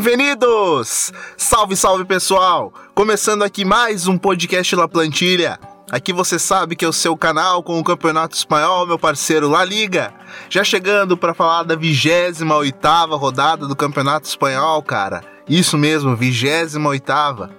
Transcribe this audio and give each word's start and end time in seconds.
Bem-vindos! 0.00 1.12
Salve, 1.36 1.74
salve 1.74 2.04
pessoal! 2.04 2.72
Começando 2.94 3.42
aqui 3.42 3.64
mais 3.64 4.06
um 4.06 4.16
podcast 4.16 4.76
La 4.76 4.86
Plantilha. 4.86 5.58
Aqui 5.90 6.12
você 6.12 6.38
sabe 6.38 6.76
que 6.76 6.84
é 6.84 6.88
o 6.88 6.92
seu 6.92 7.16
canal 7.16 7.64
com 7.64 7.80
o 7.80 7.82
Campeonato 7.82 8.36
Espanhol, 8.36 8.86
meu 8.86 8.96
parceiro 8.96 9.48
La 9.48 9.64
Liga. 9.64 10.14
Já 10.48 10.62
chegando 10.62 11.16
para 11.16 11.34
falar 11.34 11.64
da 11.64 11.74
28 11.74 13.16
rodada 13.16 13.66
do 13.66 13.74
Campeonato 13.74 14.28
Espanhol, 14.28 14.80
cara. 14.84 15.24
Isso 15.48 15.76
mesmo, 15.76 16.14
28 16.14 17.50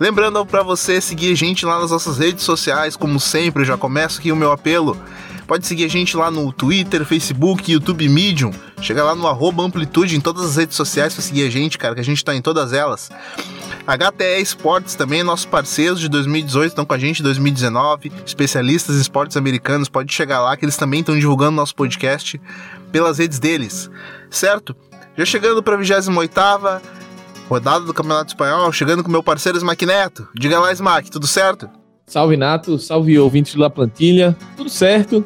Lembrando 0.00 0.46
para 0.46 0.62
você 0.62 0.98
seguir 0.98 1.32
a 1.32 1.36
gente 1.36 1.66
lá 1.66 1.78
nas 1.78 1.90
nossas 1.90 2.16
redes 2.16 2.42
sociais, 2.42 2.96
como 2.96 3.20
sempre, 3.20 3.66
já 3.66 3.76
começo 3.76 4.18
aqui 4.18 4.32
o 4.32 4.36
meu 4.36 4.50
apelo. 4.50 4.98
Pode 5.46 5.64
seguir 5.64 5.84
a 5.84 5.88
gente 5.88 6.16
lá 6.16 6.30
no 6.30 6.52
Twitter, 6.52 7.04
Facebook, 7.04 7.70
YouTube 7.70 8.08
Medium. 8.08 8.50
Chega 8.80 9.04
lá 9.04 9.14
no 9.14 9.26
arroba 9.28 9.62
Amplitude 9.62 10.16
em 10.16 10.20
todas 10.20 10.44
as 10.44 10.56
redes 10.56 10.74
sociais 10.74 11.14
para 11.14 11.22
seguir 11.22 11.46
a 11.46 11.50
gente, 11.50 11.78
cara, 11.78 11.94
que 11.94 12.00
a 12.00 12.04
gente 12.04 12.24
tá 12.24 12.34
em 12.34 12.42
todas 12.42 12.72
elas. 12.72 13.10
HTE 13.86 14.42
Esportes 14.42 14.96
também, 14.96 15.22
nossos 15.22 15.46
parceiros 15.46 16.00
de 16.00 16.08
2018 16.08 16.70
estão 16.70 16.84
com 16.84 16.92
a 16.92 16.98
gente 16.98 17.22
2019, 17.22 18.10
especialistas 18.26 18.96
em 18.96 19.00
esportes 19.00 19.36
americanos, 19.36 19.88
pode 19.88 20.12
chegar 20.12 20.40
lá 20.40 20.56
que 20.56 20.64
eles 20.64 20.76
também 20.76 21.00
estão 21.00 21.16
divulgando 21.16 21.52
nosso 21.52 21.76
podcast 21.76 22.40
pelas 22.90 23.18
redes 23.18 23.38
deles, 23.38 23.88
certo? 24.28 24.74
Já 25.16 25.24
chegando 25.24 25.62
para 25.62 25.74
a 25.74 25.78
28 25.78 26.10
rodada 27.48 27.84
do 27.84 27.94
Campeonato 27.94 28.32
Espanhol, 28.32 28.72
chegando 28.72 29.04
com 29.04 29.10
meu 29.10 29.22
parceiro 29.22 29.56
Smack 29.56 29.86
Neto. 29.86 30.28
Diga 30.34 30.58
lá, 30.58 30.72
Smack, 30.72 31.08
tudo 31.08 31.28
certo? 31.28 31.70
Salve 32.06 32.36
Nato, 32.36 32.78
salve 32.78 33.18
ouvintes 33.18 33.56
da 33.56 33.68
plantilha, 33.68 34.36
tudo 34.56 34.70
certo? 34.70 35.24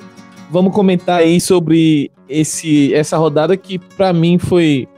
Vamos 0.50 0.74
comentar 0.74 1.20
aí 1.20 1.38
sobre 1.38 2.10
esse, 2.26 2.94
essa 2.94 3.18
rodada 3.18 3.54
que 3.56 3.78
para 3.78 4.12
mim 4.14 4.38
foi 4.38 4.88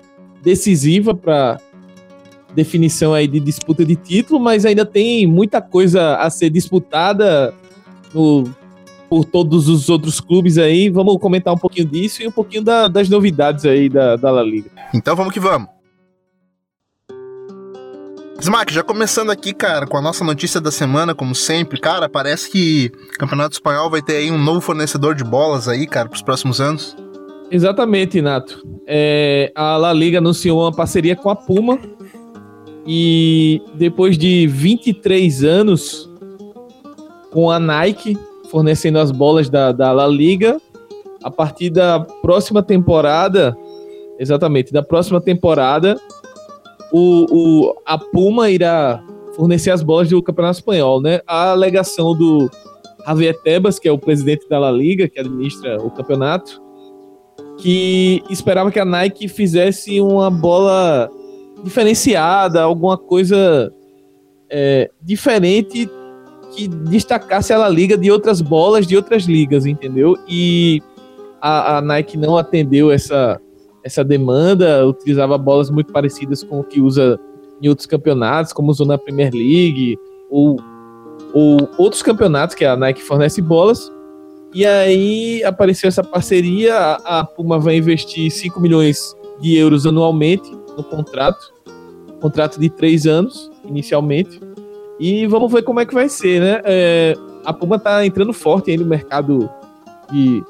decisiva 0.43 1.13
para 1.13 1.59
definição 2.55 3.13
aí 3.13 3.27
de 3.27 3.41
disputa 3.41 3.85
de 3.85 3.97
título, 3.97 4.39
mas 4.39 4.65
ainda 4.65 4.87
tem 4.87 5.27
muita 5.27 5.61
coisa 5.61 6.17
a 6.17 6.31
ser 6.31 6.51
disputada 6.51 7.53
no, 8.15 8.49
por 9.11 9.25
todos 9.25 9.69
os 9.69 9.89
outros 9.89 10.21
clubes 10.21 10.59
aí. 10.59 10.89
Vamos 10.89 11.19
comentar 11.19 11.53
um 11.53 11.59
pouquinho 11.59 11.89
disso 11.89 12.23
e 12.23 12.29
um 12.29 12.33
pouquinho 12.33 12.63
da, 12.63 12.87
das 12.87 13.09
novidades 13.09 13.65
aí 13.65 13.89
da, 13.89 14.15
da 14.15 14.31
La 14.31 14.43
Liga. 14.43 14.71
Então 14.95 15.17
vamos 15.17 15.33
que 15.33 15.41
vamos. 15.41 15.69
Smack, 18.43 18.75
já 18.75 18.83
começando 18.83 19.31
aqui, 19.31 19.55
cara, 19.55 19.87
com 19.87 19.97
a 19.97 20.03
nossa 20.03 20.25
notícia 20.25 20.61
da 20.61 20.73
semana, 20.73 21.15
como 21.15 21.33
sempre, 21.33 21.79
cara, 21.79 22.09
parece 22.09 22.51
que 22.51 22.91
o 23.15 23.19
Campeonato 23.19 23.53
Espanhol 23.53 23.89
vai 23.89 24.03
ter 24.03 24.17
aí 24.17 24.33
um 24.33 24.37
novo 24.37 24.61
fornecedor 24.61 25.15
de 25.15 25.23
bolas 25.23 25.69
aí, 25.69 25.87
cara, 25.87 26.09
para 26.09 26.17
os 26.17 26.23
próximos 26.23 26.61
anos. 26.61 26.97
Exatamente, 27.53 28.21
Nato. 28.21 28.61
É, 28.85 29.53
a 29.55 29.77
La 29.77 29.93
Liga 29.93 30.19
anunciou 30.19 30.63
uma 30.63 30.73
parceria 30.73 31.15
com 31.15 31.31
a 31.31 31.37
Puma 31.37 31.79
e 32.85 33.63
depois 33.75 34.19
de 34.19 34.49
23 34.49 35.45
anos 35.45 36.11
com 37.31 37.49
a 37.49 37.61
Nike 37.61 38.19
fornecendo 38.51 38.99
as 38.99 39.13
bolas 39.13 39.49
da, 39.49 39.71
da 39.71 39.93
La 39.93 40.09
Liga, 40.09 40.61
a 41.23 41.31
partir 41.31 41.71
da 41.71 42.01
próxima 42.01 42.61
temporada, 42.61 43.57
exatamente, 44.19 44.73
da 44.73 44.83
próxima 44.83 45.21
temporada, 45.21 45.97
o, 46.93 47.27
o, 47.31 47.75
a 47.87 47.97
Puma 47.97 48.51
irá 48.51 49.03
fornecer 49.35 49.71
as 49.71 49.83
bolas 49.83 50.11
do 50.11 50.23
Campeonato 50.23 50.59
Espanhol, 50.59 51.01
né? 51.01 51.21
A 51.27 51.53
alegação 51.53 52.15
do 52.17 52.51
Javier 53.07 53.35
Tebas, 53.43 53.79
que 53.79 53.89
é 53.89 53.93
o 53.93 53.99
presidente 53.99 54.49
da 54.49 54.59
La 54.59 54.71
Liga, 54.71 55.09
que 55.09 55.19
administra 55.19 55.83
o 55.83 55.91
campeonato, 55.91 56.63
que 57.59 58.23
esperava 58.29 58.71
que 58.71 58.79
a 58.79 58.85
Nike 58.85 59.29
fizesse 59.29 60.01
uma 60.01 60.31
bola 60.31 61.11
diferenciada, 61.65 62.63
alguma 62.63 62.99
coisa 62.99 63.73
é, 64.51 64.91
diferente 65.01 65.89
que 66.55 66.69
destacasse 66.69 67.53
a 67.53 67.59
La 67.59 67.69
Liga 67.69 67.97
de 67.97 68.11
outras 68.11 68.41
bolas 68.43 68.87
de 68.87 68.97
outras 68.97 69.25
ligas, 69.25 69.65
entendeu? 69.65 70.17
E 70.29 70.83
a, 71.41 71.79
a 71.79 71.81
Nike 71.81 72.19
não 72.19 72.37
atendeu 72.37 72.91
essa, 72.91 73.41
essa 73.85 74.05
demanda, 74.05 74.87
utilizava 74.87 75.37
bolas 75.37 75.71
muito 75.71 75.93
parecidas 75.93 76.43
com 76.43 76.61
o 76.61 76.65
que 76.65 76.81
usa 76.81 77.19
em 77.61 77.69
outros 77.69 77.87
campeonatos, 77.87 78.53
como 78.53 78.71
usou 78.71 78.87
na 78.87 78.99
Premier 78.99 79.33
League, 79.33 79.99
ou, 80.31 80.59
ou 81.33 81.69
outros 81.79 82.03
campeonatos 82.03 82.55
que 82.55 82.65
a 82.65 82.77
Nike 82.77 83.03
fornece 83.03 83.41
bolas. 83.41 83.91
E 84.55 84.67
aí 84.67 85.43
apareceu 85.45 85.89
essa 85.89 86.05
parceria, 86.05 86.77
a 87.05 87.25
Puma 87.25 87.59
vai 87.59 87.77
investir 87.77 88.31
5 88.31 88.61
milhões 88.61 89.17
de 89.41 89.57
euros 89.57 89.87
anualmente 89.87 90.51
no 90.77 90.85
contrato, 90.85 91.53
contrato 92.21 92.61
de 92.61 92.69
três 92.69 93.07
anos, 93.07 93.51
inicialmente. 93.65 94.41
E 95.01 95.27
vamos 95.27 95.51
ver 95.51 95.63
como 95.63 95.81
é 95.81 95.87
que 95.87 95.95
vai 95.95 96.09
ser, 96.09 96.41
né? 96.41 96.61
É, 96.65 97.15
a 97.45 97.53
Puma 97.53 97.77
está 97.77 98.05
entrando 98.05 98.33
forte 98.33 98.71
aí 98.71 98.77
no 98.77 98.85
mercado 98.85 99.51
de 100.13 100.45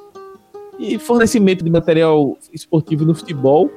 e 0.79 0.99
fornecimento 0.99 1.65
de 1.65 1.71
material 1.71 2.37
esportivo 2.53 3.05
no 3.05 3.15
futebol, 3.15 3.71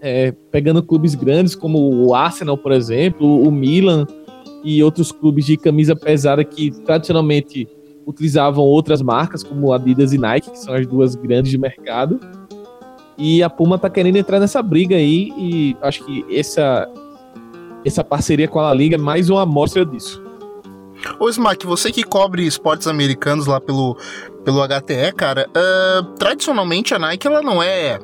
é, 0.00 0.32
pegando 0.50 0.82
clubes 0.82 1.14
grandes 1.14 1.54
como 1.54 1.78
o 1.78 2.14
Arsenal, 2.14 2.56
por 2.56 2.72
exemplo, 2.72 3.42
o 3.42 3.50
Milan 3.50 4.06
e 4.62 4.82
outros 4.82 5.12
clubes 5.12 5.46
de 5.46 5.56
camisa 5.56 5.94
pesada 5.96 6.44
que 6.44 6.70
tradicionalmente 6.84 7.68
utilizavam 8.06 8.64
outras 8.64 9.02
marcas 9.02 9.42
como 9.42 9.72
Adidas 9.72 10.12
e 10.12 10.18
Nike, 10.18 10.50
que 10.50 10.58
são 10.58 10.74
as 10.74 10.86
duas 10.86 11.14
grandes 11.14 11.50
de 11.50 11.58
mercado. 11.58 12.20
E 13.18 13.42
a 13.42 13.50
Puma 13.50 13.78
tá 13.78 13.90
querendo 13.90 14.16
entrar 14.16 14.38
nessa 14.38 14.62
briga 14.62 14.94
aí 14.96 15.32
e 15.36 15.76
acho 15.80 16.04
que 16.04 16.24
essa 16.30 16.88
essa 17.84 18.02
parceria 18.02 18.48
com 18.48 18.58
a 18.58 18.64
La 18.64 18.74
Liga 18.74 18.96
é 18.96 18.98
mais 18.98 19.30
uma 19.30 19.42
amostra 19.42 19.86
disso. 19.86 20.25
Ô 21.18 21.28
Smack, 21.28 21.66
você 21.66 21.90
que 21.90 22.02
cobre 22.02 22.46
esportes 22.46 22.86
americanos 22.86 23.46
lá 23.46 23.60
pelo, 23.60 23.96
pelo 24.44 24.62
HTE, 24.66 25.12
cara, 25.16 25.48
uh, 25.48 26.02
tradicionalmente 26.18 26.94
a 26.94 26.98
Nike 26.98 27.26
ela 27.26 27.42
não 27.42 27.62
é 27.62 27.98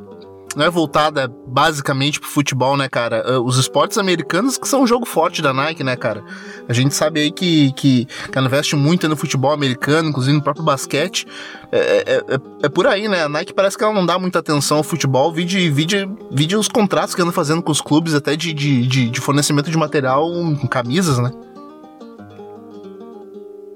não 0.56 0.66
é 0.66 0.70
voltada 0.70 1.32
basicamente 1.46 2.20
pro 2.20 2.28
futebol, 2.28 2.76
né, 2.76 2.88
cara? 2.88 3.38
Uh, 3.38 3.44
os 3.44 3.58
esportes 3.58 3.98
americanos 3.98 4.58
que 4.58 4.68
são 4.68 4.82
um 4.82 4.86
jogo 4.86 5.06
forte 5.06 5.40
da 5.40 5.52
Nike, 5.52 5.82
né, 5.82 5.96
cara? 5.96 6.22
A 6.68 6.72
gente 6.72 6.94
sabe 6.94 7.20
aí 7.20 7.30
que, 7.30 7.72
que, 7.72 8.04
que 8.04 8.38
ela 8.38 8.46
investe 8.46 8.76
muito 8.76 9.08
no 9.08 9.16
futebol 9.16 9.52
americano, 9.52 10.08
inclusive 10.08 10.36
no 10.36 10.42
próprio 10.42 10.64
basquete. 10.64 11.26
É, 11.70 11.78
é, 11.78 12.34
é, 12.34 12.38
é, 12.64 12.68
por 12.68 12.86
aí, 12.86 13.08
né? 13.08 13.24
A 13.24 13.28
Nike 13.28 13.54
parece 13.54 13.76
que 13.76 13.84
ela 13.84 13.94
não 13.94 14.04
dá 14.04 14.18
muita 14.18 14.38
atenção 14.40 14.78
ao 14.78 14.82
futebol, 14.82 15.32
vide, 15.32 15.70
vide, 15.70 16.08
vide 16.30 16.56
os 16.56 16.68
contratos 16.68 17.14
que 17.14 17.22
anda 17.22 17.32
fazendo 17.32 17.62
com 17.62 17.72
os 17.72 17.80
clubes, 17.80 18.14
até 18.14 18.36
de, 18.36 18.52
de, 18.52 18.86
de, 18.86 19.10
de 19.10 19.20
fornecimento 19.20 19.70
de 19.70 19.76
material 19.76 20.28
camisas, 20.70 21.18
né? 21.18 21.30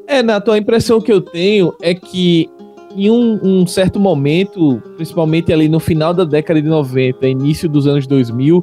É, 0.07 0.23
Nato, 0.23 0.53
a 0.53 0.59
impressão 0.59 1.01
que 1.01 1.13
eu 1.13 1.21
tenho 1.21 1.75
é 1.83 1.95
que 1.95 2.49
em 2.95 3.11
um, 3.11 3.39
um, 3.43 3.67
certo 3.67 4.01
momento, 4.01 4.81
principalmente 4.97 5.53
ali 5.53 5.69
no 5.69 5.79
final 5.79 6.15
da 6.15 6.25
década 6.25 6.63
de 6.63 6.69
90, 6.69 7.27
início 7.29 7.69
dos 7.69 7.87
anos 7.87 8.07
2000, 8.07 8.63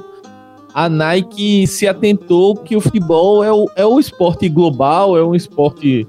a 0.74 0.90
Nike 0.90 1.68
se 1.68 1.88
atentou 1.88 2.56
que 2.56 2.76
o 2.76 2.82
futebol 2.82 3.44
é 3.44 3.52
o, 3.52 3.70
é 3.76 3.86
o 3.86 4.00
esporte 4.00 4.50
global, 4.50 5.16
é 5.16 5.24
um 5.24 5.36
esporte 5.36 6.08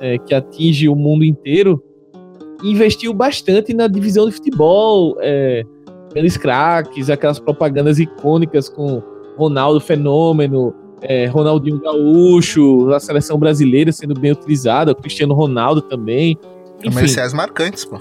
é, 0.00 0.16
que 0.18 0.32
atinge 0.32 0.88
o 0.88 0.94
mundo 0.94 1.24
inteiro, 1.24 1.82
investiu 2.62 3.12
bastante 3.12 3.74
na 3.74 3.88
divisão 3.88 4.28
de 4.28 4.32
futebol, 4.32 5.16
é, 5.20 5.64
grandes 6.12 6.36
craques, 6.36 7.10
aquelas 7.10 7.40
propagandas 7.40 7.98
icônicas 7.98 8.68
com 8.68 9.02
Ronaldo 9.36 9.80
Fenômeno, 9.80 10.72
é, 11.08 11.26
Ronaldinho 11.26 11.78
Gaúcho, 11.78 12.92
a 12.92 13.00
seleção 13.00 13.38
brasileira 13.38 13.92
sendo 13.92 14.18
bem 14.18 14.32
utilizada, 14.32 14.92
o 14.92 14.94
Cristiano 14.94 15.34
Ronaldo 15.34 15.80
também. 15.80 16.38
Comerciais 16.82 17.32
marcantes, 17.32 17.84
pô. 17.84 17.98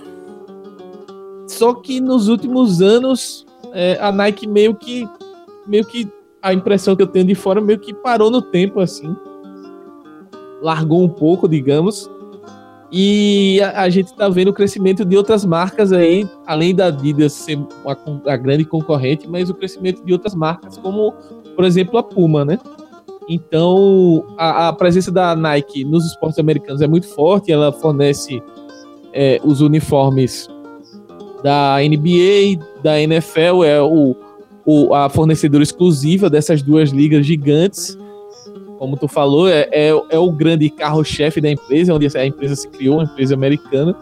Só 1.48 1.74
que 1.74 2.02
nos 2.02 2.28
últimos 2.28 2.82
anos, 2.82 3.46
é, 3.74 3.98
a 4.02 4.12
Nike 4.12 4.48
meio 4.48 4.76
que. 4.76 5.08
meio 5.68 5.86
que. 5.86 6.08
A 6.42 6.54
impressão 6.54 6.96
que 6.96 7.02
eu 7.02 7.08
tenho 7.08 7.26
de 7.26 7.34
fora 7.34 7.60
meio 7.60 7.80
que 7.80 7.94
parou 7.94 8.30
no 8.30 8.42
tempo, 8.42 8.80
assim. 8.80 9.16
Largou 10.62 11.04
um 11.04 11.10
pouco, 11.10 11.48
digamos. 11.48 12.10
E 12.92 13.60
a, 13.62 13.82
a 13.82 13.90
gente 13.90 14.14
tá 14.14 14.30
vendo 14.30 14.50
o 14.50 14.54
crescimento 14.54 15.04
de 15.04 15.18
outras 15.18 15.44
marcas 15.44 15.92
aí, 15.92 16.28
além 16.46 16.74
da 16.74 16.88
Adidas 16.88 17.34
ser 17.34 17.58
uma, 17.84 17.98
a 18.28 18.38
grande 18.38 18.64
concorrente, 18.64 19.28
mas 19.28 19.50
o 19.50 19.54
crescimento 19.54 20.04
de 20.06 20.14
outras 20.14 20.36
marcas, 20.36 20.78
como, 20.78 21.14
por 21.56 21.66
exemplo, 21.66 21.98
a 21.98 22.04
Puma, 22.04 22.46
né? 22.46 22.60
Então, 23.28 24.24
a, 24.38 24.70
a, 24.70 24.74
presença 24.74 25.12
da 25.12 25.36
Nike 25.36 25.84
nos 25.84 26.06
esportes 26.06 26.38
americanos 26.38 26.82
é 26.82 26.88
muito 26.88 27.08
forte. 27.08 27.52
Ela 27.52 27.72
fornece 27.72 28.42
é, 29.14 29.40
os 29.44 29.62
uniformes 29.62 30.48
da 31.44 31.78
NBA, 31.80 32.64
da 32.84 33.00
NFL, 33.00 33.64
é 33.64 33.82
o, 33.82 34.16
o, 34.66 34.94
a 34.94 35.10
fornecedora 35.10 35.64
exclusiva 35.64 36.30
dessas 36.30 36.62
duas 36.62 36.90
ligas 36.90 37.26
gigantes. 37.26 37.98
Como 38.78 38.98
tu 38.98 39.08
falou, 39.08 39.48
é, 39.48 39.68
é, 39.72 39.90
é 40.10 40.20
o 40.20 40.32
grande 40.32 40.70
carro-chefe 40.70 41.42
da 41.42 41.50
empresa, 41.50 41.94
onde 41.94 42.08
a 42.16 42.26
empresa 42.26 42.56
se 42.56 42.68
criou, 42.68 42.96
uma 42.98 43.06
empresa 43.06 43.34
americana. 43.34 43.96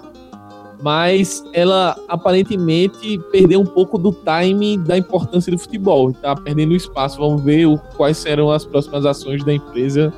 Mas 0.83 1.41
ela 1.53 1.97
aparentemente 2.09 3.18
perdeu 3.31 3.62
um 3.62 3.65
pouco 3.65 3.97
do 3.97 4.12
time 4.12 4.77
da 4.77 4.97
importância 4.97 5.50
do 5.50 5.57
futebol, 5.57 6.12
está 6.12 6.35
perdendo 6.35 6.75
espaço. 6.75 7.18
Vamos 7.19 7.41
ver 7.41 7.65
o, 7.65 7.77
quais 7.95 8.18
serão 8.18 8.51
as 8.51 8.65
próximas 8.65 9.06
ações 9.06 9.41
da 9.45 9.53
empresa 9.53 10.12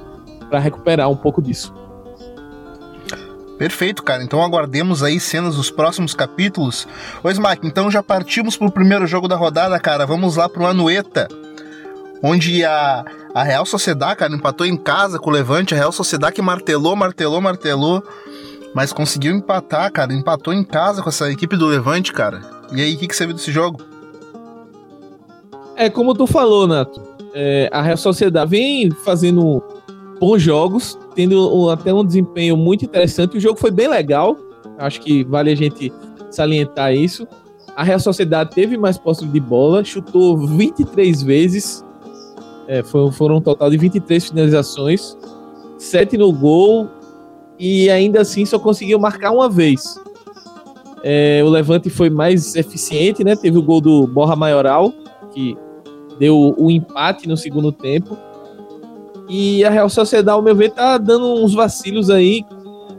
para 0.50 0.58
recuperar 0.58 1.08
um 1.08 1.16
pouco 1.16 1.40
disso. 1.40 1.72
Perfeito, 3.60 4.02
cara. 4.02 4.24
Então 4.24 4.44
aguardemos 4.44 5.04
aí 5.04 5.20
cenas 5.20 5.56
dos 5.56 5.70
próximos 5.70 6.16
capítulos. 6.16 6.88
Ô 7.24 7.30
Smack, 7.30 7.66
então 7.66 7.92
já 7.92 8.02
partimos 8.02 8.58
pro 8.58 8.72
primeiro 8.72 9.06
jogo 9.06 9.28
da 9.28 9.36
rodada, 9.36 9.80
cara. 9.80 10.04
Vamos 10.08 10.36
lá 10.36 10.50
pro 10.50 10.66
Anueta, 10.66 11.28
onde 12.24 12.66
a, 12.66 13.06
a 13.36 13.44
Real 13.44 13.68
Sociedade, 13.68 14.18
cara, 14.18 14.34
empatou 14.34 14.66
em 14.66 14.76
casa 14.76 15.20
com 15.20 15.30
o 15.30 15.34
Levante. 15.34 15.76
A 15.76 15.78
Real 15.78 15.92
Sociedade 15.92 16.34
que 16.34 16.42
martelou, 16.42 16.96
martelou, 16.96 17.40
martelou, 17.40 18.04
mas 18.76 18.92
conseguiu 18.92 19.34
empatar, 19.34 19.90
cara. 19.90 20.14
Empatou 20.14 20.54
em 20.54 20.62
casa 20.62 21.02
com 21.02 21.08
essa 21.08 21.32
equipe 21.32 21.56
do 21.56 21.66
Levante, 21.66 22.12
cara. 22.12 22.42
E 22.74 22.82
aí, 22.82 22.96
o 22.96 22.98
que, 22.98 23.08
que 23.08 23.16
você 23.16 23.26
viu 23.26 23.34
desse 23.34 23.50
jogo? 23.50 23.80
É 25.78 25.90
como 25.90 26.14
tu 26.14 26.28
falou, 26.28 26.68
Nato. 26.68 27.02
É, 27.34 27.70
a 27.72 27.82
Real 27.82 27.96
Sociedade 27.96 28.52
vem 28.52 28.92
fazendo 28.92 29.64
bons 30.20 30.42
jogos, 30.42 31.00
tendo 31.16 31.70
até 31.70 31.94
um 31.94 32.04
desempenho 32.04 32.58
muito 32.58 32.84
interessante. 32.84 33.38
O 33.38 33.40
jogo 33.40 33.58
foi 33.58 33.72
bem 33.72 33.88
legal, 33.88 34.36
acho 34.78 35.00
que 35.00 35.24
vale 35.24 35.52
a 35.52 35.56
gente 35.56 35.92
salientar 36.30 36.94
isso. 36.94 37.26
A 37.78 37.84
Real 37.84 38.00
Sociedade 38.00 38.52
teve 38.52 38.78
mais 38.78 38.98
posse 38.98 39.26
de 39.26 39.40
bola, 39.40 39.86
chutou 39.86 40.38
23 40.38 41.24
vezes, 41.24 41.84
é, 42.68 42.84
foi, 42.84 43.10
foram 43.14 43.38
um 43.38 43.42
total 43.42 43.70
de 43.70 43.78
23 43.78 44.30
finalizações, 44.30 45.18
7 45.78 46.18
no 46.18 46.32
gol 46.32 46.90
e 47.60 47.90
ainda 47.90 48.22
assim 48.22 48.46
só 48.46 48.60
conseguiu 48.60 49.00
marcar 49.00 49.32
uma 49.32 49.50
vez. 49.50 50.00
É, 51.04 51.42
o 51.44 51.50
Levante 51.50 51.90
foi 51.90 52.10
mais 52.10 52.56
eficiente, 52.56 53.24
né? 53.24 53.36
Teve 53.36 53.58
o 53.58 53.62
gol 53.62 53.80
do 53.80 54.08
Borra 54.08 54.36
Maioral, 54.36 54.92
que 55.32 55.56
deu 56.20 56.56
o 56.58 56.72
empate 56.72 57.28
no 57.28 57.38
segundo 57.38 57.72
tempo. 57.72 58.18
E 59.30 59.64
a 59.64 59.70
Real 59.70 59.90
Sociedade, 59.90 60.36
ao 60.36 60.42
meu 60.42 60.56
ver, 60.56 60.72
tá 60.72 60.98
dando 60.98 61.44
uns 61.44 61.54
vacilos 61.54 62.10
aí 62.10 62.44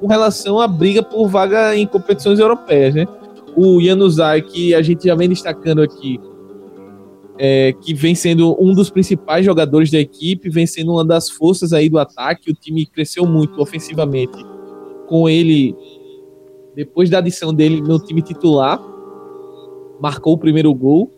com 0.01 0.07
relação 0.07 0.61
à 0.61 0.69
briga 0.69 1.03
por 1.03 1.29
vaga 1.29 1.77
em 1.77 1.87
competições 1.87 2.39
europeias, 2.39 2.95
né? 2.95 3.07
O 3.57 3.83
Januzaj, 3.83 4.43
que 4.43 4.75
a 4.75 4.83
gente 4.83 5.07
já 5.07 5.15
vem 5.15 5.29
destacando 5.29 5.83
aqui, 5.83 6.21
é, 7.39 7.73
que 7.73 7.93
vem 7.95 8.15
sendo 8.15 8.57
um 8.61 8.73
dos 8.73 8.91
principais 8.91 9.45
jogadores 9.45 9.91
da 9.91 9.99
equipe, 9.99 10.49
vem 10.49 10.67
sendo 10.67 10.93
uma 10.93 11.05
das 11.05 11.31
forças 11.31 11.73
aí 11.73 11.89
do 11.89 11.99
ataque. 11.99 12.51
O 12.51 12.55
time 12.55 12.87
cresceu 12.87 13.27
muito 13.27 13.61
ofensivamente 13.61 14.37
com 15.07 15.29
ele 15.29 15.75
depois 16.75 17.09
da 17.09 17.19
adição 17.19 17.55
dele 17.55 17.81
no 17.81 17.99
time 17.99 18.23
titular. 18.23 18.81
Marcou 20.01 20.35
o 20.35 20.39
primeiro 20.39 20.75
gol 20.75 21.17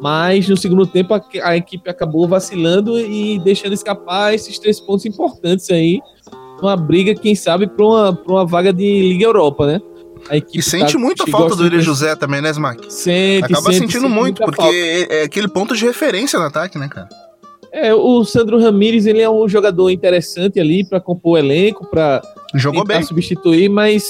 mas 0.00 0.48
no 0.48 0.56
segundo 0.56 0.86
tempo 0.86 1.14
a, 1.14 1.22
a, 1.42 1.56
equipe 1.56 1.88
acabou 1.90 2.26
vacilando 2.28 2.98
e 2.98 3.38
deixando 3.40 3.72
escapar 3.72 4.34
esses 4.34 4.58
três 4.58 4.80
pontos 4.80 5.04
importantes 5.04 5.70
aí. 5.70 6.00
Uma 6.60 6.76
briga, 6.76 7.14
quem 7.14 7.34
sabe, 7.34 7.66
para 7.66 7.84
uma, 7.84 8.22
uma 8.26 8.46
vaga 8.46 8.72
de 8.72 8.84
Liga 8.84 9.24
Europa, 9.24 9.66
né? 9.66 9.80
E 10.52 10.62
sente 10.62 10.94
tá, 10.94 10.98
muito 10.98 11.22
a 11.22 11.26
falta 11.26 11.56
do 11.56 11.64
William 11.64 11.80
José 11.80 12.14
também, 12.16 12.40
né, 12.40 12.50
Smack? 12.50 12.92
Sente, 12.92 13.44
Acaba 13.44 13.72
sente, 13.72 13.78
sentindo 13.78 14.02
sente 14.02 14.14
muito, 14.14 14.42
porque 14.42 14.62
é, 14.62 15.20
é 15.20 15.22
aquele 15.24 15.48
ponto 15.48 15.76
de 15.76 15.84
referência 15.84 16.38
no 16.38 16.44
ataque, 16.44 16.78
né, 16.78 16.88
cara? 16.88 17.08
É, 17.72 17.94
o 17.94 18.24
Sandro 18.24 18.58
Ramírez, 18.58 19.06
ele 19.06 19.20
é 19.20 19.28
um 19.28 19.48
jogador 19.48 19.90
interessante 19.90 20.58
ali 20.58 20.84
para 20.84 21.00
compor 21.00 21.34
o 21.34 21.38
elenco, 21.38 21.86
para 21.86 22.22
Jogou 22.54 22.84
bem. 22.84 23.02
substituir, 23.02 23.68
mas 23.68 24.04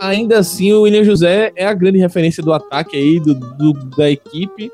ainda 0.00 0.38
assim 0.38 0.72
o 0.72 0.82
William 0.82 1.04
José 1.04 1.52
é 1.54 1.66
a 1.66 1.74
grande 1.74 1.98
referência 1.98 2.42
do 2.42 2.52
ataque 2.52 2.96
aí, 2.96 3.20
do, 3.20 3.34
do 3.34 3.72
da 3.96 4.10
equipe. 4.10 4.72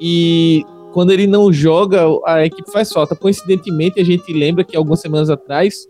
E 0.00 0.64
quando 0.92 1.12
ele 1.12 1.26
não 1.26 1.52
joga, 1.52 2.02
a 2.26 2.44
equipe 2.44 2.70
faz 2.70 2.92
falta. 2.92 3.16
Coincidentemente, 3.16 4.00
a 4.00 4.04
gente 4.04 4.32
lembra 4.32 4.62
que 4.62 4.76
algumas 4.76 5.00
semanas 5.00 5.30
atrás 5.30 5.88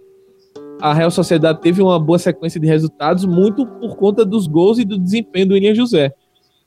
a 0.84 0.92
Real 0.92 1.10
Sociedade 1.10 1.62
teve 1.62 1.80
uma 1.80 1.98
boa 1.98 2.18
sequência 2.18 2.60
de 2.60 2.66
resultados, 2.66 3.24
muito 3.24 3.64
por 3.64 3.96
conta 3.96 4.22
dos 4.22 4.46
gols 4.46 4.78
e 4.78 4.84
do 4.84 4.98
desempenho 4.98 5.48
do 5.48 5.54
William 5.54 5.74
José. 5.74 6.12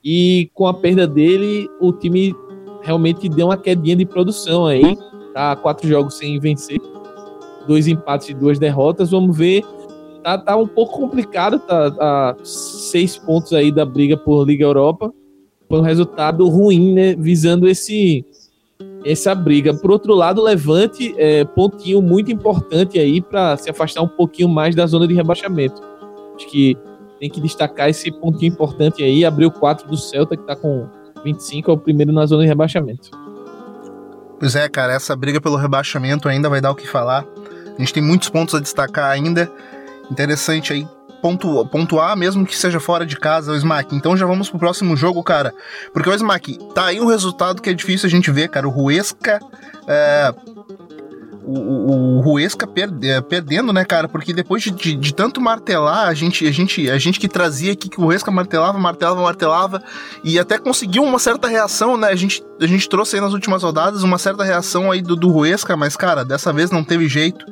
E 0.04 0.50
com 0.56 0.66
a 0.66 0.74
perda 0.74 1.08
dele, 1.08 1.70
o 1.80 1.94
time 1.94 2.36
realmente 2.82 3.30
deu 3.30 3.46
uma 3.46 3.58
quedinha 3.58 3.96
de 3.96 4.08
produção 4.08 4.66
aí. 4.66 4.98
Tá 5.36 5.56
quatro 5.56 5.88
jogos 5.88 6.18
sem 6.18 6.40
vencer, 6.40 6.82
dois 7.68 7.88
empates 7.88 8.30
e 8.30 8.34
duas 8.34 8.58
derrotas. 8.58 9.12
Vamos 9.12 9.38
ver. 9.38 9.64
Tá, 10.24 10.36
tá 10.36 10.58
um 10.58 10.68
pouco 10.68 10.98
complicado, 10.98 11.60
tá 11.60 11.94
a 12.00 12.36
seis 12.44 13.20
pontos 13.20 13.54
aí 13.54 13.72
da 13.72 13.86
briga 13.86 14.18
por 14.18 14.48
Liga 14.48 14.66
Europa 14.66 15.14
foi 15.70 15.80
um 15.80 15.84
resultado 15.84 16.48
ruim, 16.48 16.94
né? 16.94 17.16
Visando 17.16 17.68
esse 17.68 18.26
essa 19.12 19.34
briga. 19.34 19.74
Por 19.74 19.92
outro 19.92 20.14
lado, 20.14 20.44
Levante 20.44 21.16
é 21.18 21.46
pontinho 21.46 22.02
muito 22.02 22.32
importante 22.32 23.00
aí 23.00 23.22
para 23.22 23.56
se 23.58 23.70
afastar 23.70 24.02
um 24.02 24.08
pouquinho 24.08 24.50
mais 24.50 24.76
da 24.76 24.86
zona 24.86 25.08
de 25.08 25.14
rebaixamento. 25.14 25.82
Acho 26.36 26.48
que 26.48 26.78
tem 27.20 27.30
que 27.30 27.40
destacar 27.40 27.90
esse 27.90 28.12
pontinho 28.12 28.52
importante 28.52 29.04
aí. 29.04 29.26
Abriu 29.26 29.50
4 29.50 29.88
do 29.88 29.98
Celta, 29.98 30.36
que 30.36 30.44
está 30.44 30.56
com 30.56 30.88
25, 31.24 31.72
é 31.72 31.74
o 31.74 31.78
primeiro 31.78 32.12
na 32.12 32.26
zona 32.26 32.44
de 32.44 32.50
rebaixamento. 32.50 33.10
Pois 34.40 34.56
é, 34.56 34.68
cara, 34.70 34.94
essa 34.94 35.16
briga 35.16 35.42
pelo 35.42 35.56
rebaixamento 35.56 36.28
ainda 36.30 36.50
vai 36.50 36.62
dar 36.62 36.72
o 36.72 36.76
que 36.76 36.88
falar. 36.88 37.26
A 37.76 37.80
gente 37.80 37.94
tem 37.94 38.04
muitos 38.04 38.30
pontos 38.30 38.54
a 38.54 38.60
destacar 38.60 39.10
ainda. 39.10 39.52
Interessante 40.12 40.74
aí 40.74 40.88
pontu, 41.22 41.66
pontuar, 41.68 42.16
mesmo 42.16 42.46
que 42.46 42.56
seja 42.56 42.80
fora 42.80 43.06
de 43.06 43.18
casa, 43.18 43.52
o 43.52 43.56
Smack. 43.56 43.96
Então 43.96 44.16
já 44.16 44.26
vamos 44.26 44.50
pro 44.50 44.60
próximo 44.60 44.96
jogo, 44.96 45.24
cara. 45.24 45.54
Porque 45.94 46.10
o 46.10 46.14
Smack, 46.14 46.58
tá 46.74 46.86
aí 46.86 47.00
um 47.00 47.08
resultado 47.08 47.62
que 47.62 47.70
é 47.70 47.74
difícil 47.74 48.08
a 48.08 48.10
gente 48.10 48.32
ver, 48.32 48.50
cara. 48.50 48.68
O 48.68 48.72
Ruesca. 48.72 49.40
É, 49.88 50.34
o, 51.50 52.18
o, 52.18 52.22
Ruesca 52.22 52.68
perde, 52.68 53.10
é, 53.10 53.22
perdendo, 53.22 53.72
né, 53.72 53.86
cara? 53.86 54.08
Porque 54.08 54.34
depois 54.34 54.62
de, 54.62 54.72
de, 54.72 54.96
de, 54.96 55.14
tanto 55.14 55.40
martelar, 55.40 56.08
a 56.08 56.14
gente, 56.14 56.46
a, 56.46 56.52
gente, 56.52 56.90
a 56.90 56.98
gente 56.98 57.20
que 57.20 57.28
trazia 57.28 57.74
aqui 57.74 57.90
que 57.90 58.00
o 58.00 58.04
Ruesca 58.04 58.30
martelava, 58.32 58.78
martelava, 58.78 59.22
martelava, 59.22 59.84
e 60.24 60.38
até 60.38 60.58
conseguiu 60.58 61.04
uma 61.04 61.20
certa 61.20 61.48
reação, 61.48 61.98
né? 61.98 62.10
A 62.10 62.16
gente, 62.16 62.44
a 62.62 62.68
gente 62.68 62.90
trouxe 62.90 63.16
aí 63.16 63.22
nas 63.22 63.34
últimas 63.34 63.64
rodadas 63.64 64.04
uma 64.04 64.18
certa 64.18 64.44
reação 64.44 64.92
aí 64.92 65.02
do, 65.02 65.16
do 65.16 65.30
Ruesca, 65.30 65.78
mas, 65.78 65.96
cara, 65.96 66.26
dessa 66.26 66.52
vez 66.52 66.72
não 66.72 66.84
teve 66.84 67.08
jeito 67.08 67.46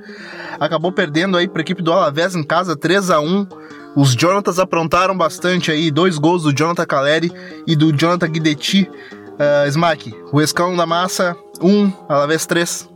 acabou 0.59 0.89
perdendo 0.89 1.35
aí 1.35 1.49
para 1.49 1.59
a 1.59 1.63
equipe 1.63 1.81
do 1.81 1.91
Alavés 1.91 2.33
em 2.33 2.43
casa 2.43 2.77
3 2.77 3.11
a 3.11 3.19
1 3.19 3.47
os 3.95 4.11
Jonatas 4.11 4.59
aprontaram 4.59 5.15
bastante 5.15 5.71
aí, 5.71 5.89
dois 5.89 6.17
gols 6.17 6.43
do 6.43 6.53
Jonathan 6.53 6.85
Caleri 6.85 7.31
e 7.65 7.77
do 7.77 7.93
Jonathan 7.93 8.27
Guidetti. 8.27 8.89
Uh, 9.35 9.67
Smack, 9.67 10.13
o 10.33 10.41
Escão 10.41 10.75
da 10.75 10.85
Massa 10.85 11.35
1, 11.61 11.69
um, 11.69 11.93
Alavés 12.09 12.45
3. 12.45 12.94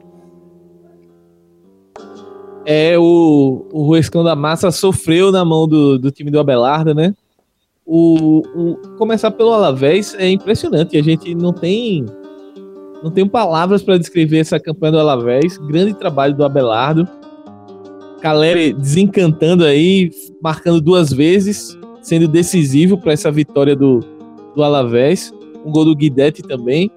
É, 2.72 2.96
o, 3.00 3.66
o 3.72 3.82
Ruescão 3.82 4.24
da 4.24 4.36
Massa 4.36 4.70
sofreu 4.70 5.32
na 5.32 5.44
mão 5.44 5.68
do, 5.68 5.98
do 5.98 6.12
time 6.12 6.30
do 6.30 6.40
Abelardo, 6.40 6.94
né? 6.94 7.16
O, 7.84 8.44
o, 8.56 8.78
começar 8.96 9.32
pelo 9.32 9.52
Alavés 9.52 10.14
é 10.20 10.30
impressionante. 10.30 10.96
A 10.96 11.02
gente 11.02 11.34
não 11.34 11.52
tem 11.52 12.06
não 13.02 13.10
tem 13.10 13.28
palavras 13.28 13.82
para 13.82 13.98
descrever 13.98 14.38
essa 14.38 14.60
campanha 14.60 14.92
do 14.92 15.00
Alavés. 15.00 15.58
Grande 15.58 15.96
trabalho 15.96 16.36
do 16.36 16.46
Abelardo. 16.46 17.08
Caleri 18.22 18.72
desencantando 18.72 19.66
aí, 19.66 20.12
marcando 20.40 20.80
duas 20.80 21.12
vezes, 21.12 21.76
sendo 22.04 22.28
decisivo 22.28 23.00
para 23.00 23.14
essa 23.14 23.32
vitória 23.32 23.76
do, 23.76 24.02
do 24.56 24.62
Alavés. 24.62 25.34
Um 25.66 25.72
gol 25.72 25.86
do 25.86 25.96
Guidetti 25.96 26.44
também. 26.44 26.92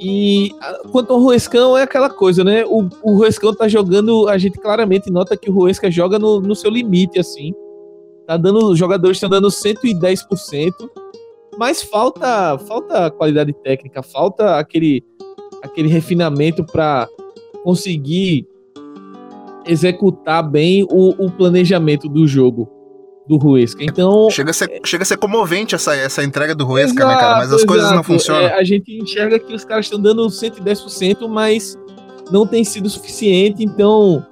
E 0.00 0.50
quanto 0.92 1.12
ao 1.12 1.20
Ruescão, 1.20 1.76
é 1.76 1.82
aquela 1.82 2.10
coisa, 2.10 2.44
né? 2.44 2.64
O, 2.66 2.88
o 3.02 3.16
Ruescão 3.16 3.54
tá 3.54 3.66
jogando, 3.68 4.28
a 4.28 4.36
gente 4.36 4.58
claramente 4.58 5.10
nota 5.10 5.36
que 5.36 5.50
o 5.50 5.52
Ruesca 5.52 5.90
joga 5.90 6.18
no, 6.18 6.40
no 6.40 6.54
seu 6.54 6.70
limite, 6.70 7.18
assim. 7.18 7.54
Tá 8.26 8.36
dando, 8.36 8.70
os 8.70 8.78
jogadores 8.78 9.16
estão 9.16 9.30
dando 9.30 9.48
110%, 9.48 10.72
mas 11.58 11.82
falta 11.82 12.58
falta 12.58 13.10
qualidade 13.10 13.52
técnica, 13.52 14.02
falta 14.02 14.58
aquele, 14.58 15.04
aquele 15.62 15.88
refinamento 15.88 16.64
para 16.64 17.08
conseguir 17.62 18.46
executar 19.64 20.48
bem 20.48 20.84
o, 20.84 21.24
o 21.24 21.30
planejamento 21.30 22.08
do 22.08 22.26
jogo 22.26 22.75
do 23.28 23.36
Ruesca. 23.36 23.82
Então. 23.82 24.28
Chega 24.30 24.50
a 24.50 24.54
ser, 24.54 24.80
chega 24.84 25.02
a 25.02 25.06
ser 25.06 25.16
comovente 25.16 25.74
essa, 25.74 25.94
essa 25.94 26.22
entrega 26.22 26.54
do 26.54 26.64
Ruesca, 26.64 27.00
exato, 27.00 27.14
né, 27.14 27.20
cara? 27.20 27.36
Mas 27.38 27.46
as 27.48 27.52
exato. 27.54 27.66
coisas 27.66 27.92
não 27.92 28.02
funcionam. 28.02 28.42
É, 28.42 28.54
a 28.54 28.64
gente 28.64 28.96
enxerga 28.96 29.38
que 29.38 29.52
os 29.52 29.64
caras 29.64 29.86
estão 29.86 30.00
dando 30.00 30.26
110%, 30.26 31.28
mas 31.28 31.76
não 32.30 32.46
tem 32.46 32.64
sido 32.64 32.88
suficiente, 32.88 33.64
então 33.64 34.24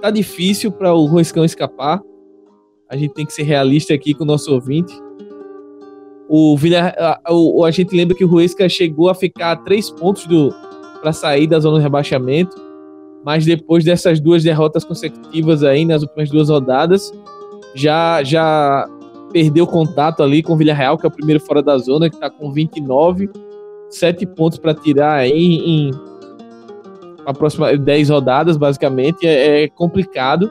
tá 0.00 0.10
difícil 0.10 0.70
para 0.70 0.92
o 0.92 1.06
Ruescão 1.06 1.44
escapar. 1.44 2.00
A 2.88 2.96
gente 2.96 3.14
tem 3.14 3.24
que 3.24 3.32
ser 3.32 3.44
realista 3.44 3.94
aqui 3.94 4.12
com 4.12 4.24
o 4.24 4.26
nosso 4.26 4.52
ouvinte. 4.52 4.92
O, 6.28 6.56
Vila, 6.56 6.94
a, 6.96 7.32
o, 7.32 7.64
a 7.64 7.70
gente 7.70 7.94
lembra 7.96 8.16
que 8.16 8.24
o 8.24 8.28
Ruesca 8.28 8.68
chegou 8.68 9.08
a 9.08 9.14
ficar 9.14 9.52
a 9.52 9.56
três 9.56 9.90
pontos 9.90 10.26
do 10.26 10.54
para 11.00 11.12
sair 11.12 11.48
da 11.48 11.58
zona 11.58 11.78
de 11.78 11.82
rebaixamento 11.82 12.72
mas 13.24 13.44
depois 13.44 13.84
dessas 13.84 14.20
duas 14.20 14.42
derrotas 14.42 14.84
consecutivas 14.84 15.62
aí 15.62 15.84
nas 15.84 16.02
últimas 16.02 16.28
duas 16.30 16.48
rodadas, 16.48 17.12
já 17.74 18.22
já 18.22 18.88
perdeu 19.32 19.66
contato 19.66 20.22
ali 20.22 20.42
com 20.42 20.52
o 20.52 20.56
Villarreal, 20.56 20.98
que 20.98 21.06
é 21.06 21.08
o 21.08 21.12
primeiro 21.12 21.40
fora 21.40 21.62
da 21.62 21.78
zona, 21.78 22.10
que 22.10 22.16
está 22.16 22.28
com 22.28 22.52
29, 22.52 23.30
7 23.88 24.26
pontos 24.26 24.58
para 24.58 24.74
tirar 24.74 25.14
aí 25.14 25.56
em 25.56 25.90
a 27.24 27.32
próxima 27.32 27.76
10 27.76 28.10
rodadas, 28.10 28.56
basicamente, 28.56 29.26
é, 29.26 29.64
é, 29.64 29.68
complicado. 29.68 30.50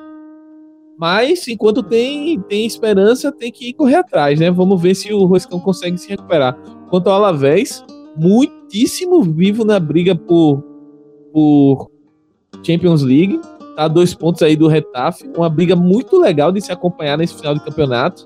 Mas 0.98 1.48
enquanto 1.48 1.82
tem, 1.84 2.40
tem 2.42 2.66
esperança, 2.66 3.32
tem 3.32 3.52
que 3.52 3.74
correr 3.74 3.96
atrás, 3.96 4.40
né? 4.40 4.52
Vamos 4.52 4.82
ver 4.82 4.96
se 4.96 5.12
o 5.12 5.26
Roscão 5.26 5.60
consegue 5.60 5.98
se 5.98 6.10
recuperar. 6.10 6.58
Quanto 6.90 7.10
ao 7.10 7.16
Alavés, 7.16 7.84
muitíssimo 8.16 9.24
vivo 9.24 9.66
na 9.66 9.80
briga 9.80 10.16
por, 10.16 10.64
por 11.34 11.90
Champions 12.64 13.02
League. 13.02 13.40
Tá 13.76 13.88
dois 13.88 14.14
pontos 14.14 14.42
aí 14.42 14.56
do 14.56 14.68
Retafe. 14.68 15.30
Uma 15.36 15.50
briga 15.50 15.76
muito 15.76 16.20
legal 16.20 16.52
de 16.52 16.62
se 16.62 16.72
acompanhar 16.72 17.18
nesse 17.18 17.36
final 17.36 17.54
de 17.54 17.64
campeonato. 17.64 18.26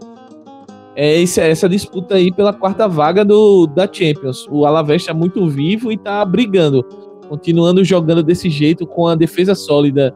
É 0.96 1.22
essa 1.22 1.68
disputa 1.68 2.16
aí 2.16 2.32
pela 2.32 2.54
quarta 2.54 2.88
vaga 2.88 3.26
do, 3.26 3.68
da 3.68 3.88
Champions. 3.92 4.48
O 4.50 4.66
Alavés 4.66 5.02
está 5.02 5.14
muito 5.14 5.48
vivo 5.48 5.92
e 5.92 5.96
está 5.96 6.24
brigando. 6.24 6.84
Continuando 7.28 7.84
jogando 7.84 8.24
desse 8.24 8.50
jeito, 8.50 8.88
com 8.88 9.08
a 9.08 9.16
defesa 9.16 9.54
sólida 9.56 10.16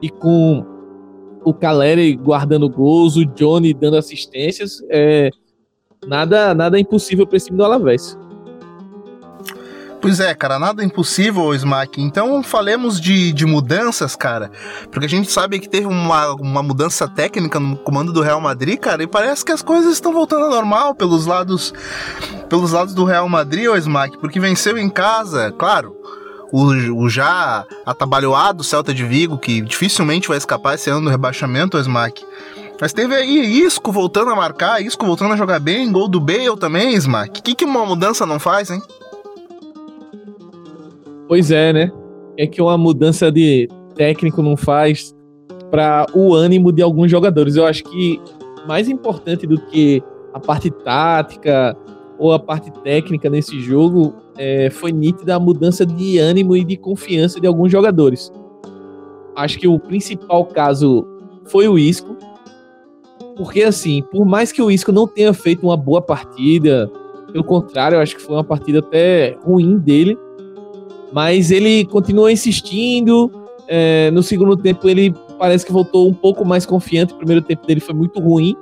e 0.00 0.08
com 0.08 0.64
o 1.44 1.52
Caleri 1.52 2.16
guardando 2.16 2.68
gols, 2.70 3.16
o 3.16 3.26
Johnny 3.26 3.74
dando 3.74 3.98
assistências. 3.98 4.82
É, 4.88 5.30
nada, 6.06 6.54
nada 6.54 6.80
impossível 6.80 7.26
para 7.26 7.36
esse 7.36 7.46
time 7.46 7.58
do 7.58 7.64
Alavés. 7.64 8.18
Pois 10.04 10.20
é, 10.20 10.34
cara, 10.34 10.58
nada 10.58 10.82
é 10.82 10.84
impossível, 10.84 11.54
Smack. 11.54 11.98
Então 11.98 12.42
falemos 12.42 13.00
de, 13.00 13.32
de 13.32 13.46
mudanças, 13.46 14.14
cara. 14.14 14.50
Porque 14.90 15.06
a 15.06 15.08
gente 15.08 15.32
sabe 15.32 15.58
que 15.58 15.66
teve 15.66 15.86
uma, 15.86 16.34
uma 16.34 16.62
mudança 16.62 17.08
técnica 17.08 17.58
no 17.58 17.74
comando 17.74 18.12
do 18.12 18.20
Real 18.20 18.38
Madrid, 18.38 18.78
cara, 18.78 19.02
e 19.02 19.06
parece 19.06 19.42
que 19.42 19.50
as 19.50 19.62
coisas 19.62 19.94
estão 19.94 20.12
voltando 20.12 20.44
ao 20.44 20.50
normal 20.50 20.94
pelos 20.94 21.24
lados 21.24 21.72
pelos 22.50 22.72
lados 22.72 22.92
do 22.92 23.02
Real 23.02 23.26
Madrid, 23.30 23.66
ô 23.66 23.74
Smack, 23.76 24.18
porque 24.18 24.38
venceu 24.38 24.76
em 24.76 24.90
casa, 24.90 25.50
claro. 25.52 25.96
O, 26.52 26.66
o, 27.02 27.08
já 27.08 27.64
atabalhoado 27.86 28.62
Celta 28.62 28.92
de 28.92 29.06
Vigo, 29.06 29.38
que 29.38 29.62
dificilmente 29.62 30.28
vai 30.28 30.36
escapar 30.36 30.74
esse 30.74 30.90
ano 30.90 31.04
do 31.04 31.10
rebaixamento, 31.10 31.78
o 31.78 31.80
Smack. 31.80 32.22
Mas 32.78 32.92
teve 32.92 33.14
aí 33.14 33.64
Isco 33.64 33.90
voltando 33.90 34.30
a 34.30 34.36
marcar, 34.36 34.82
Isco 34.82 35.06
voltando 35.06 35.32
a 35.32 35.36
jogar 35.38 35.60
bem, 35.60 35.90
gol 35.90 36.08
do 36.08 36.20
Bale 36.20 36.58
também, 36.60 36.92
Smack. 36.92 37.40
O 37.40 37.42
que, 37.42 37.54
que 37.54 37.64
uma 37.64 37.86
mudança 37.86 38.26
não 38.26 38.38
faz, 38.38 38.70
hein? 38.70 38.82
Pois 41.28 41.50
é, 41.50 41.72
né? 41.72 41.92
É 42.36 42.46
que 42.46 42.60
uma 42.60 42.76
mudança 42.76 43.30
de 43.30 43.68
técnico 43.94 44.42
não 44.42 44.56
faz 44.56 45.14
para 45.70 46.06
o 46.14 46.34
ânimo 46.34 46.70
de 46.70 46.82
alguns 46.82 47.10
jogadores. 47.10 47.56
Eu 47.56 47.66
acho 47.66 47.82
que 47.84 48.20
mais 48.66 48.88
importante 48.88 49.46
do 49.46 49.60
que 49.66 50.02
a 50.32 50.40
parte 50.40 50.70
tática 50.70 51.76
ou 52.18 52.32
a 52.32 52.38
parte 52.38 52.70
técnica 52.82 53.28
nesse 53.28 53.60
jogo 53.60 54.14
é, 54.36 54.70
foi 54.70 54.92
nítida 54.92 55.34
a 55.34 55.40
mudança 55.40 55.84
de 55.84 56.18
ânimo 56.18 56.56
e 56.56 56.64
de 56.64 56.76
confiança 56.76 57.40
de 57.40 57.46
alguns 57.46 57.70
jogadores. 57.70 58.32
Acho 59.36 59.58
que 59.58 59.66
o 59.66 59.78
principal 59.78 60.44
caso 60.46 61.06
foi 61.44 61.68
o 61.68 61.78
Isco, 61.78 62.16
porque 63.36 63.62
assim, 63.62 64.02
por 64.12 64.24
mais 64.24 64.52
que 64.52 64.62
o 64.62 64.70
Isco 64.70 64.92
não 64.92 65.06
tenha 65.06 65.32
feito 65.32 65.64
uma 65.64 65.76
boa 65.76 66.00
partida, 66.00 66.90
pelo 67.32 67.44
contrário, 67.44 67.96
eu 67.96 68.00
acho 68.00 68.14
que 68.14 68.22
foi 68.22 68.36
uma 68.36 68.44
partida 68.44 68.78
até 68.78 69.36
ruim 69.42 69.78
dele, 69.78 70.16
mas 71.14 71.52
ele 71.52 71.84
continua 71.84 72.32
insistindo. 72.32 73.30
É, 73.68 74.10
no 74.10 74.20
segundo 74.20 74.56
tempo, 74.56 74.88
ele 74.88 75.14
parece 75.38 75.64
que 75.64 75.70
voltou 75.70 76.08
um 76.08 76.12
pouco 76.12 76.44
mais 76.44 76.66
confiante. 76.66 77.14
O 77.14 77.16
primeiro 77.16 77.40
tempo 77.40 77.64
dele 77.64 77.78
foi 77.78 77.94
muito 77.94 78.18
ruim. 78.18 78.56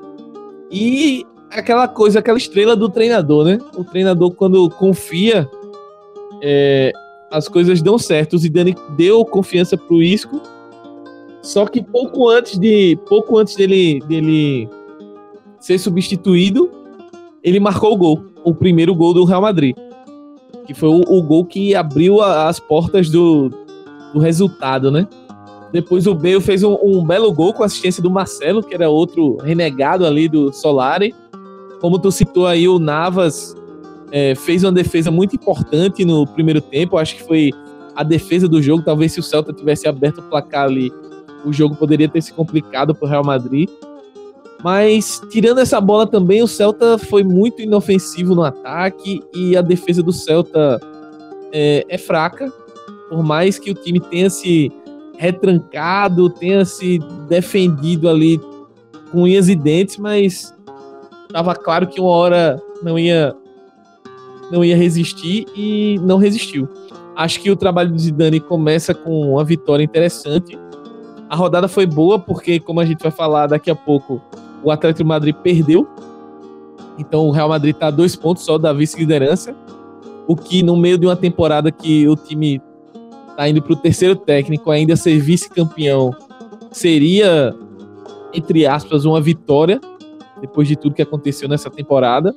E 0.71 1.25
aquela 1.51 1.89
coisa, 1.89 2.19
aquela 2.19 2.37
estrela 2.37 2.77
do 2.77 2.91
treinador, 2.91 3.47
né? 3.47 3.59
O 3.75 3.83
treinador, 3.83 4.35
quando 4.35 4.69
confia, 4.69 5.49
é, 6.43 6.93
as 7.31 7.49
coisas 7.49 7.81
dão 7.81 7.99
certo. 7.99 8.35
O 8.35 8.39
Zidane 8.39 8.77
deu 8.99 9.25
confiança 9.25 9.75
pro 9.75 10.03
Isco. 10.03 10.39
Só 11.41 11.65
que 11.65 11.83
pouco 11.83 12.29
antes 12.29 12.59
de 12.59 12.99
pouco 13.09 13.39
antes 13.39 13.57
dele, 13.57 13.99
dele 14.07 14.69
ser 15.59 15.79
substituído, 15.79 16.71
ele 17.43 17.59
marcou 17.59 17.95
o 17.95 17.97
gol, 17.97 18.23
o 18.45 18.55
primeiro 18.55 18.95
gol 18.95 19.15
do 19.15 19.25
Real 19.25 19.41
Madrid 19.41 19.75
que 20.67 20.75
foi 20.75 20.89
o, 20.89 21.03
o 21.07 21.23
gol 21.23 21.45
que 21.45 21.75
abriu 21.75 22.21
a, 22.21 22.49
as 22.49 22.61
portas 22.61 23.09
do, 23.09 23.51
do 24.13 24.21
resultado, 24.21 24.91
né? 24.91 25.07
Depois 25.73 26.07
o 26.07 26.15
Bale 26.15 26.41
fez 26.41 26.63
um, 26.63 26.77
um, 26.83 27.03
belo 27.03 27.33
gol 27.33 27.55
com 27.55 27.63
assistência 27.63 28.03
do 28.03 28.11
Marcelo, 28.11 28.63
que 28.63 28.75
era 28.75 28.91
outro 28.91 29.39
renegado 29.39 30.05
ali 30.05 30.29
do 30.29 30.53
Solari. 30.53 31.15
Como 31.81 31.99
tu 31.99 32.13
citou 32.13 32.47
aí, 32.47 32.69
o 32.69 32.79
Navas 32.79 33.57
é, 34.13 34.35
fez 34.35 34.63
uma 34.63 34.73
defesa 34.73 35.11
muito 35.11 35.35
importante 35.35 36.05
no 36.05 36.27
primeiro 36.27 36.61
tempo. 36.61 36.99
Acho 36.99 37.17
que 37.17 37.23
foi 37.23 37.51
a 37.97 38.03
defesa 38.03 38.47
do 38.47 38.61
jogo. 38.61 38.83
Talvez 38.83 39.13
se 39.13 39.21
o 39.21 39.23
Celta 39.23 39.53
tivesse 39.53 39.89
aberto 39.89 40.19
o 40.19 40.23
placar 40.23 40.65
ali, 40.65 40.93
o 41.45 41.53
jogo 41.53 41.75
poderia 41.75 42.09
ter 42.09 42.21
se 42.21 42.35
complicado 42.35 42.95
para 42.95 43.07
o 43.07 43.09
Real 43.09 43.25
Madrid. 43.25 43.69
Mas, 44.63 45.21
tirando 45.29 45.59
essa 45.59 45.81
bola 45.81 46.07
também, 46.07 46.43
o 46.43 46.47
Celta 46.47 46.97
foi 46.97 47.25
muito 47.25 47.61
inofensivo 47.61 48.35
no 48.35 48.45
ataque 48.45 49.21
e 49.35 49.57
a 49.57 49.63
defesa 49.63 50.03
do 50.03 50.13
Celta 50.13 50.81
é, 51.53 51.85
é 51.89 51.99
fraca. 51.99 52.51
Por 53.09 53.23
mais 53.23 53.59
que 53.59 53.71
o 53.71 53.75
time 53.75 53.99
tenha 53.99 54.31
se 54.31 54.71
retrancado, 55.19 56.31
tenha 56.31 56.65
se 56.65 56.99
defendido 57.29 58.09
ali 58.09 58.41
com 59.11 59.23
unhas 59.23 59.49
e 59.49 59.55
dentes, 59.55 59.99
mas 59.99 60.55
estava 61.27 61.55
claro 61.55 61.87
que 61.87 62.01
uma 62.01 62.11
hora 62.11 62.63
não 62.83 62.99
ia 62.99 63.35
não 64.51 64.63
ia 64.63 64.77
resistir 64.77 65.47
e 65.57 65.99
não 66.03 66.19
resistiu. 66.19 66.69
Acho 67.17 67.41
que 67.41 67.51
o 67.51 67.57
trabalho 67.57 67.91
do 67.91 67.99
Zidane 67.99 68.39
começa 68.39 68.95
com 68.95 69.33
uma 69.33 69.45
vitória 69.45 69.83
interessante. 69.83 70.59
A 71.29 71.35
rodada 71.35 71.67
foi 71.69 71.87
boa 71.87 72.19
porque, 72.19 72.61
como 72.61 72.79
a 72.79 72.85
gente 72.85 73.03
vai 73.03 73.11
falar 73.11 73.47
daqui 73.47 73.71
a 73.71 73.75
pouco, 73.75 74.21
o 74.63 74.71
Atlético 74.71 75.09
Madrid 75.09 75.35
perdeu. 75.35 75.87
Então 76.99 77.27
o 77.27 77.31
Real 77.31 77.49
Madrid 77.49 77.75
está 77.75 77.89
a 77.89 77.91
dois 77.91 78.15
pontos 78.15 78.45
só 78.45 78.59
da 78.59 78.73
vice-liderança. 78.73 79.55
O 80.27 80.37
que, 80.37 80.63
no 80.63 80.77
meio 80.77 80.99
de 80.99 81.07
uma 81.07 81.17
temporada 81.17 81.71
que 81.71 82.07
o 82.09 82.17
time 82.17 82.61
está 83.31 83.49
indo 83.49 83.61
para 83.61 83.73
o 83.73 83.77
terceiro 83.77 84.15
técnico, 84.15 84.71
ainda 84.71 84.95
ser 84.95 85.19
vice-campeão, 85.19 86.15
seria, 86.71 87.55
entre 88.33 88.67
aspas, 88.67 89.05
uma 89.05 89.21
vitória, 89.21 89.81
depois 90.41 90.69
de 90.69 90.77
tudo 90.77 90.95
que 90.95 91.03
aconteceu 91.03 91.49
nessa 91.49 91.71
temporada. 91.71 92.35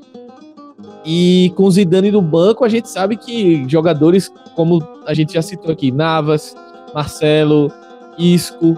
E 1.05 1.53
com 1.55 1.63
o 1.65 1.71
Zidane 1.71 2.11
no 2.11 2.21
banco, 2.21 2.65
a 2.65 2.69
gente 2.69 2.89
sabe 2.89 3.15
que 3.15 3.67
jogadores 3.69 4.31
como 4.55 4.81
a 5.05 5.13
gente 5.13 5.33
já 5.33 5.41
citou 5.41 5.71
aqui, 5.71 5.91
Navas, 5.91 6.55
Marcelo, 6.93 7.71
Isco, 8.17 8.75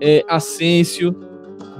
é, 0.00 0.24
Asensio, 0.28 1.14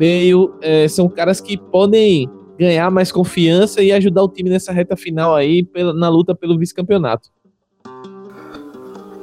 Bale, 0.01 0.49
é, 0.63 0.89
são 0.89 1.11
caras 1.11 1.43
que 1.43 1.59
podem 1.59 2.27
ganhar 2.59 2.91
mais 2.91 3.13
confiança 3.13 3.83
e 3.83 3.93
ajudar 3.93 4.23
o 4.23 4.29
time 4.29 4.49
nessa 4.49 4.73
reta 4.73 4.97
final 4.97 5.35
aí 5.35 5.63
pela, 5.63 5.93
na 5.93 6.09
luta 6.09 6.35
pelo 6.35 6.59
vice-campeonato. 6.59 7.29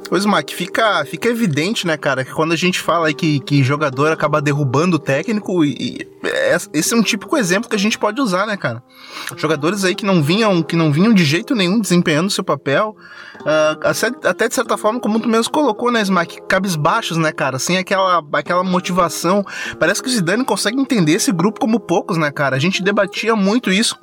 Pois, 0.08 0.24
Mac, 0.24 0.50
fica, 0.50 1.04
fica 1.04 1.28
evidente, 1.28 1.86
né, 1.86 1.96
cara, 1.96 2.24
que 2.24 2.32
quando 2.32 2.52
a 2.52 2.56
gente 2.56 2.80
fala 2.80 3.08
aí 3.08 3.14
que, 3.14 3.40
que 3.40 3.62
jogador 3.62 4.10
acaba 4.10 4.40
derrubando 4.40 4.96
o 4.96 4.98
técnico, 4.98 5.62
e, 5.64 5.74
e, 5.78 6.08
é, 6.26 6.56
esse 6.72 6.94
é 6.94 6.96
um 6.96 7.02
típico 7.02 7.36
exemplo 7.36 7.68
que 7.68 7.76
a 7.76 7.78
gente 7.78 7.98
pode 7.98 8.18
usar, 8.20 8.46
né, 8.46 8.56
cara? 8.56 8.82
Jogadores 9.36 9.84
aí 9.84 9.94
que 9.94 10.06
não 10.06 10.22
vinham, 10.22 10.62
que 10.62 10.76
não 10.76 10.90
vinham 10.90 11.12
de 11.12 11.24
jeito 11.24 11.54
nenhum 11.54 11.78
desempenhando 11.78 12.30
seu 12.30 12.42
papel, 12.42 12.96
uh, 13.40 14.26
até 14.26 14.48
de 14.48 14.54
certa 14.54 14.78
forma, 14.78 14.98
como 14.98 15.20
tu 15.20 15.28
mesmo 15.28 15.52
colocou, 15.52 15.92
né, 15.92 16.00
Smack, 16.00 16.40
cabisbaixos, 16.48 17.18
né, 17.18 17.30
cara, 17.30 17.58
sem 17.58 17.76
aquela, 17.76 18.22
aquela 18.32 18.64
motivação. 18.64 19.44
Parece 19.78 20.02
que 20.02 20.08
o 20.08 20.12
Zidane 20.12 20.44
consegue 20.44 20.80
entender 20.80 21.12
esse 21.12 21.30
grupo 21.30 21.60
como 21.60 21.78
poucos, 21.78 22.16
né, 22.16 22.30
cara? 22.30 22.56
A 22.56 22.58
gente 22.58 22.82
debatia 22.82 23.36
muito 23.36 23.70
isso 23.70 23.94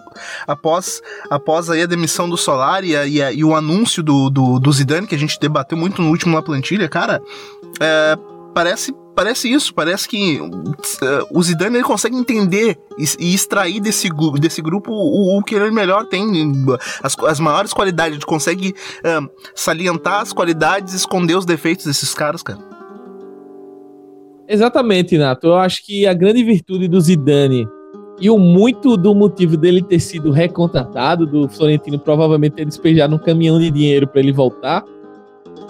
após, 0.48 1.02
após 1.30 1.70
aí 1.70 1.82
a 1.82 1.86
demissão 1.86 2.30
do 2.30 2.38
Solar 2.38 2.84
e, 2.84 2.96
a, 2.96 3.06
e, 3.06 3.22
a, 3.22 3.32
e 3.32 3.44
o 3.44 3.56
anúncio 3.56 4.02
do, 4.04 4.30
do, 4.30 4.60
do 4.60 4.72
Zidane, 4.72 5.08
que 5.08 5.16
a 5.16 5.20
gente 5.20 5.40
debateu 5.40 5.78
muito 5.78 6.02
no 6.02 6.10
último 6.10 6.36
na 6.36 6.42
plantilha, 6.42 6.88
cara, 6.88 7.22
é, 7.80 8.18
parece 8.54 8.94
parece 9.16 9.50
isso, 9.50 9.74
parece 9.74 10.08
que 10.10 10.40
uh, 10.42 11.28
o 11.32 11.42
Zidane 11.42 11.78
ele 11.78 11.84
consegue 11.84 12.18
entender 12.18 12.78
e, 12.98 13.06
e, 13.18 13.34
extrair 13.34 13.80
desse, 13.80 14.10
desse 14.40 14.62
grupo 14.62 14.92
o, 14.92 15.40
o, 15.40 15.44
que 15.44 15.56
ele 15.56 15.72
melhor 15.72 16.06
tem, 16.06 16.26
as, 17.02 17.18
as 17.20 17.40
maiores 17.40 17.72
qualidades, 17.72 18.18
ele 18.18 18.26
consegue 18.26 18.76
uh, 19.00 19.30
salientar 19.56 20.22
as 20.22 20.34
qualidades 20.34 20.94
esconder 20.94 21.38
os 21.38 21.46
defeitos 21.46 21.86
desses 21.86 22.14
caras, 22.14 22.44
cara. 22.44 22.60
Exatamente, 24.48 25.18
Nato. 25.18 25.48
Eu 25.48 25.56
acho 25.56 25.84
que 25.84 26.06
a 26.06 26.14
grande 26.14 26.44
virtude 26.44 26.88
do 26.88 27.02
Zidane 27.02 27.68
e 28.20 28.30
o 28.30 28.38
muito 28.38 28.96
do 28.96 29.14
motivo 29.14 29.58
dele 29.58 29.82
ter 29.82 30.00
sido 30.00 30.32
recontratado, 30.32 31.26
do 31.26 31.50
Florentino 31.50 32.00
provavelmente 32.00 32.54
ter 32.54 32.66
despejado 32.66 33.16
um 33.16 33.20
caminhão 33.20 33.60
de 33.60 33.70
dinheiro 33.70 34.08
para 34.08 34.22
ele 34.22 34.32
voltar, 34.32 34.84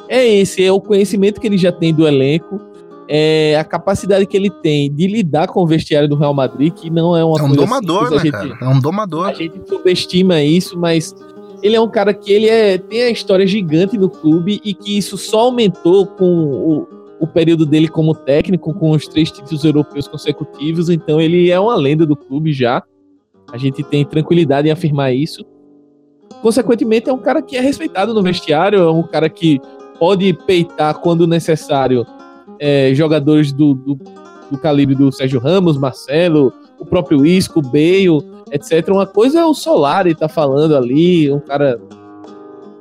é 0.08 0.26
esse, 0.26 0.64
é 0.64 0.72
o 0.72 0.80
conhecimento 0.80 1.42
que 1.42 1.48
ele 1.48 1.58
já 1.58 1.72
tem 1.72 1.94
do 1.94 2.08
elenco, 2.08 2.62
é 3.08 3.56
a 3.58 3.64
capacidade 3.64 4.26
que 4.26 4.36
ele 4.36 4.50
tem 4.50 4.92
de 4.92 5.08
lidar 5.08 5.48
com 5.48 5.62
o 5.62 5.68
vestiário 5.68 6.08
do 6.08 6.16
Real 6.16 6.34
Madrid, 6.34 6.74
que 6.74 6.90
não 6.90 7.16
é 7.16 7.24
uma 7.24 7.40
é 7.40 7.44
um 7.44 7.52
domador, 7.52 8.08
simples, 8.08 8.12
né, 8.12 8.20
gente, 8.20 8.32
cara? 8.32 8.58
É 8.62 8.68
um 8.68 8.80
domador. 8.80 9.28
A 9.28 9.34
gente 9.34 9.68
subestima 9.68 10.42
isso, 10.42 10.78
mas 10.78 11.16
ele 11.62 11.76
é 11.76 11.82
um 11.82 11.90
cara 11.90 12.14
que 12.14 12.32
ele 12.32 12.48
é, 12.48 12.78
tem 12.78 13.04
a 13.04 13.10
história 13.10 13.46
gigante 13.46 13.98
no 13.98 14.10
clube 14.10 14.62
e 14.64 14.74
que 14.74 14.98
isso 14.98 15.18
só 15.18 15.42
aumentou 15.42 16.06
com 16.06 16.26
o, 16.26 16.88
o 17.20 17.28
período 17.28 17.66
dele 17.66 17.88
como 17.88 18.14
técnico, 18.14 18.74
com 18.74 18.92
os 18.92 19.08
três 19.08 19.32
títulos 19.32 19.64
europeus 19.64 20.08
consecutivos. 20.08 20.90
Então 20.90 21.20
ele 21.20 21.50
é 21.50 21.60
uma 21.60 21.76
lenda 21.76 22.06
do 22.06 22.16
clube 22.16 22.52
já. 22.52 22.84
A 23.52 23.58
gente 23.58 23.84
tem 23.84 24.04
tranquilidade 24.04 24.68
em 24.68 24.72
afirmar 24.72 25.14
isso. 25.14 25.46
Consequentemente, 26.42 27.10
é 27.10 27.14
um 27.14 27.18
cara 27.18 27.42
que 27.42 27.56
é 27.56 27.62
respeitado 27.62 28.14
no 28.14 28.22
vestiário, 28.22 28.80
é 28.80 28.92
um 28.92 29.04
cara 29.04 29.30
que 29.30 29.60
pode 30.00 30.34
peitar 30.46 31.00
quando 31.00 31.26
necessário 31.26 32.06
é, 32.60 32.94
jogadores 32.94 33.52
do, 33.52 33.74
do, 33.74 34.00
do, 34.52 34.58
calibre 34.58 34.96
do 34.96 35.12
Sérgio 35.12 35.40
Ramos, 35.40 35.78
Marcelo, 35.78 36.54
o 36.80 36.86
próprio 36.86 37.26
Isco, 37.26 37.62
Bale, 37.62 38.22
etc. 38.52 38.90
Uma 38.90 39.06
coisa 39.06 39.40
é 39.40 39.46
o 39.46 39.54
Solari 39.54 40.16
tá 40.16 40.28
falando 40.28 40.76
ali, 40.76 41.32
um 41.32 41.40
cara 41.40 41.80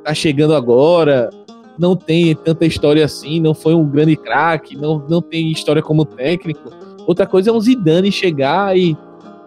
tá 0.02 0.12
chegando 0.12 0.54
agora, 0.54 1.30
não 1.78 1.96
tem 1.96 2.34
tanta 2.34 2.64
história 2.64 3.04
assim, 3.04 3.40
não 3.40 3.54
foi 3.54 3.74
um 3.74 3.88
grande 3.88 4.16
craque, 4.16 4.76
não, 4.76 5.04
não 5.08 5.20
tem 5.20 5.50
história 5.50 5.82
como 5.82 6.04
técnico. 6.04 6.70
Outra 7.06 7.26
coisa 7.26 7.50
é 7.50 7.52
um 7.52 7.60
Zidane 7.60 8.10
chegar 8.10 8.76
e 8.76 8.96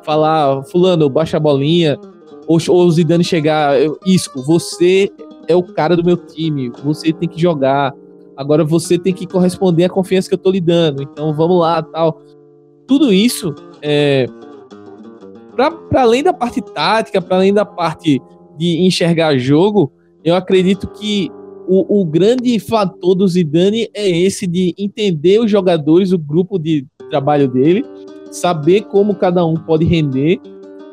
falar, 0.03 0.63
fulano, 0.63 1.10
baixa 1.10 1.38
a 1.38 1.39
bolinha, 1.39 1.98
ou, 2.48 2.57
ou 2.69 2.86
o 2.86 2.91
Zidane 2.91 3.24
chegar, 3.24 3.75
Isco, 4.05 4.41
você 4.41 5.12
é 5.48 5.55
o 5.55 5.63
cara 5.63 5.96
do 5.96 6.03
meu 6.03 6.17
time, 6.17 6.72
você 6.84 7.12
tem 7.12 7.27
que 7.27 7.39
jogar, 7.39 7.93
agora 8.36 8.63
você 8.63 8.98
tem 8.98 9.13
que 9.13 9.25
corresponder 9.25 9.86
à 9.86 9.89
confiança 9.89 10.29
que 10.29 10.36
eu 10.36 10.39
tô 10.39 10.51
lhe 10.51 10.62
dando, 10.62 11.01
então 11.01 11.34
vamos 11.34 11.60
lá, 11.60 11.81
tal. 11.81 12.22
Tudo 12.86 13.12
isso, 13.12 13.53
é, 13.81 14.27
para 15.55 16.01
além 16.01 16.24
da 16.24 16.34
parte 16.34 16.62
tática, 16.62 17.22
para 17.22 17.38
além 17.38 17.53
da 17.53 17.65
parte 17.65 18.22
de 18.57 18.86
enxergar 18.86 19.38
jogo, 19.38 19.91
eu 20.24 20.36
acredito 20.36 20.88
que 20.88 21.31
o, 21.67 22.01
o, 22.01 22.05
grande 22.05 22.59
fator 22.59 23.13
do 23.13 23.27
Zidane 23.27 23.89
é 23.93 24.09
esse 24.09 24.47
de 24.47 24.74
entender 24.77 25.39
os 25.39 25.51
jogadores, 25.51 26.12
o 26.12 26.17
grupo 26.17 26.57
de 26.57 26.86
trabalho 27.09 27.47
dele, 27.47 27.86
saber 28.31 28.81
como 28.83 29.15
cada 29.15 29.45
um 29.45 29.55
pode 29.55 29.86
render 29.86 30.39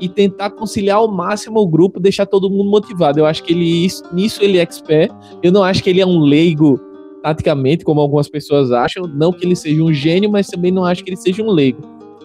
e 0.01 0.09
tentar 0.09 0.51
conciliar 0.51 0.99
ao 0.99 1.09
máximo 1.09 1.61
o 1.61 1.67
grupo, 1.67 2.01
deixar 2.01 2.27
todo 2.27 2.51
mundo 2.51 2.71
motivado. 2.71 3.19
Eu 3.19 3.27
acho 3.27 3.43
que 3.43 3.53
ele 3.53 3.89
nisso 4.13 4.43
ele 4.43 4.59
é 4.59 4.63
expert. 4.63 5.13
Eu 5.43 5.53
não 5.53 5.63
acho 5.63 5.83
que 5.83 5.91
ele 5.91 6.01
é 6.01 6.07
um 6.07 6.19
leigo 6.19 6.81
taticamente, 7.23 7.85
como 7.85 8.01
algumas 8.01 8.29
pessoas 8.29 8.71
acham. 8.73 9.05
Não 9.07 9.33
que 9.33 9.47
ele 9.47 9.57
seja 9.57 9.83
um 9.83 9.93
gênio, 9.93 10.31
mas 10.31 10.49
também 10.49 10.71
não 10.71 10.85
acho 10.85 11.03
que 11.05 11.11
ele 11.11 11.17
seja 11.17 11.43
um 11.43 11.51
leigo. 11.51 11.81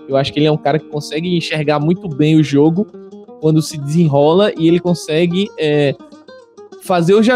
Eu 0.08 0.18
acho 0.18 0.34
que 0.34 0.40
ele 0.40 0.48
é 0.48 0.52
um 0.52 0.58
cara 0.58 0.80
que 0.80 0.88
consegue 0.88 1.38
enxergar 1.38 1.80
muito 1.80 2.10
bem 2.10 2.36
o 2.36 2.44
jogo 2.44 2.88
quando 3.40 3.62
se 3.62 3.78
desenrola 3.78 4.52
e 4.58 4.68
ele 4.68 4.80
consegue 4.80 5.48
é, 5.58 5.96
fazer 6.90 7.14
os 7.14 7.28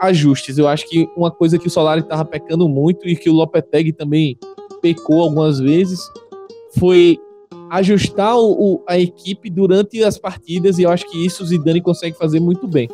ajustes. 0.00 0.56
Eu 0.56 0.66
acho 0.66 0.88
que 0.88 1.06
uma 1.14 1.30
coisa 1.30 1.58
que 1.58 1.66
o 1.66 1.70
Solari 1.70 2.00
estava 2.00 2.24
pecando 2.24 2.66
muito 2.66 3.06
e 3.06 3.14
que 3.14 3.28
o 3.28 3.34
Lopetegui 3.34 3.92
também 3.92 4.38
pecou 4.80 5.20
algumas 5.20 5.58
vezes 5.58 6.00
foi 6.78 7.18
ajustar 7.68 8.34
o, 8.34 8.82
a 8.88 8.98
equipe 8.98 9.50
durante 9.50 10.02
as 10.02 10.16
partidas 10.16 10.78
e 10.78 10.84
eu 10.84 10.90
acho 10.90 11.04
que 11.10 11.22
isso 11.22 11.42
o 11.42 11.46
Zidane 11.46 11.82
consegue 11.82 12.16
fazer 12.16 12.40
muito 12.40 12.66
bem. 12.66 12.88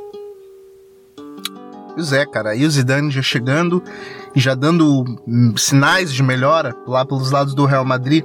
Pois 1.95 2.13
é, 2.13 2.27
cara. 2.27 2.51
Aí 2.51 2.65
o 2.65 2.71
Zidane 2.71 3.13
já 3.13 3.23
chegando 3.23 3.81
e 4.35 4.41
já 4.41 4.57
dando 4.57 5.05
hum, 5.29 5.57
sinais 5.57 6.13
de 6.13 6.25
melhora 6.25 6.75
lá 6.89 7.05
pelos 7.05 7.31
lados 7.31 7.55
do 7.55 7.67
Real 7.67 7.85
Madrid. 7.85 8.25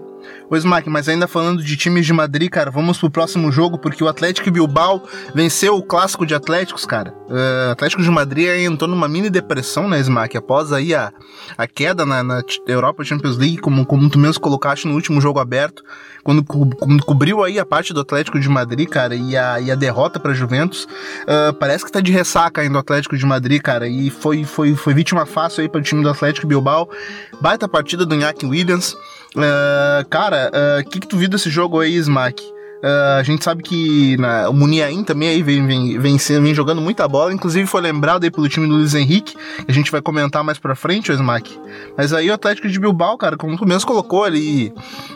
Ô 0.50 0.56
Smack, 0.56 0.90
mas 0.90 1.10
ainda 1.10 1.28
falando 1.28 1.64
de 1.64 1.76
times 1.76 2.06
de 2.06 2.14
Madrid, 2.14 2.50
cara, 2.50 2.70
vamos 2.70 2.98
pro 3.00 3.10
próximo 3.10 3.52
jogo, 3.52 3.80
porque 3.80 4.04
o 4.04 4.08
Atlético 4.08 4.52
Bilbao 4.52 5.04
venceu 5.34 5.76
o 5.76 5.84
clássico 5.84 6.26
de 6.26 6.36
Atléticos, 6.36 6.86
cara. 6.86 7.14
Uh, 7.28 7.72
Atlético 7.72 8.04
de 8.04 8.12
Madrid 8.12 8.48
entrou 8.48 8.90
numa 8.90 9.08
mini 9.08 9.30
depressão, 9.30 9.88
né, 9.88 10.00
Smack? 10.00 10.38
Após 10.38 10.72
aí 10.72 10.94
a, 10.94 11.12
a 11.58 11.68
queda 11.68 12.06
na, 12.06 12.24
na 12.24 12.44
Europa 12.68 13.04
Champions 13.04 13.38
League, 13.38 13.58
como, 13.58 13.86
como 13.86 14.10
tu 14.10 14.20
mesmo 14.20 14.40
colocaste 14.40 14.88
no 14.88 14.94
último 14.94 15.20
jogo 15.20 15.40
aberto, 15.40 15.84
quando, 16.24 16.44
quando 16.44 17.06
cobriu 17.06 17.44
aí 17.44 17.60
a 17.60 17.66
parte 17.66 17.94
do 17.94 18.02
Atlético 18.02 18.40
de 18.40 18.50
Madrid, 18.50 18.88
cara, 18.88 19.16
e 19.16 19.36
a, 19.36 19.60
e 19.60 19.72
a 19.72 19.76
derrota 19.76 20.20
pra 20.20 20.34
Juventus, 20.34 20.86
uh, 21.24 21.54
parece 21.54 21.86
que 21.86 21.92
tá 21.92 22.02
de 22.02 22.12
ressaca 22.12 22.62
ainda 22.62 22.78
o 22.78 22.80
Atlético 22.80 23.18
de 23.18 23.26
Madrid, 23.26 23.62
cara, 23.62 23.88
e 23.88 24.10
foi, 24.10 24.44
foi, 24.44 24.76
foi 24.76 24.94
vítima 24.94 25.26
fácil 25.26 25.62
aí 25.62 25.70
para 25.70 25.80
o 25.80 25.84
time 25.84 26.04
do 26.04 26.10
Atlético 26.10 26.48
Bilbao. 26.48 26.90
Baita 27.42 27.68
partida 27.68 28.06
do 28.06 28.16
Iñaki 28.16 28.46
Williams. 28.46 28.96
Uh, 29.36 30.08
cara, 30.10 30.50
o 30.54 30.82
uh, 30.82 30.90
que, 30.90 31.00
que 31.02 31.08
tu 31.08 31.18
viu 31.18 31.28
desse 31.28 31.50
jogo 31.50 31.80
aí, 31.80 31.96
Smack? 31.96 32.42
Uh, 32.86 33.20
a 33.20 33.24
gente 33.24 33.44
sabe 33.44 33.64
que 33.64 34.16
na, 34.18 34.48
o 34.48 34.54
Muniain 34.54 35.04
também 35.04 35.30
aí 35.30 35.42
vem, 35.42 35.66
vem, 35.66 35.98
vem, 35.98 36.18
vem, 36.18 36.54
jogando 36.54 36.80
muita 36.80 37.08
bola, 37.08 37.34
inclusive 37.34 37.66
foi 37.66 37.82
lembrado 37.82 38.24
aí 38.24 38.32
pelo 38.32 38.48
time 38.48 38.68
do 38.68 38.76
Luiz 38.76 38.94
Henrique, 38.94 39.36
que 39.36 39.72
a 39.72 39.74
gente 39.74 39.92
vai 39.92 40.02
comentar 40.02 40.44
mais 40.44 40.60
pra 40.60 40.76
frente, 40.76 41.12
o 41.12 41.14
Smack. 41.14 41.60
Mas 41.98 42.14
aí 42.14 42.30
o 42.30 42.34
Atlético 42.34 42.70
de 42.70 42.80
Bilbao, 42.80 43.18
cara, 43.18 43.36
como 43.38 43.58
tu 43.58 43.66
mesmo 43.66 43.88
colocou, 43.88 44.28
ele, 44.28 44.72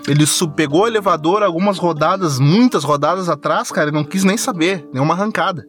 ele 0.07 0.25
pegou 0.55 0.81
o 0.81 0.87
elevador 0.87 1.43
algumas 1.43 1.77
rodadas, 1.77 2.39
muitas 2.39 2.83
rodadas 2.83 3.29
atrás, 3.29 3.71
cara, 3.71 3.89
e 3.89 3.93
não 3.93 4.03
quis 4.03 4.23
nem 4.23 4.35
saber, 4.35 4.85
nenhuma 4.91 5.13
arrancada. 5.13 5.65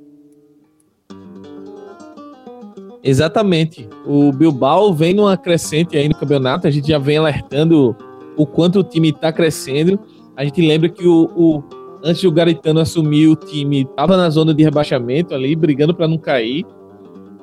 Exatamente. 3.03 3.89
O 4.07 4.33
Bilbao 4.33 4.95
vem 4.95 5.15
numa 5.15 5.37
crescente 5.37 5.97
aí 5.97 6.09
no 6.09 6.15
campeonato, 6.15 6.67
a 6.67 6.71
gente 6.71 6.89
já 6.89 6.99
vem 6.99 7.19
alertando 7.19 7.97
o 8.41 8.47
quanto 8.47 8.81
o 8.81 8.85
time 8.85 9.11
está 9.11 9.33
crescendo. 9.33 9.99
A 10.37 10.45
gente 10.45 10.61
lembra 10.61 10.89
que 10.89 11.07
o, 11.07 11.31
o 11.37 11.63
antes 12.03 12.23
do 12.23 12.33
Garitano 12.33 12.81
assumir 12.81 13.29
o 13.29 13.37
time, 13.37 13.83
estava 13.83 14.17
na 14.17 14.31
zona 14.31 14.55
de 14.55 14.63
rebaixamento 14.63 15.35
ali, 15.35 15.55
brigando 15.55 15.95
para 15.95 16.09
não 16.09 16.19
cair. 16.19 16.65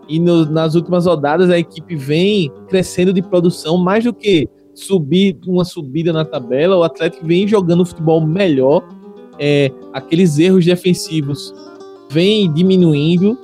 E 0.10 0.20
no, 0.20 0.46
nas 0.46 0.74
últimas 0.74 1.06
rodadas 1.06 1.50
a 1.50 1.60
equipe 1.60 1.96
vem 1.96 2.52
crescendo 2.68 3.14
de 3.14 3.22
produção 3.22 3.78
mais 3.78 4.04
do 4.04 4.14
que 4.14 4.50
subir 4.74 5.38
uma 5.46 5.66
subida 5.66 6.12
na 6.12 6.26
tabela. 6.26 6.78
O 6.78 6.84
Atlético 6.84 7.26
vem 7.26 7.48
jogando 7.48 7.86
futebol 7.86 8.26
melhor. 8.26 8.84
É, 9.40 9.72
aqueles 9.94 10.40
erros 10.40 10.66
defensivos 10.66 11.54
vem 12.10 12.52
diminuindo. 12.52 13.38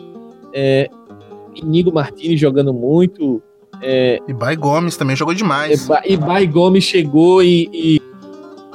É, 0.53 0.89
Inigo 1.55 1.93
Martins 1.93 2.39
jogando 2.39 2.73
muito. 2.73 3.41
É, 3.86 4.17
e 4.28 4.34
Bai 4.34 4.56
Gomes 4.56 4.96
também 4.96 5.15
jogou 5.15 5.34
demais. 5.34 5.89
E 6.06 6.15
Bai 6.15 6.48
Gomes 6.48 6.86
chegou 6.86 7.43
e, 7.43 7.69
e 7.74 8.02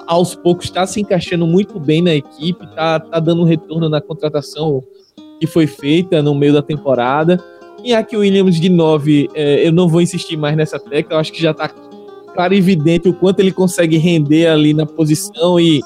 aos 0.06 0.34
poucos 0.34 0.66
está 0.66 0.86
se 0.86 1.00
encaixando 1.00 1.46
muito 1.46 1.80
bem 1.80 2.02
na 2.02 2.14
equipe, 2.14 2.66
tá, 2.74 3.00
tá 3.00 3.18
dando 3.18 3.42
um 3.42 3.44
retorno 3.44 3.88
na 3.88 4.02
contratação 4.02 4.84
que 5.40 5.46
foi 5.46 5.66
feita 5.66 6.22
no 6.22 6.34
meio 6.34 6.52
da 6.52 6.62
temporada. 6.62 7.42
E 7.82 7.94
aqui 7.94 8.16
o 8.16 8.20
Williams 8.20 8.60
de 8.60 8.68
9, 8.68 9.30
é, 9.34 9.66
eu 9.66 9.72
não 9.72 9.88
vou 9.88 10.02
insistir 10.02 10.36
mais 10.36 10.56
nessa 10.56 10.78
tecla, 10.78 11.14
eu 11.14 11.20
acho 11.20 11.32
que 11.32 11.40
já 11.40 11.52
está 11.52 11.70
claro 12.34 12.52
e 12.52 12.58
evidente 12.58 13.08
o 13.08 13.14
quanto 13.14 13.40
ele 13.40 13.52
consegue 13.52 13.96
render 13.96 14.46
ali 14.46 14.74
na 14.74 14.84
posição 14.84 15.58
e 15.58 15.80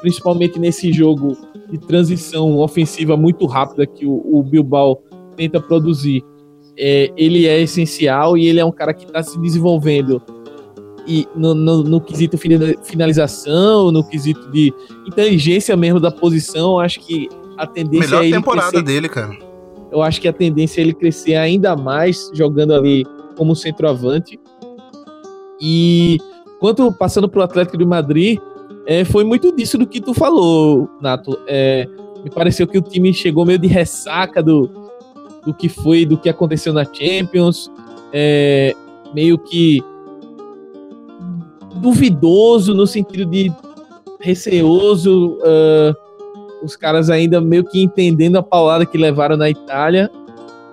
principalmente 0.00 0.58
nesse 0.58 0.92
jogo 0.92 1.36
de 1.70 1.78
transição 1.78 2.58
ofensiva 2.58 3.16
muito 3.16 3.46
rápida 3.46 3.86
que 3.86 4.04
o, 4.04 4.20
o 4.24 4.42
Bilbao 4.42 5.02
tenta 5.36 5.60
produzir 5.60 6.24
é, 6.78 7.10
ele 7.16 7.46
é 7.46 7.60
essencial 7.60 8.36
e 8.36 8.46
ele 8.46 8.60
é 8.60 8.64
um 8.64 8.72
cara 8.72 8.94
que 8.94 9.04
está 9.04 9.22
se 9.22 9.38
desenvolvendo 9.40 10.22
e 11.08 11.26
no, 11.34 11.54
no, 11.54 11.82
no, 11.82 12.00
quesito 12.02 12.36
finalização, 12.36 13.90
no 13.90 14.04
quesito 14.04 14.50
de 14.50 14.74
inteligência 15.06 15.74
mesmo 15.74 15.98
da 15.98 16.10
posição, 16.10 16.78
acho 16.78 17.00
que 17.00 17.30
a 17.56 17.66
tendência 17.66 18.08
Melhor 18.08 18.22
é 18.22 18.26
ele 18.26 18.36
temporada 18.36 18.70
crescer, 18.70 18.84
dele, 18.84 19.08
cara. 19.08 19.36
Eu 19.90 20.02
acho 20.02 20.20
que 20.20 20.28
a 20.28 20.32
tendência 20.34 20.80
é 20.80 20.84
ele 20.84 20.92
crescer 20.92 21.34
ainda 21.36 21.74
mais 21.74 22.30
jogando 22.34 22.74
ali 22.74 23.06
como 23.36 23.56
centroavante. 23.56 24.38
E 25.58 26.18
quanto 26.60 26.92
passando 26.92 27.26
para 27.26 27.40
o 27.40 27.42
Atlético 27.42 27.78
de 27.78 27.86
Madrid, 27.86 28.38
é, 28.86 29.02
foi 29.02 29.24
muito 29.24 29.50
disso 29.50 29.78
do 29.78 29.86
que 29.86 30.02
tu 30.02 30.12
falou, 30.12 30.90
Nato. 31.00 31.38
É, 31.46 31.88
me 32.22 32.28
pareceu 32.28 32.66
que 32.66 32.76
o 32.76 32.82
time 32.82 33.14
chegou 33.14 33.46
meio 33.46 33.58
de 33.58 33.66
ressaca 33.66 34.42
do, 34.42 34.70
do 35.48 35.54
que 35.54 35.66
foi, 35.66 36.04
do 36.04 36.18
que 36.18 36.28
aconteceu 36.28 36.74
na 36.74 36.84
Champions, 36.84 37.70
é, 38.12 38.76
meio 39.14 39.38
que 39.38 39.82
duvidoso 41.76 42.74
no 42.74 42.86
sentido 42.86 43.30
de 43.30 43.50
receoso, 44.20 45.38
uh, 45.38 45.96
os 46.62 46.76
caras 46.76 47.08
ainda 47.08 47.40
meio 47.40 47.64
que 47.64 47.80
entendendo 47.80 48.36
a 48.36 48.42
paulada 48.42 48.84
que 48.84 48.98
levaram 48.98 49.38
na 49.38 49.48
Itália 49.48 50.10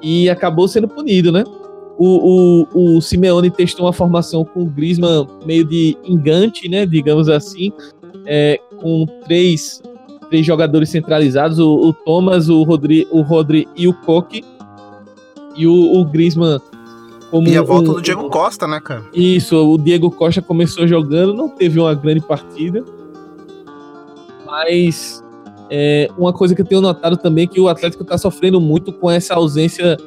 e 0.01 0.29
acabou 0.29 0.67
sendo 0.67 0.89
punido, 0.89 1.31
né? 1.31 1.45
O, 1.97 2.65
o, 2.73 2.97
o 2.97 3.01
Simeone 3.01 3.49
testou 3.49 3.85
uma 3.85 3.93
formação 3.93 4.43
com 4.43 4.63
o 4.63 4.65
Griezmann 4.65 5.25
meio 5.45 5.63
de 5.63 5.97
engante, 6.03 6.67
né? 6.67 6.85
Digamos 6.85 7.29
assim, 7.29 7.71
é, 8.25 8.59
com 8.81 9.05
três, 9.23 9.81
três 10.29 10.45
jogadores 10.45 10.89
centralizados, 10.89 11.59
o, 11.59 11.75
o 11.75 11.93
Thomas, 11.93 12.49
o 12.49 12.61
Rodri, 12.63 13.07
o 13.09 13.21
Rodri 13.21 13.69
e 13.73 13.88
o 13.88 13.93
Koke 13.93 14.43
e 15.55 15.65
o, 15.67 15.99
o 15.99 16.05
Griezmann 16.05 16.59
Como 17.31 17.47
e 17.47 17.57
a 17.57 17.61
volta 17.61 17.91
um, 17.91 17.93
do 17.95 18.01
Diego 18.01 18.29
Costa, 18.29 18.67
né, 18.67 18.79
cara? 18.79 19.03
Isso, 19.13 19.55
o 19.55 19.77
Diego 19.77 20.11
Costa 20.11 20.41
começou 20.41 20.87
jogando, 20.87 21.33
não 21.33 21.49
teve 21.49 21.79
uma 21.79 21.93
grande 21.93 22.21
partida. 22.21 22.83
Mas 24.45 25.23
é, 25.69 26.09
uma 26.17 26.31
coisa 26.31 26.53
que 26.53 26.61
eu 26.61 26.65
tenho 26.65 26.81
notado 26.81 27.17
também 27.17 27.45
é 27.45 27.47
que 27.47 27.59
o 27.59 27.67
Atlético 27.67 28.03
está 28.03 28.17
sofrendo 28.17 28.61
muito 28.61 28.93
com 28.93 29.09
essa 29.09 29.33
ausência 29.33 29.97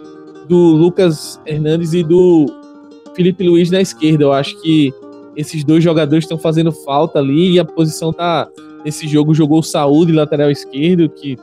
do 0.49 0.57
Lucas 0.57 1.41
Hernandes 1.45 1.93
e 1.93 2.03
do 2.03 2.47
Felipe 3.15 3.47
Luiz 3.47 3.71
na 3.71 3.81
esquerda. 3.81 4.25
Eu 4.25 4.33
acho 4.33 4.61
que 4.61 4.93
esses 5.37 5.63
dois 5.65 5.85
jogadores 5.85 6.25
estão 6.25 6.39
fazendo 6.39 6.73
falta 6.73 7.19
ali 7.19 7.53
e 7.53 7.59
a 7.59 7.65
posição 7.65 8.13
tá. 8.13 8.49
Nesse 8.85 9.09
jogo 9.09 9.35
jogou 9.35 9.59
o 9.59 9.63
Saúde, 9.63 10.13
lateral 10.13 10.53
esquerdo, 10.53 11.09
que 11.09 11.37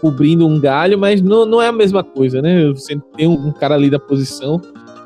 cobrindo 0.00 0.46
um 0.46 0.60
galho, 0.60 0.98
mas 0.98 1.20
não, 1.20 1.46
não 1.46 1.62
é 1.62 1.68
a 1.68 1.72
mesma 1.72 2.02
coisa, 2.02 2.42
né? 2.42 2.68
Você 2.72 3.00
tem 3.16 3.26
um, 3.26 3.48
um 3.48 3.52
cara 3.52 3.74
ali 3.74 3.88
da 3.88 3.98
posição, 3.98 4.60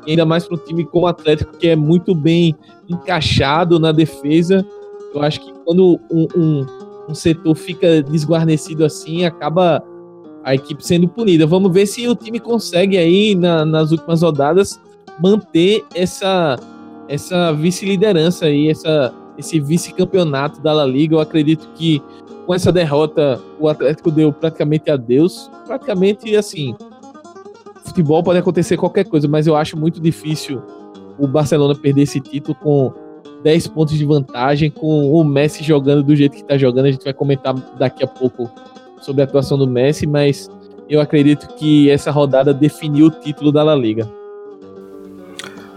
ainda 0.07 0.25
mais 0.25 0.47
para 0.47 0.55
um 0.55 0.59
time 0.59 0.85
como 0.85 1.05
o 1.05 1.07
Atlético, 1.07 1.57
que 1.57 1.67
é 1.67 1.75
muito 1.75 2.13
bem 2.15 2.55
encaixado 2.87 3.79
na 3.79 3.91
defesa. 3.91 4.65
Eu 5.13 5.21
acho 5.21 5.39
que 5.41 5.53
quando 5.65 5.99
um, 6.11 6.27
um, 6.35 6.65
um 7.09 7.13
setor 7.13 7.55
fica 7.55 8.01
desguarnecido 8.03 8.83
assim, 8.85 9.25
acaba 9.25 9.83
a 10.43 10.55
equipe 10.55 10.85
sendo 10.85 11.07
punida. 11.07 11.45
Vamos 11.45 11.71
ver 11.71 11.85
se 11.85 12.07
o 12.07 12.15
time 12.15 12.39
consegue 12.39 12.97
aí 12.97 13.35
na, 13.35 13.65
nas 13.65 13.91
últimas 13.91 14.21
rodadas 14.21 14.79
manter 15.21 15.83
essa 15.93 16.57
essa 17.09 17.51
vice-liderança 17.51 18.45
aí, 18.45 18.69
essa, 18.69 19.11
esse 19.39 19.59
vice-campeonato 19.59 20.61
da 20.61 20.73
La 20.73 20.85
Liga. 20.85 21.15
Eu 21.15 21.19
acredito 21.19 21.67
que 21.73 22.03
com 22.45 22.53
essa 22.53 22.71
derrota 22.71 23.41
o 23.59 23.67
Atlético 23.67 24.11
deu 24.11 24.31
praticamente 24.31 24.91
adeus. 24.91 25.49
Praticamente 25.65 26.35
assim, 26.35 26.75
futebol 27.85 28.23
pode 28.23 28.39
acontecer 28.39 28.77
qualquer 28.77 29.05
coisa, 29.05 29.27
mas 29.27 29.47
eu 29.47 29.55
acho 29.55 29.77
muito 29.77 29.99
difícil 29.99 30.61
o 31.17 31.27
Barcelona 31.27 31.75
perder 31.75 32.03
esse 32.03 32.19
título 32.19 32.55
com 32.55 32.93
10 33.43 33.67
pontos 33.67 33.97
de 33.97 34.05
vantagem, 34.05 34.69
com 34.69 35.11
o 35.11 35.23
Messi 35.23 35.63
jogando 35.63 36.03
do 36.03 36.15
jeito 36.15 36.33
que 36.33 36.41
está 36.41 36.57
jogando. 36.57 36.85
A 36.85 36.91
gente 36.91 37.03
vai 37.03 37.13
comentar 37.13 37.53
daqui 37.77 38.03
a 38.03 38.07
pouco 38.07 38.49
sobre 39.01 39.21
a 39.21 39.25
atuação 39.25 39.57
do 39.57 39.67
Messi, 39.67 40.05
mas 40.05 40.49
eu 40.87 41.01
acredito 41.01 41.47
que 41.55 41.89
essa 41.89 42.11
rodada 42.11 42.53
definiu 42.53 43.07
o 43.07 43.11
título 43.11 43.51
da 43.51 43.63
La 43.63 43.75
Liga. 43.75 44.09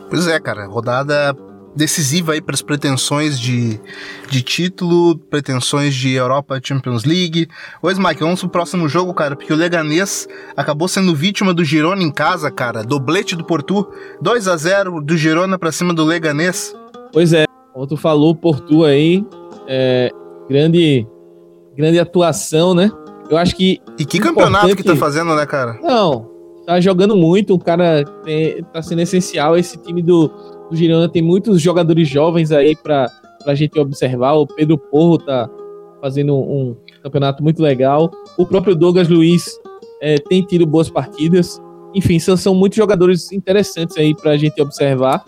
Pois 0.09 0.27
é, 0.29 0.38
cara, 0.38 0.66
rodada 0.66 1.35
decisiva 1.74 2.32
aí 2.32 2.40
para 2.40 2.54
as 2.54 2.62
pretensões 2.62 3.38
de, 3.38 3.80
de 4.30 4.42
título, 4.42 5.16
pretensões 5.18 5.94
de 5.94 6.12
Europa 6.12 6.61
Champions 6.62 7.04
League. 7.04 7.48
Ô, 7.82 7.88
Mike, 7.88 8.20
vamos 8.20 8.40
pro 8.40 8.50
próximo 8.50 8.88
jogo, 8.88 9.14
cara, 9.14 9.37
porque 9.37 9.52
o 9.52 9.56
Leganês 9.56 10.28
acabou 10.56 10.88
sendo 10.88 11.14
vítima 11.14 11.54
do 11.54 11.64
Girona 11.64 12.02
em 12.02 12.11
casa, 12.11 12.50
cara. 12.50 12.82
Doblete 12.82 13.35
do 13.37 13.44
Porto, 13.44 13.88
2 14.20 14.48
a 14.48 14.56
0 14.56 15.00
do 15.02 15.16
Girona 15.16 15.58
para 15.58 15.72
cima 15.72 15.94
do 15.94 16.04
Leganês. 16.04 16.74
Pois 17.12 17.32
é, 17.32 17.44
como 17.72 17.87
tu 17.87 17.96
falou, 17.96 18.35
Porto 18.35 18.85
aí, 18.85 19.24
é, 19.66 20.11
grande, 20.48 21.06
grande 21.76 21.98
atuação, 21.98 22.74
né? 22.74 22.90
Eu 23.30 23.38
acho 23.38 23.56
que. 23.56 23.80
E 23.98 24.04
que 24.04 24.18
campeonato 24.18 24.76
que 24.76 24.82
tá 24.82 24.96
fazendo, 24.96 25.35
né, 25.35 25.46
cara? 25.46 25.78
Não, 25.82 26.30
tá 26.66 26.80
jogando 26.80 27.16
muito, 27.16 27.54
o 27.54 27.58
cara 27.58 28.04
tem, 28.24 28.62
tá 28.64 28.82
sendo 28.82 29.00
essencial. 29.00 29.56
Esse 29.56 29.78
time 29.78 30.02
do, 30.02 30.30
do 30.72 30.76
Girona 30.76 31.08
tem 31.08 31.22
muitos 31.22 31.61
jogadores 31.61 32.08
jovens 32.08 32.50
aí 32.50 32.74
pra, 32.74 33.08
pra 33.44 33.54
gente 33.54 33.78
observar. 33.78 34.32
O 34.32 34.46
Pedro 34.46 34.78
Porro 34.78 35.18
tá 35.18 35.48
fazendo 36.00 36.35
um 36.35 36.76
campeonato 37.02 37.42
muito 37.42 37.62
legal. 37.62 38.11
O 38.37 38.44
próprio 38.44 38.74
Douglas 38.74 39.08
Luiz 39.08 39.58
é, 40.00 40.16
tem 40.16 40.42
tido 40.42 40.66
boas 40.66 40.90
partidas. 40.90 41.61
Enfim, 41.94 42.18
são, 42.18 42.37
são 42.37 42.54
muitos 42.54 42.76
jogadores 42.76 43.30
interessantes 43.30 43.96
aí 43.96 44.14
pra 44.14 44.37
gente 44.37 44.61
observar. 44.61 45.24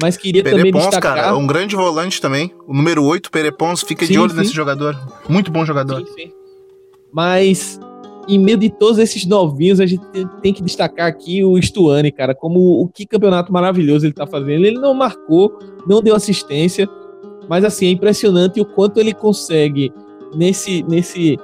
Mas 0.00 0.16
queria 0.16 0.42
Perepons, 0.42 0.72
também 0.72 0.80
destacar... 0.80 1.14
cara, 1.16 1.36
um 1.36 1.46
grande 1.46 1.76
volante 1.76 2.20
também. 2.20 2.52
O 2.66 2.74
número 2.74 3.04
8, 3.04 3.30
Perepons, 3.30 3.82
fica 3.82 4.04
sim, 4.04 4.12
de 4.12 4.18
olho 4.18 4.30
sim. 4.30 4.36
nesse 4.36 4.52
jogador. 4.52 4.98
Muito 5.28 5.50
bom 5.50 5.64
jogador. 5.64 6.06
Sim, 6.06 6.12
sim. 6.14 6.32
Mas, 7.12 7.80
em 8.34 8.38
meio 8.38 8.58
de 8.58 8.70
todos 8.70 8.98
esses 8.98 9.26
novinhos, 9.26 9.80
a 9.80 9.86
gente 9.86 10.04
tem 10.42 10.52
que 10.52 10.62
destacar 10.62 11.06
aqui 11.06 11.44
o 11.44 11.60
Stuani, 11.60 12.12
cara, 12.12 12.34
como 12.34 12.80
o 12.80 12.88
que 12.88 13.06
campeonato 13.06 13.52
maravilhoso 13.52 14.06
ele 14.06 14.12
tá 14.12 14.26
fazendo. 14.26 14.64
Ele 14.64 14.78
não 14.78 14.94
marcou, 14.94 15.58
não 15.86 16.02
deu 16.02 16.14
assistência, 16.14 16.88
mas 17.48 17.64
assim, 17.64 17.86
é 17.86 17.90
impressionante 17.90 18.60
o 18.60 18.64
quanto 18.64 19.00
ele 19.00 19.12
consegue 19.12 19.92
nesse, 20.34 20.82
nesse, 20.84 21.38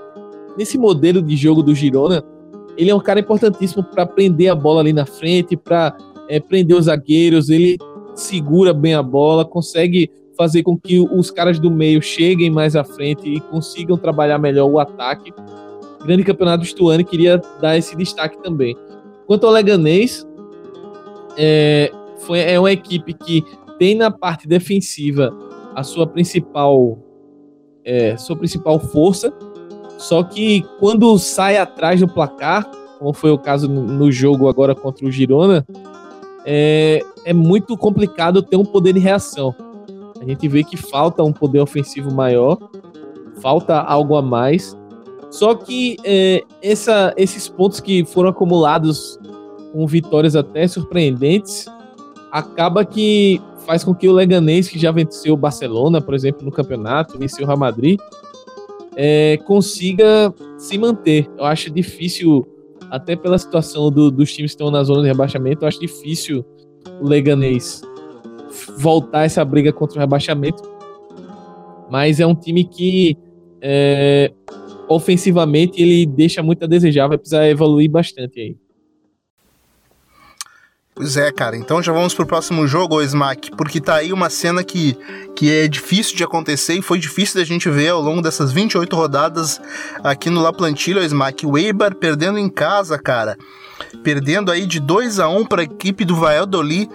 nesse 0.56 0.78
modelo 0.78 1.20
de 1.20 1.36
jogo 1.36 1.62
do 1.62 1.74
Girona. 1.74 2.22
Ele 2.76 2.90
é 2.90 2.94
um 2.94 3.00
cara 3.00 3.20
importantíssimo 3.20 3.82
para 3.82 4.06
prender 4.06 4.48
a 4.50 4.54
bola 4.54 4.80
ali 4.80 4.92
na 4.92 5.06
frente, 5.06 5.56
para 5.56 5.96
é, 6.28 6.38
prender 6.38 6.76
os 6.76 6.84
zagueiros. 6.84 7.48
Ele 7.48 7.78
segura 8.14 8.72
bem 8.72 8.94
a 8.94 9.02
bola, 9.02 9.44
consegue 9.44 10.10
fazer 10.36 10.62
com 10.62 10.78
que 10.78 11.00
os 11.00 11.30
caras 11.30 11.58
do 11.58 11.70
meio 11.70 12.02
cheguem 12.02 12.50
mais 12.50 12.76
à 12.76 12.84
frente 12.84 13.28
e 13.28 13.40
consigam 13.40 13.96
trabalhar 13.96 14.38
melhor 14.38 14.70
o 14.70 14.78
ataque. 14.78 15.32
Grande 16.06 16.22
campeonato 16.22 16.62
do 16.62 16.66
Stuane 16.66 17.04
queria 17.04 17.40
dar 17.60 17.76
esse 17.76 17.96
destaque 17.96 18.40
também. 18.42 18.76
Quanto 19.26 19.46
ao 19.46 19.52
Leganês, 19.52 20.24
é, 21.36 21.90
foi, 22.18 22.38
é 22.40 22.58
uma 22.58 22.70
equipe 22.70 23.12
que 23.12 23.44
tem 23.78 23.94
na 23.94 24.10
parte 24.10 24.46
defensiva 24.46 25.36
a 25.74 25.82
sua 25.82 26.06
principal 26.06 26.98
é, 27.84 28.16
sua 28.16 28.36
principal 28.36 28.80
força, 28.80 29.32
só 29.98 30.22
que 30.22 30.64
quando 30.80 31.16
sai 31.18 31.56
atrás 31.56 32.00
do 32.00 32.08
placar, 32.08 32.68
como 32.98 33.12
foi 33.12 33.30
o 33.30 33.38
caso 33.38 33.68
no 33.68 34.10
jogo 34.10 34.48
agora 34.48 34.74
contra 34.74 35.06
o 35.06 35.10
Girona, 35.10 35.66
é, 36.44 37.00
é 37.24 37.32
muito 37.32 37.76
complicado 37.76 38.42
ter 38.42 38.56
um 38.56 38.64
poder 38.64 38.92
de 38.92 39.00
reação. 39.00 39.54
A 40.20 40.24
gente 40.24 40.48
vê 40.48 40.64
que 40.64 40.76
falta 40.76 41.22
um 41.22 41.32
poder 41.32 41.60
ofensivo 41.60 42.12
maior, 42.12 42.58
falta 43.40 43.80
algo 43.80 44.16
a 44.16 44.22
mais. 44.22 44.76
Só 45.36 45.54
que 45.54 45.98
é, 46.02 46.42
essa, 46.62 47.12
esses 47.14 47.46
pontos 47.46 47.78
que 47.78 48.06
foram 48.06 48.30
acumulados 48.30 49.20
com 49.70 49.86
vitórias 49.86 50.34
até 50.34 50.66
surpreendentes, 50.66 51.66
acaba 52.32 52.86
que 52.86 53.38
faz 53.66 53.84
com 53.84 53.94
que 53.94 54.08
o 54.08 54.12
Leganês, 54.12 54.66
que 54.66 54.78
já 54.78 54.90
venceu 54.90 55.34
o 55.34 55.36
Barcelona, 55.36 56.00
por 56.00 56.14
exemplo, 56.14 56.42
no 56.42 56.50
campeonato, 56.50 57.18
venceu 57.18 57.44
o 57.44 57.46
Real 57.46 57.58
Madrid, 57.58 58.00
é, 58.96 59.36
consiga 59.44 60.32
se 60.56 60.78
manter. 60.78 61.28
Eu 61.36 61.44
acho 61.44 61.70
difícil 61.70 62.48
até 62.90 63.14
pela 63.14 63.36
situação 63.36 63.90
do, 63.90 64.10
dos 64.10 64.32
times 64.32 64.52
que 64.52 64.54
estão 64.54 64.70
na 64.70 64.82
zona 64.84 65.02
de 65.02 65.08
rebaixamento, 65.08 65.64
eu 65.64 65.68
acho 65.68 65.78
difícil 65.78 66.46
o 66.98 67.06
Leganês 67.06 67.82
voltar 68.78 69.24
essa 69.24 69.44
briga 69.44 69.70
contra 69.70 69.98
o 69.98 70.00
rebaixamento. 70.00 70.62
Mas 71.90 72.20
é 72.20 72.26
um 72.26 72.34
time 72.34 72.64
que 72.64 73.18
é, 73.60 74.32
ofensivamente 74.88 75.80
ele 75.82 76.06
deixa 76.06 76.42
muito 76.42 76.64
a 76.64 76.66
desejar, 76.66 77.08
vai 77.08 77.18
precisar 77.18 77.48
evoluir 77.48 77.90
bastante 77.90 78.40
aí. 78.40 78.56
Pois 80.96 81.14
é, 81.18 81.30
cara. 81.30 81.58
Então 81.58 81.82
já 81.82 81.92
vamos 81.92 82.14
pro 82.14 82.24
próximo 82.24 82.66
jogo, 82.66 83.02
Smack, 83.02 83.50
porque 83.50 83.82
tá 83.82 83.96
aí 83.96 84.14
uma 84.14 84.30
cena 84.30 84.64
que, 84.64 84.96
que 85.34 85.52
é 85.52 85.68
difícil 85.68 86.16
de 86.16 86.24
acontecer 86.24 86.72
e 86.72 86.80
foi 86.80 86.98
difícil 86.98 87.38
da 87.38 87.44
gente 87.44 87.68
ver 87.68 87.90
ao 87.90 88.00
longo 88.00 88.22
dessas 88.22 88.50
28 88.50 88.96
rodadas 88.96 89.60
aqui 90.02 90.30
no 90.30 90.40
La 90.40 90.54
Plantilha, 90.54 91.04
Smack. 91.04 91.44
O 91.44 91.58
Eibar 91.58 91.94
perdendo 91.94 92.38
em 92.38 92.48
casa, 92.48 92.98
cara. 92.98 93.36
Perdendo 94.02 94.50
aí 94.50 94.64
de 94.64 94.80
2 94.80 95.20
a 95.20 95.28
1 95.28 95.44
para 95.44 95.60
a 95.60 95.64
equipe 95.64 96.02
do 96.02 96.16
Valladolid. 96.16 96.88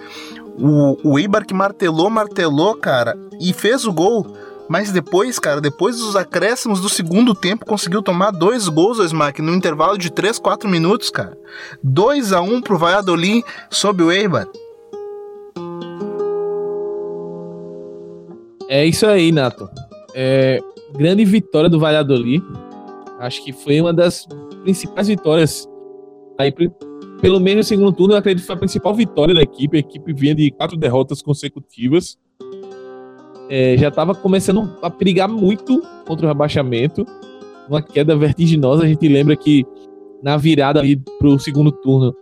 O, 0.57 0.97
o 1.11 1.19
Eibar 1.19 1.45
que 1.45 1.53
martelou, 1.53 2.09
martelou, 2.09 2.73
cara, 2.75 3.15
e 3.39 3.53
fez 3.53 3.85
o 3.85 3.93
gol 3.93 4.35
mas 4.71 4.89
depois, 4.89 5.37
cara, 5.37 5.59
depois 5.59 5.97
dos 5.97 6.15
acréscimos 6.15 6.79
do 6.79 6.87
segundo 6.87 7.35
tempo, 7.35 7.65
conseguiu 7.65 8.01
tomar 8.01 8.31
dois 8.31 8.69
gols 8.69 8.99
o 8.99 9.03
Smack 9.03 9.41
no 9.41 9.53
intervalo 9.53 9.97
de 9.97 10.09
3, 10.09 10.39
4 10.39 10.69
minutos, 10.69 11.09
cara. 11.09 11.37
2 11.83 12.31
a 12.31 12.39
1 12.39 12.61
pro 12.61 12.77
Valladolid 12.77 13.43
sob 13.69 14.01
o 14.01 14.09
Eibar. 14.09 14.47
É 18.69 18.85
isso 18.85 19.05
aí, 19.05 19.29
Nato. 19.33 19.69
É, 20.15 20.61
grande 20.93 21.25
vitória 21.25 21.69
do 21.69 21.77
Valladolid. 21.77 22.41
Acho 23.19 23.43
que 23.43 23.51
foi 23.51 23.81
uma 23.81 23.91
das 23.91 24.25
principais 24.63 25.09
vitórias. 25.09 25.67
Aí, 26.39 26.49
pelo 27.19 27.41
menos 27.41 27.65
no 27.65 27.67
segundo 27.67 27.91
turno, 27.91 28.13
eu 28.13 28.19
acredito 28.19 28.43
que 28.43 28.47
foi 28.47 28.55
a 28.55 28.59
principal 28.59 28.95
vitória 28.95 29.35
da 29.35 29.41
equipe. 29.41 29.75
A 29.75 29.81
equipe 29.81 30.13
vinha 30.13 30.33
de 30.33 30.49
quatro 30.49 30.77
derrotas 30.77 31.21
consecutivas 31.21 32.17
é, 33.51 33.75
já 33.77 33.89
estava 33.89 34.15
começando 34.15 34.77
a 34.81 34.89
perigar 34.89 35.27
muito 35.27 35.83
contra 36.07 36.25
o 36.25 36.29
rebaixamento. 36.29 37.05
Uma 37.67 37.81
queda 37.81 38.15
vertiginosa. 38.15 38.83
A 38.83 38.87
gente 38.87 39.05
lembra 39.09 39.35
que 39.35 39.65
na 40.23 40.37
virada 40.37 40.79
ali 40.79 40.95
pro 41.19 41.37
segundo 41.37 41.69
turno, 41.69 42.15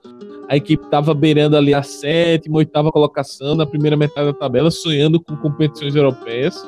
a 0.50 0.58
equipe 0.58 0.84
estava 0.84 1.14
beirando 1.14 1.56
ali 1.56 1.72
a 1.72 1.84
sétima, 1.84 2.58
oitava 2.58 2.92
colocação 2.92 3.54
na 3.54 3.64
primeira 3.64 3.96
metade 3.96 4.26
da 4.26 4.34
tabela, 4.34 4.72
sonhando 4.72 5.20
com 5.22 5.36
competições 5.36 5.96
europeias. 5.96 6.68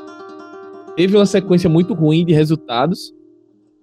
Teve 0.95 1.17
uma 1.17 1.25
sequência 1.25 1.67
muito 1.67 1.95
ruim 1.95 2.23
de 2.23 2.31
resultados. 2.31 3.11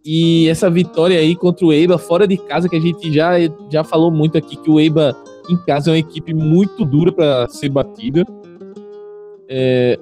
E 0.05 0.49
essa 0.49 0.71
vitória 0.71 1.19
aí 1.19 1.35
contra 1.35 1.67
o 1.67 1.73
Eibar, 1.73 1.99
fora 1.99 2.25
de 2.25 2.37
casa, 2.37 2.69
que 2.69 2.77
a 2.77 2.81
gente 2.81 3.13
já, 3.13 3.33
já 3.69 3.83
falou 3.83 4.13
muito 4.13 4.39
aqui, 4.39 4.55
que 4.55 4.71
o 4.71 4.79
Eibar 4.79 5.13
em 5.51 5.57
casa 5.57 5.91
é 5.91 5.95
uma 5.95 5.99
equipe 5.99 6.33
muito 6.33 6.85
dura 6.85 7.11
para 7.11 7.49
ser 7.49 7.69
batida. 7.69 8.25
É, 9.49 9.99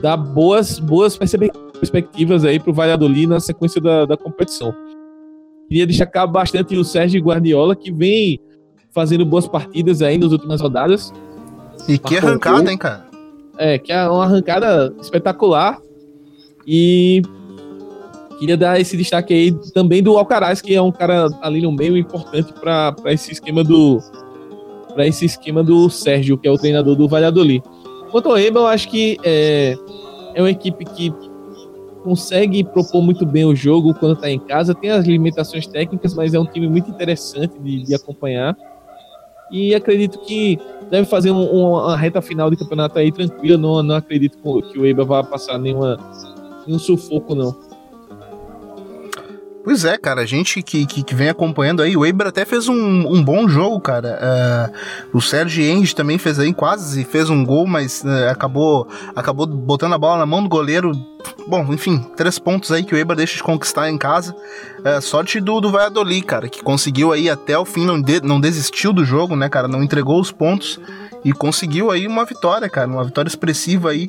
dá 0.00 0.16
boas, 0.16 0.78
boas 0.78 1.16
perspectivas 1.16 2.44
aí 2.44 2.58
para 2.58 2.70
o 2.70 2.74
Valladolid 2.74 3.26
na 3.26 3.40
sequência 3.40 3.80
da, 3.80 4.04
da 4.04 4.16
competição. 4.16 4.74
Queria 5.68 5.86
destacar 5.86 6.30
bastante 6.30 6.76
o 6.76 6.84
Sérgio 6.84 7.22
Guardiola, 7.22 7.74
que 7.74 7.90
vem 7.90 8.40
fazendo 8.92 9.26
boas 9.26 9.46
partidas 9.46 10.00
aí 10.00 10.16
nas 10.16 10.32
últimas 10.32 10.60
rodadas. 10.60 11.12
E 11.88 11.98
que 11.98 12.16
arrancada, 12.16 12.70
hein, 12.70 12.78
cara? 12.78 13.06
É, 13.58 13.78
que 13.78 13.92
é 13.92 14.08
uma 14.08 14.24
arrancada 14.24 14.94
espetacular. 15.00 15.78
E 16.66 17.22
queria 18.38 18.56
dar 18.56 18.80
esse 18.80 18.96
destaque 18.96 19.34
aí 19.34 19.52
também 19.72 20.02
do 20.02 20.16
Alcaraz, 20.16 20.60
que 20.60 20.74
é 20.74 20.80
um 20.80 20.92
cara 20.92 21.28
ali 21.42 21.60
no 21.60 21.72
meio 21.72 21.96
importante 21.96 22.52
para 22.52 22.94
esse 23.06 23.32
esquema 23.32 23.62
do 23.62 24.00
para 24.94 25.06
esse 25.06 25.26
esquema 25.26 25.62
do 25.62 25.90
Sérgio, 25.90 26.38
que 26.38 26.48
é 26.48 26.50
o 26.50 26.56
treinador 26.56 26.96
do 26.96 27.06
Valladolid. 27.06 27.62
Ao 28.12 28.38
Eibar, 28.38 28.62
eu 28.62 28.66
acho 28.66 28.88
que 28.88 29.18
é, 29.22 29.76
é 30.34 30.40
uma 30.40 30.50
equipe 30.50 30.84
que 30.84 31.12
consegue 32.02 32.62
propor 32.62 33.02
muito 33.02 33.26
bem 33.26 33.44
o 33.44 33.54
jogo 33.54 33.92
quando 33.94 34.14
está 34.14 34.30
em 34.30 34.38
casa, 34.38 34.74
tem 34.74 34.90
as 34.90 35.04
limitações 35.04 35.66
técnicas, 35.66 36.14
mas 36.14 36.34
é 36.34 36.38
um 36.38 36.46
time 36.46 36.68
muito 36.68 36.88
interessante 36.88 37.58
de, 37.58 37.82
de 37.84 37.94
acompanhar. 37.94 38.56
E 39.50 39.74
acredito 39.74 40.18
que 40.20 40.58
deve 40.90 41.04
fazer 41.08 41.30
um, 41.30 41.44
uma 41.44 41.96
reta 41.96 42.20
final 42.22 42.50
de 42.50 42.56
campeonato 42.56 42.98
aí 42.98 43.12
tranquila. 43.12 43.56
Não, 43.56 43.82
não 43.82 43.96
acredito 43.96 44.38
que 44.38 44.78
o 44.78 44.84
Eibar 44.84 45.06
vá 45.06 45.22
passar 45.22 45.58
nenhuma, 45.58 45.98
nenhum 46.66 46.78
sufoco, 46.78 47.34
não. 47.34 47.54
Pois 49.66 49.84
é, 49.84 49.98
cara, 49.98 50.20
a 50.20 50.24
gente 50.24 50.62
que, 50.62 50.86
que, 50.86 51.02
que, 51.02 51.12
vem 51.12 51.28
acompanhando 51.28 51.82
aí, 51.82 51.96
o 51.96 52.06
Eibar 52.06 52.28
até 52.28 52.44
fez 52.44 52.68
um, 52.68 52.76
um 52.76 53.20
bom 53.20 53.48
jogo, 53.48 53.80
cara. 53.80 54.72
Uh, 55.12 55.18
o 55.18 55.20
Sérgio 55.20 55.64
Enge 55.64 55.92
também 55.92 56.18
fez 56.18 56.38
aí 56.38 56.54
quase, 56.54 57.02
fez 57.02 57.28
um 57.28 57.44
gol, 57.44 57.66
mas 57.66 58.04
uh, 58.04 58.30
acabou, 58.30 58.86
acabou 59.16 59.44
botando 59.44 59.94
a 59.94 59.98
bola 59.98 60.18
na 60.18 60.24
mão 60.24 60.40
do 60.40 60.48
goleiro. 60.48 60.92
Bom, 61.48 61.66
enfim, 61.74 61.98
três 62.16 62.38
pontos 62.38 62.70
aí 62.70 62.84
que 62.84 62.94
o 62.94 62.96
Eibar 62.96 63.16
deixa 63.16 63.34
de 63.34 63.42
conquistar 63.42 63.90
em 63.90 63.98
casa. 63.98 64.36
Uh, 64.84 65.02
sorte 65.02 65.40
do, 65.40 65.60
do 65.60 65.72
Valladolid, 65.72 66.24
cara, 66.24 66.48
que 66.48 66.62
conseguiu 66.62 67.10
aí 67.10 67.28
até 67.28 67.58
o 67.58 67.64
fim, 67.64 67.84
não, 67.84 68.00
de, 68.00 68.20
não 68.20 68.40
desistiu 68.40 68.92
do 68.92 69.04
jogo, 69.04 69.34
né, 69.34 69.48
cara, 69.48 69.66
não 69.66 69.82
entregou 69.82 70.20
os 70.20 70.30
pontos 70.30 70.78
e 71.24 71.32
conseguiu 71.32 71.90
aí 71.90 72.06
uma 72.06 72.24
vitória, 72.24 72.70
cara, 72.70 72.86
uma 72.86 73.02
vitória 73.02 73.28
expressiva 73.28 73.90
aí 73.90 74.08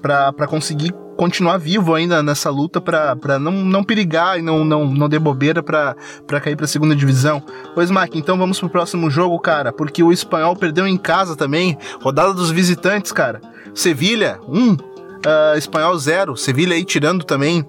para 0.00 0.46
conseguir 0.46 0.92
continuar 1.16 1.56
vivo 1.56 1.94
ainda 1.94 2.22
nessa 2.22 2.50
luta 2.50 2.80
para 2.80 3.38
não, 3.38 3.52
não 3.52 3.82
perigar 3.82 4.38
e 4.38 4.42
não, 4.42 4.64
não, 4.64 4.86
não 4.86 5.08
der 5.08 5.18
bobeira 5.18 5.62
para 5.62 5.94
cair 6.40 6.54
para 6.54 6.66
a 6.66 6.68
segunda 6.68 6.94
divisão. 6.94 7.42
Pois, 7.74 7.88
Smack, 7.88 8.18
então 8.18 8.38
vamos 8.38 8.60
pro 8.60 8.68
próximo 8.68 9.10
jogo, 9.10 9.38
cara, 9.40 9.72
porque 9.72 10.02
o 10.02 10.12
espanhol 10.12 10.54
perdeu 10.54 10.86
em 10.86 10.96
casa 10.96 11.34
também, 11.34 11.76
rodada 12.00 12.34
dos 12.34 12.50
visitantes, 12.50 13.10
cara. 13.12 13.40
Sevilha, 13.74 14.38
1, 14.46 14.58
um, 14.58 14.72
uh, 14.72 15.56
espanhol 15.56 15.96
0, 15.96 16.36
Sevilha 16.36 16.74
aí 16.74 16.84
tirando 16.84 17.24
também 17.24 17.66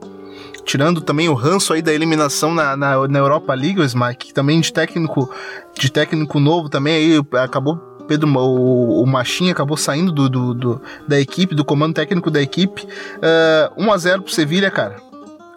tirando 0.63 0.99
também 0.99 1.29
o 1.29 1.33
ranço 1.33 1.71
aí 1.71 1.81
da 1.81 1.93
eliminação 1.93 2.53
na, 2.53 2.75
na, 2.75 3.07
na 3.07 3.19
Europa 3.19 3.53
League, 3.53 3.79
o 3.79 3.85
Smack, 3.85 4.33
também 4.33 4.59
de 4.59 4.73
técnico 4.73 5.33
de 5.79 5.89
técnico 5.89 6.41
novo 6.41 6.67
também 6.67 6.93
aí 6.93 7.21
acabou 7.41 7.86
Pedro, 8.07 8.29
o, 8.37 9.03
o 9.03 9.05
Machinha 9.05 9.51
acabou 9.51 9.77
saindo 9.77 10.11
do, 10.11 10.29
do, 10.29 10.53
do, 10.53 10.81
da 11.07 11.19
equipe, 11.19 11.53
do 11.53 11.65
comando 11.65 11.93
técnico 11.93 12.31
da 12.31 12.41
equipe. 12.41 12.83
Uh, 12.85 13.83
1x0 13.83 14.21
pro 14.21 14.33
Sevilha, 14.33 14.71
cara. 14.71 14.95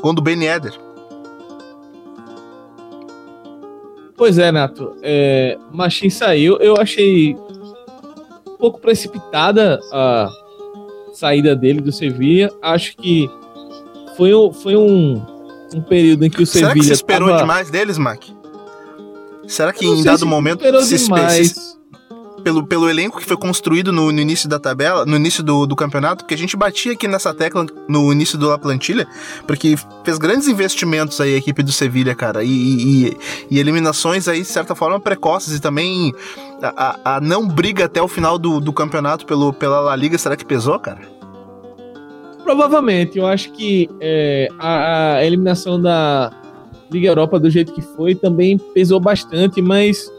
Gol 0.01 0.15
do 0.15 0.23
Ben 0.23 0.43
Eder. 0.45 0.73
Pois 4.17 4.37
é, 4.39 4.53
Nato. 4.53 4.97
É, 5.03 5.57
Machin 5.73 6.11
saiu. 6.11 6.59
Eu 6.59 6.77
achei 6.77 7.35
um 8.47 8.57
pouco 8.59 8.79
precipitada 8.79 9.81
a 9.93 10.29
saída 11.15 11.57
dele 11.57 11.81
do 11.81 11.91
Sevilha. 11.91 12.51
Acho 12.61 12.97
que 12.97 13.31
foi, 14.17 14.33
foi 14.63 14.77
um, 14.77 15.23
um 15.75 15.81
período 15.81 16.27
em 16.27 16.31
que 16.31 16.43
o 16.43 16.47
Sevilha. 16.47 16.69
Será 16.69 16.75
que 16.75 16.85
você 16.85 16.93
esperou 16.93 17.29
tava... 17.29 17.41
demais 17.41 17.71
deles, 17.71 17.97
Mac? 17.97 18.23
Será 19.49 19.73
que 19.73 19.87
em 19.87 20.03
dado 20.05 20.19
se 20.19 20.25
momento 20.27 20.83
se 20.83 20.99
demais 20.99 21.80
pelo, 22.41 22.67
pelo 22.67 22.89
elenco 22.89 23.19
que 23.19 23.25
foi 23.25 23.37
construído 23.37 23.93
no, 23.93 24.11
no 24.11 24.21
início 24.21 24.49
da 24.49 24.59
tabela, 24.59 25.05
no 25.07 25.17
início 25.17 25.43
do, 25.43 25.67
do, 25.67 25.77
campeonato, 25.77 26.25
porque 26.25 26.35
a 26.35 26.39
gente 26.39 26.57
batia 26.57 26.93
aqui 26.93 27.07
nessa 27.07 27.33
tecla 27.35 27.67
no 27.89 28.13
início 28.13 28.39
do 28.39 28.49
La 28.49 28.59
Plantilha, 28.59 29.07
porque 29.47 29.77
fez 30.05 30.19
grandes 30.19 30.49
investimentos 30.49 31.21
aí 31.21 31.35
a 31.35 31.39
equipe 31.39 31.63
do 31.63 31.73
Sevilha, 31.73 32.15
cara, 32.15 32.43
e, 32.43 32.49
e, 32.49 33.17
e 33.51 33.59
eliminações 33.59 34.29
aí, 34.29 34.41
de 34.41 34.47
certa 34.47 34.75
forma, 34.75 34.99
precoces 34.99 35.57
e 35.57 35.61
também 35.61 36.13
a, 36.63 36.97
a, 37.05 37.17
a 37.17 37.21
não 37.21 37.47
briga 37.47 37.85
até 37.85 38.03
o 38.03 38.09
final 38.09 38.39
do, 38.39 38.61
do 38.61 38.73
campeonato 38.73 39.27
pelo, 39.27 39.53
pela 39.53 39.81
La 39.81 39.97
Liga, 39.97 40.19
será 40.19 40.37
que 40.37 40.45
pesou, 40.45 40.79
cara? 40.79 41.01
Provavelmente, 42.43 43.19
eu 43.19 43.27
acho 43.27 43.53
que 43.53 43.89
é, 44.01 44.49
a, 44.59 45.15
a 45.17 45.25
eliminação 45.25 45.81
da 45.81 46.33
Liga 46.91 47.09
Europa 47.09 47.39
do 47.39 47.49
jeito 47.49 47.73
que 47.73 47.83
foi 47.83 48.15
também 48.15 48.59
pesou 48.59 48.99
bastante, 48.99 49.63
mas 49.63 50.11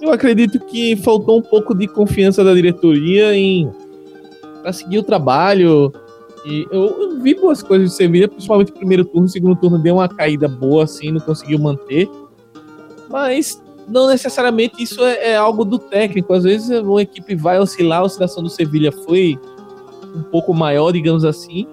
eu 0.00 0.12
acredito 0.12 0.60
que 0.60 0.96
faltou 0.96 1.38
um 1.38 1.42
pouco 1.42 1.74
de 1.74 1.86
confiança 1.88 2.44
da 2.44 2.54
diretoria 2.54 3.34
em 3.34 3.70
para 4.62 4.72
seguir 4.72 4.98
o 4.98 5.02
trabalho. 5.02 5.92
E 6.44 6.66
eu, 6.70 7.00
eu, 7.00 7.20
vi 7.20 7.34
boas 7.34 7.62
coisas 7.62 7.90
de 7.90 7.96
Sevilha, 7.96 8.28
principalmente 8.28 8.70
no 8.70 8.78
primeiro 8.78 9.04
turno, 9.04 9.28
segundo 9.28 9.56
turno 9.56 9.78
deu 9.78 9.96
uma 9.96 10.08
caída 10.08 10.48
boa 10.48 10.84
assim, 10.84 11.10
não 11.10 11.20
conseguiu 11.20 11.58
manter. 11.58 12.08
Mas 13.08 13.62
não 13.88 14.08
necessariamente 14.08 14.82
isso 14.82 15.02
é, 15.02 15.30
é 15.30 15.36
algo 15.36 15.64
do 15.64 15.78
técnico. 15.78 16.32
Às 16.32 16.44
vezes 16.44 16.70
uma 16.80 17.02
equipe 17.02 17.34
vai 17.34 17.58
oscilar, 17.58 18.00
a 18.00 18.04
oscilação 18.04 18.42
do 18.42 18.50
Sevilha 18.50 18.92
foi 18.92 19.38
um 20.14 20.22
pouco 20.22 20.54
maior, 20.54 20.92
digamos 20.92 21.24
assim. 21.24 21.66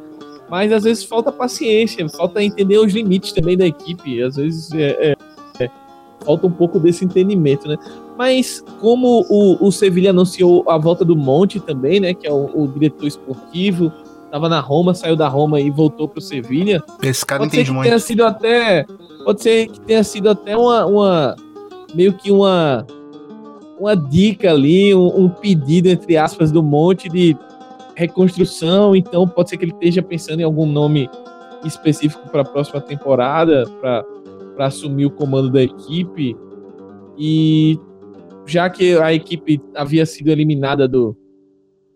Mas 0.50 0.72
às 0.72 0.84
vezes 0.84 1.04
falta 1.04 1.32
paciência, 1.32 2.08
falta 2.10 2.44
entender 2.44 2.78
os 2.78 2.94
limites 2.94 3.32
também 3.34 3.58
da 3.58 3.66
equipe. 3.66 4.22
Às 4.22 4.36
vezes 4.36 4.72
é, 4.74 5.16
é 5.60 5.70
falta 6.26 6.48
um 6.48 6.52
pouco 6.52 6.80
desse 6.80 7.06
entendimento, 7.06 7.68
né? 7.68 7.78
Mas 8.18 8.64
como 8.80 9.26
o, 9.30 9.66
o 9.66 9.72
Sevilha 9.72 10.12
anunciou 10.12 10.64
a 10.70 10.78
volta 10.78 11.04
do 11.04 11.16
Monte 11.16 11.60
também, 11.60 12.00
né? 12.00 12.14
Que 12.14 12.28
é 12.28 12.32
o, 12.32 12.50
o 12.54 12.68
diretor 12.68 13.08
esportivo, 13.08 13.92
estava 14.24 14.48
na 14.48 14.60
Roma, 14.60 14.94
saiu 14.94 15.16
da 15.16 15.28
Roma 15.28 15.60
e 15.60 15.70
voltou 15.70 16.08
para 16.08 16.20
o 16.20 16.22
Sevilha. 16.22 16.84
Esse 17.02 17.26
cara 17.26 17.40
pode 17.40 17.50
entende 17.50 17.66
ser 17.66 17.72
que 17.72 17.76
muito. 17.76 17.88
Tenha 17.88 18.00
sido 18.00 18.26
até, 18.26 18.86
pode 19.24 19.42
ser 19.42 19.68
que 19.68 19.80
tenha 19.82 20.04
sido 20.04 20.30
até 20.30 20.56
uma, 20.56 20.86
uma 20.86 21.36
meio 21.94 22.14
que 22.14 22.32
uma 22.32 22.86
uma 23.78 23.96
dica 23.96 24.52
ali, 24.52 24.96
um, 24.96 25.26
um 25.26 25.30
pedido 25.30 25.90
entre 25.90 26.16
aspas 26.16 26.50
do 26.52 26.64
Monte 26.64 27.10
de 27.10 27.36
reconstrução. 27.96 28.96
Então 28.96 29.28
pode 29.28 29.50
ser 29.50 29.58
que 29.58 29.66
ele 29.66 29.74
esteja 29.74 30.02
pensando 30.02 30.40
em 30.40 30.44
algum 30.44 30.66
nome 30.66 31.10
específico 31.66 32.30
para 32.30 32.42
a 32.42 32.46
próxima 32.46 32.80
temporada, 32.80 33.66
para 33.82 34.06
para 34.56 34.68
assumir 34.68 35.06
o 35.06 35.12
comando 35.12 35.50
da 35.50 35.62
equipe. 35.62 36.36
E 37.18 37.80
já 38.46 38.70
que 38.70 38.98
a 38.98 39.14
equipe 39.14 39.62
havia 39.76 40.06
sido 40.06 40.30
eliminada 40.30 40.88
do, 40.88 41.16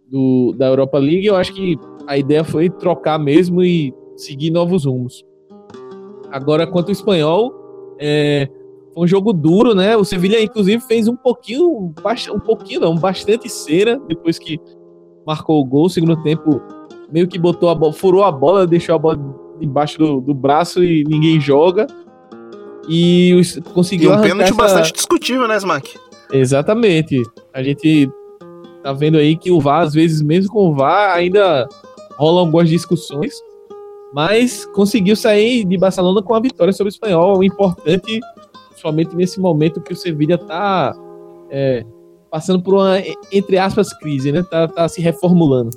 do, 0.10 0.54
da 0.58 0.68
Europa 0.68 0.98
League, 0.98 1.26
eu 1.26 1.36
acho 1.36 1.54
que 1.54 1.78
a 2.08 2.18
ideia 2.18 2.44
foi 2.44 2.70
trocar 2.70 3.20
mesmo 3.20 3.64
e 3.64 3.94
seguir 4.16 4.50
novos 4.50 4.86
rumos. 4.86 5.24
Agora, 6.32 6.68
quanto 6.68 6.88
ao 6.88 6.94
espanhol, 6.94 7.54
é, 8.00 8.50
foi 8.94 9.04
um 9.04 9.08
jogo 9.08 9.32
duro, 9.32 9.74
né? 9.74 9.96
O 9.96 10.04
Sevilha, 10.04 10.42
inclusive, 10.42 10.82
fez 10.84 11.08
um 11.08 11.16
pouquinho, 11.16 11.94
um 12.34 12.40
pouquinho 12.40 12.82
não, 12.82 12.96
bastante 12.96 13.50
cera 13.50 14.00
depois 14.08 14.40
que 14.40 14.60
marcou 15.26 15.62
o 15.62 15.66
gol. 15.66 15.90
Segundo 15.90 16.22
tempo, 16.24 16.62
meio 17.12 17.28
que 17.28 17.38
botou 17.38 17.70
a 17.70 17.76
bola, 17.76 17.94
furou 17.94 18.24
a 18.24 18.32
bola, 18.32 18.68
deixou 18.68 18.96
a 18.96 18.98
bola 18.98 19.20
debaixo 19.60 19.98
do, 19.98 20.22
do 20.22 20.34
braço 20.34 20.84
e 20.84 21.04
ninguém 21.04 21.40
joga. 21.40 21.88
E 22.88 23.40
conseguiu 23.74 24.12
e 24.12 24.16
um 24.16 24.22
pênalti 24.22 24.50
essa... 24.50 24.56
bastante 24.56 24.94
discutível, 24.94 25.48
né, 25.48 25.58
Smack? 25.58 26.09
Exatamente. 26.32 27.22
A 27.54 27.64
gente 27.64 28.10
tá 28.84 28.94
vendo 28.94 29.18
aí 29.18 29.36
que 29.36 29.52
o 29.52 29.60
VAR, 29.60 29.82
às 29.82 29.94
vezes, 29.94 30.22
mesmo 30.22 30.52
com 30.52 30.70
o 30.70 30.76
VAR, 30.76 31.16
ainda 31.16 31.68
rolam 32.18 32.46
algumas 32.46 32.70
discussões. 32.70 33.34
Mas 34.14 34.66
conseguiu 34.74 35.16
sair 35.16 35.64
de 35.64 35.78
Barcelona 35.78 36.22
com 36.22 36.34
a 36.34 36.40
vitória 36.40 36.74
sobre 36.74 36.90
o 36.90 36.94
espanhol. 36.94 37.44
Importante, 37.44 38.20
principalmente 38.70 39.16
nesse 39.16 39.40
momento 39.40 39.82
que 39.82 39.94
o 39.94 39.96
Sevilla 39.96 40.38
tá 40.38 40.96
é, 41.50 41.86
passando 42.32 42.62
por 42.62 42.76
uma, 42.76 42.98
entre 43.32 43.58
aspas, 43.58 43.94
crise, 43.94 44.32
né? 44.32 44.44
Tá, 44.44 44.68
tá 44.68 44.88
se 44.88 45.02
reformulando. 45.02 45.70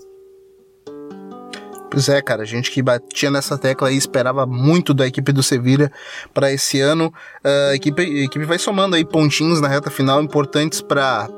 Pois 1.92 2.08
é, 2.08 2.22
cara, 2.22 2.40
a 2.40 2.46
gente 2.46 2.70
que 2.70 2.80
batia 2.80 3.30
nessa 3.30 3.58
tecla 3.58 3.92
e 3.92 3.98
esperava 3.98 4.46
muito 4.46 4.94
da 4.94 5.06
equipe 5.06 5.30
do 5.30 5.42
Sevilha 5.42 5.92
para 6.32 6.50
esse 6.50 6.80
ano. 6.80 7.12
Uh, 7.44 7.72
a, 7.72 7.74
equipe, 7.74 8.00
a 8.00 8.24
equipe 8.24 8.46
vai 8.46 8.58
somando 8.58 8.96
aí 8.96 9.04
pontinhos 9.04 9.60
na 9.60 9.68
reta 9.68 9.90
final 9.90 10.22
importantes 10.22 10.80
para 10.80 11.28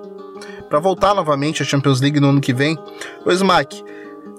para 0.68 0.78
voltar 0.78 1.12
novamente 1.12 1.60
à 1.60 1.64
Champions 1.64 2.00
League 2.00 2.20
no 2.20 2.28
ano 2.28 2.40
que 2.40 2.52
vem. 2.52 2.78
O 3.26 3.32
Smack, 3.32 3.82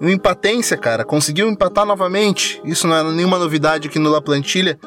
um 0.02 0.10
empatência, 0.10 0.78
cara, 0.78 1.04
conseguiu 1.04 1.50
empatar 1.50 1.86
novamente. 1.86 2.62
Isso 2.64 2.88
não 2.88 2.96
é 2.96 3.04
nenhuma 3.12 3.38
novidade 3.38 3.90
aqui 3.90 4.00
no 4.00 4.10
La 4.10 4.22
Plantilha. 4.22 4.80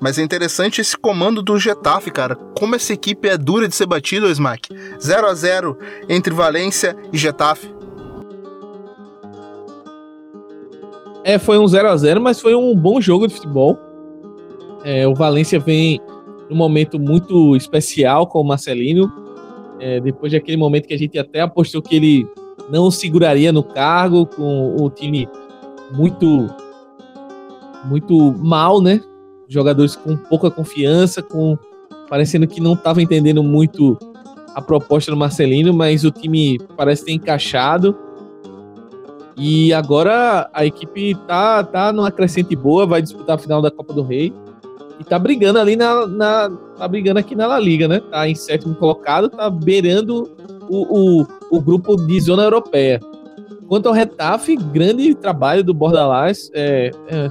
Mas 0.00 0.18
é 0.18 0.22
interessante 0.22 0.82
esse 0.82 0.96
comando 0.96 1.42
do 1.42 1.58
Getafe, 1.58 2.10
cara. 2.10 2.36
Como 2.56 2.76
essa 2.76 2.92
equipe 2.92 3.26
é 3.26 3.38
dura 3.38 3.66
de 3.66 3.74
ser 3.74 3.86
batida, 3.86 4.28
Smack. 4.28 4.68
0 5.00 5.26
a 5.26 5.34
0 5.34 5.78
entre 6.08 6.32
Valência 6.32 6.94
e 7.10 7.16
Getafe. 7.16 7.73
É, 11.24 11.38
foi 11.38 11.58
um 11.58 11.66
0 11.66 11.88
a 11.88 11.96
0 11.96 12.20
mas 12.20 12.38
foi 12.38 12.54
um 12.54 12.76
bom 12.76 13.00
jogo 13.00 13.26
de 13.26 13.34
futebol. 13.34 13.78
É, 14.84 15.08
o 15.08 15.14
Valência 15.14 15.58
vem 15.58 15.98
num 16.50 16.56
momento 16.56 16.98
muito 17.00 17.56
especial 17.56 18.26
com 18.26 18.40
o 18.40 18.44
Marcelino. 18.44 19.10
É, 19.80 20.00
depois 20.00 20.32
daquele 20.32 20.58
momento 20.58 20.86
que 20.86 20.94
a 20.94 20.98
gente 20.98 21.18
até 21.18 21.40
apostou 21.40 21.80
que 21.80 21.96
ele 21.96 22.26
não 22.70 22.90
seguraria 22.90 23.50
no 23.52 23.62
cargo, 23.62 24.26
com 24.26 24.76
o 24.76 24.90
time 24.90 25.26
muito 25.92 26.48
muito 27.86 28.32
mal, 28.38 28.80
né? 28.80 29.00
Jogadores 29.48 29.96
com 29.96 30.16
pouca 30.16 30.50
confiança, 30.50 31.22
com 31.22 31.56
parecendo 32.08 32.46
que 32.46 32.60
não 32.60 32.74
estava 32.74 33.02
entendendo 33.02 33.42
muito 33.42 33.98
a 34.54 34.62
proposta 34.62 35.10
do 35.10 35.16
Marcelino, 35.16 35.72
mas 35.72 36.04
o 36.04 36.10
time 36.10 36.58
parece 36.76 37.04
ter 37.04 37.12
encaixado. 37.12 37.96
E 39.36 39.72
agora 39.72 40.48
a 40.52 40.64
equipe 40.64 41.14
tá, 41.26 41.64
tá 41.64 41.92
numa 41.92 42.10
crescente 42.10 42.54
boa, 42.54 42.86
vai 42.86 43.02
disputar 43.02 43.36
a 43.36 43.38
final 43.38 43.60
da 43.60 43.70
Copa 43.70 43.92
do 43.92 44.02
Rei. 44.02 44.32
E 45.00 45.04
tá 45.04 45.18
brigando 45.18 45.58
ali 45.58 45.74
na, 45.74 46.06
na. 46.06 46.50
tá 46.78 46.86
brigando 46.86 47.18
aqui 47.18 47.34
na 47.34 47.46
La 47.46 47.58
Liga, 47.58 47.88
né? 47.88 48.00
Tá 48.10 48.28
em 48.28 48.34
sétimo 48.34 48.74
colocado, 48.76 49.28
tá 49.28 49.50
beirando 49.50 50.30
o, 50.68 51.20
o, 51.20 51.26
o 51.50 51.60
grupo 51.60 51.96
de 51.96 52.20
zona 52.20 52.44
europeia. 52.44 53.00
Quanto 53.66 53.88
ao 53.88 53.94
Retafe, 53.94 54.56
grande 54.56 55.14
trabalho 55.14 55.64
do 55.64 55.74
Bordalás. 55.74 56.50
É, 56.54 56.90
é, 57.08 57.28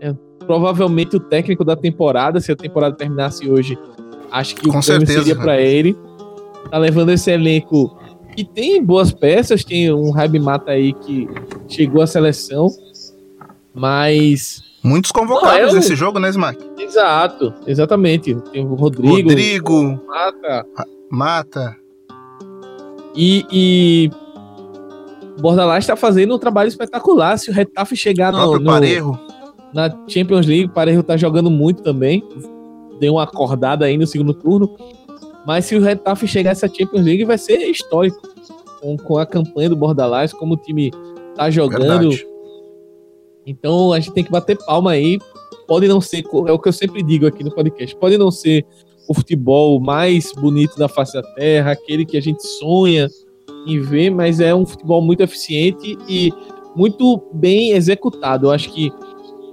é, 0.00 0.14
provavelmente 0.44 1.16
o 1.16 1.20
técnico 1.20 1.64
da 1.64 1.76
temporada, 1.76 2.40
se 2.40 2.50
a 2.50 2.56
temporada 2.56 2.96
terminasse 2.96 3.48
hoje, 3.48 3.78
acho 4.30 4.56
que 4.56 4.68
Com 4.68 4.78
o 4.78 4.84
prêmio 4.84 5.06
certeza. 5.06 5.18
seria 5.20 5.36
para 5.36 5.60
ele. 5.60 5.96
Tá 6.68 6.78
levando 6.78 7.10
esse 7.10 7.30
elenco 7.30 7.96
que 8.34 8.44
tem 8.44 8.82
boas 8.82 9.12
peças, 9.12 9.64
tem 9.64 9.92
um 9.92 10.10
Raib 10.10 10.38
Mata 10.38 10.70
aí 10.72 10.92
que 10.92 11.28
chegou 11.68 12.02
à 12.02 12.06
seleção, 12.06 12.68
mas 13.74 14.62
Muitos 14.84 15.12
convocados 15.12 15.60
Não, 15.60 15.68
eu- 15.68 15.74
nesse 15.76 15.94
jogo, 15.94 16.18
né, 16.18 16.28
Smack? 16.30 16.58
exato, 16.78 17.54
exatamente. 17.66 18.34
Tem 18.52 18.64
o 18.66 18.74
Rodrigo, 18.74 19.14
Rodrigo, 19.14 20.00
Mata, 20.08 20.66
Mata. 21.08 21.76
E, 23.14 23.44
e 23.52 24.10
Bordalás 25.40 25.84
está 25.84 25.94
fazendo 25.94 26.34
um 26.34 26.38
trabalho 26.38 26.66
espetacular. 26.68 27.38
Se 27.38 27.50
o 27.50 27.52
Retafe 27.52 27.94
chegar 27.96 28.32
no, 28.32 28.58
no- 28.58 28.64
Parejo. 28.64 29.18
na 29.72 29.88
Champions 30.08 30.46
League, 30.46 30.66
o 30.66 30.70
Parejo 30.70 31.02
tá 31.02 31.16
jogando 31.16 31.50
muito 31.50 31.82
também. 31.82 32.24
Deu 32.98 33.14
uma 33.14 33.22
acordada 33.22 33.84
aí 33.84 33.96
no 33.96 34.06
segundo 34.06 34.34
turno. 34.34 34.76
Mas 35.46 35.64
se 35.64 35.76
o 35.76 35.82
Retafe 35.82 36.26
chegar 36.26 36.50
a 36.50 36.52
essa 36.52 36.68
Champions 36.68 37.04
League, 37.04 37.24
vai 37.24 37.38
ser 37.38 37.58
histórico. 37.58 38.20
Com, 38.80 38.96
com 38.96 39.16
a 39.16 39.24
campanha 39.24 39.68
do 39.68 39.76
Bordalás, 39.76 40.32
como 40.32 40.54
o 40.54 40.56
time 40.56 40.90
tá 41.36 41.50
jogando. 41.50 42.10
Verdade. 42.10 42.26
Então 43.46 43.92
a 43.92 44.00
gente 44.00 44.12
tem 44.12 44.24
que 44.24 44.30
bater 44.30 44.58
palma 44.58 44.92
aí. 44.92 45.18
Pode 45.66 45.86
não 45.88 46.00
ser, 46.00 46.24
é 46.46 46.52
o 46.52 46.58
que 46.58 46.68
eu 46.68 46.72
sempre 46.72 47.02
digo 47.02 47.26
aqui 47.26 47.44
no 47.44 47.54
podcast, 47.54 47.94
pode 47.96 48.18
não 48.18 48.30
ser 48.30 48.66
o 49.08 49.14
futebol 49.14 49.80
mais 49.80 50.32
bonito 50.32 50.76
da 50.76 50.88
face 50.88 51.14
da 51.14 51.22
terra, 51.34 51.72
aquele 51.72 52.04
que 52.04 52.16
a 52.16 52.20
gente 52.20 52.42
sonha 52.58 53.08
em 53.66 53.80
ver, 53.80 54.10
mas 54.10 54.40
é 54.40 54.54
um 54.54 54.66
futebol 54.66 55.00
muito 55.00 55.22
eficiente 55.22 55.96
e 56.08 56.32
muito 56.74 57.22
bem 57.32 57.72
executado. 57.72 58.46
Eu 58.46 58.50
acho 58.50 58.72
que 58.72 58.90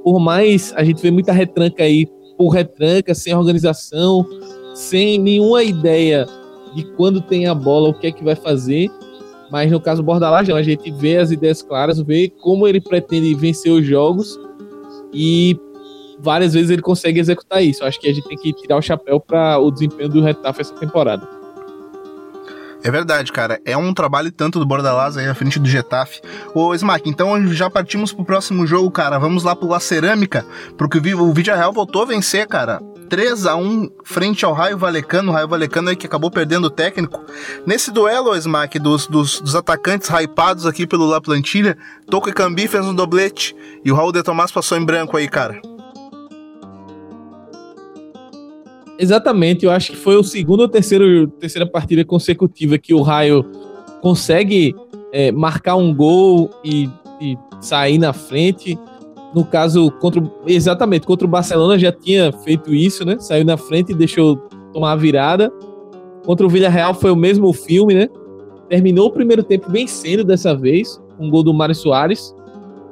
por 0.03 0.19
mais 0.19 0.73
a 0.75 0.83
gente 0.83 1.01
vê 1.01 1.11
muita 1.11 1.31
retranca 1.31 1.83
aí, 1.83 2.07
por 2.37 2.49
retranca, 2.49 3.13
sem 3.13 3.33
organização, 3.35 4.25
sem 4.79 5.19
nenhuma 5.19 5.61
ideia 5.61 6.25
de 6.73 6.83
quando 6.95 7.19
tem 7.19 7.47
a 7.47 7.53
bola, 7.53 7.89
o 7.89 7.93
que 7.93 8.07
é 8.07 8.11
que 8.11 8.23
vai 8.23 8.35
fazer. 8.35 8.89
Mas 9.51 9.69
no 9.69 9.81
caso 9.81 10.01
do 10.01 10.05
Bordalás, 10.05 10.49
a 10.49 10.61
gente 10.61 10.89
vê 10.91 11.17
as 11.17 11.31
ideias 11.31 11.61
claras, 11.61 11.99
vê 11.99 12.29
como 12.29 12.65
ele 12.65 12.79
pretende 12.79 13.33
vencer 13.35 13.71
os 13.71 13.85
jogos 13.85 14.39
e 15.13 15.59
várias 16.19 16.53
vezes 16.53 16.69
ele 16.69 16.81
consegue 16.81 17.19
executar 17.19 17.61
isso. 17.61 17.83
Acho 17.83 17.99
que 17.99 18.07
a 18.07 18.13
gente 18.13 18.27
tem 18.27 18.37
que 18.37 18.53
tirar 18.53 18.77
o 18.77 18.81
chapéu 18.81 19.19
para 19.19 19.59
o 19.59 19.69
desempenho 19.69 20.07
do 20.07 20.21
Retafe 20.21 20.61
essa 20.61 20.75
temporada. 20.75 21.38
É 22.83 22.89
verdade, 22.89 23.31
cara. 23.31 23.59
É 23.65 23.75
um 23.75 23.93
trabalho 23.93 24.31
tanto 24.31 24.57
do 24.57 24.65
Bordalás 24.65 25.17
aí 25.17 25.27
à 25.27 25.35
frente 25.35 25.59
do 25.59 25.67
Getafe. 25.67 26.21
Ô, 26.53 26.73
Smack, 26.73 27.09
então 27.09 27.45
já 27.47 27.69
partimos 27.69 28.13
pro 28.13 28.23
próximo 28.23 28.65
jogo, 28.65 28.89
cara. 28.89 29.19
Vamos 29.19 29.43
lá 29.43 29.55
pro 29.55 29.67
La 29.67 29.79
Cerâmica, 29.79 30.45
porque 30.77 30.97
o 30.97 31.33
Vídeo 31.33 31.55
Real 31.55 31.73
voltou 31.73 32.03
a 32.03 32.05
vencer, 32.05 32.47
cara. 32.47 32.79
3 33.09 33.47
a 33.47 33.55
1 33.55 33.89
frente 34.05 34.45
ao 34.45 34.53
Raio 34.53 34.77
Valecano. 34.77 35.31
O 35.31 35.33
Raio 35.33 35.47
Valecano 35.47 35.89
aí 35.89 35.95
que 35.95 36.05
acabou 36.05 36.31
perdendo 36.31 36.65
o 36.65 36.69
técnico. 36.69 37.25
Nesse 37.65 37.91
duelo, 37.91 38.35
Smack, 38.35 38.79
dos, 38.79 39.07
dos, 39.07 39.41
dos 39.41 39.55
atacantes 39.55 40.09
hypados 40.09 40.65
aqui 40.65 40.87
pelo 40.87 41.07
La 41.07 41.19
Plantilha, 41.19 41.77
Toco 42.09 42.29
e 42.29 42.33
Cambi 42.33 42.67
fez 42.67 42.85
um 42.85 42.93
doblete 42.93 43.55
e 43.83 43.91
o 43.91 43.95
Raul 43.95 44.11
de 44.11 44.23
Tomás 44.23 44.51
passou 44.51 44.77
em 44.77 44.85
branco 44.85 45.17
aí, 45.17 45.27
cara. 45.27 45.59
Exatamente, 48.99 49.63
eu 49.63 49.71
acho 49.71 49.91
que 49.91 49.97
foi 49.97 50.17
o 50.17 50.23
segundo 50.23 50.59
ou 50.59 50.67
terceiro, 50.67 51.25
terceira 51.27 51.65
partida 51.65 52.03
consecutiva 52.03 52.77
que 52.77 52.93
o 52.93 53.01
Raio 53.01 53.45
consegue 54.01 54.75
é, 55.13 55.31
marcar 55.31 55.77
um 55.77 55.95
gol 55.95 56.49
e, 56.65 56.89
e 57.21 57.37
sair 57.61 57.97
na 57.97 58.11
frente. 58.11 58.77
No 59.33 59.45
caso, 59.45 59.89
contra, 60.01 60.21
exatamente, 60.45 61.07
contra 61.07 61.25
o 61.25 61.29
Barcelona 61.29 61.79
já 61.79 61.93
tinha 61.93 62.33
feito 62.43 62.73
isso, 62.73 63.05
né? 63.05 63.17
Saiu 63.19 63.45
na 63.45 63.55
frente 63.55 63.93
e 63.93 63.95
deixou 63.95 64.35
tomar 64.73 64.91
a 64.91 64.95
virada. 64.97 65.49
Contra 66.25 66.45
o 66.45 66.49
Villarreal 66.49 66.93
foi 66.93 67.09
o 67.09 67.15
mesmo 67.15 67.53
filme, 67.53 67.93
né? 67.93 68.09
Terminou 68.67 69.07
o 69.07 69.11
primeiro 69.11 69.43
tempo 69.43 69.71
bem 69.71 69.87
cedo 69.87 70.25
dessa 70.25 70.53
vez, 70.53 71.01
com 71.17 71.27
um 71.27 71.29
gol 71.29 71.43
do 71.43 71.53
Mário 71.53 71.73
Soares, 71.73 72.35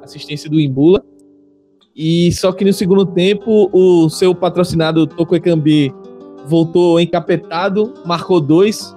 assistência 0.02 0.50
do 0.50 0.58
Imbula. 0.58 1.04
E 1.98 2.32
só 2.32 2.52
que 2.52 2.64
no 2.64 2.72
segundo 2.72 3.08
tempo, 3.08 3.72
o 3.74 4.08
seu 4.08 4.36
patrocinado 4.36 5.08
Toko 5.08 5.36
Ekambi 5.36 5.92
voltou 6.46 7.00
encapetado, 7.00 7.92
marcou 8.06 8.40
dois. 8.40 8.96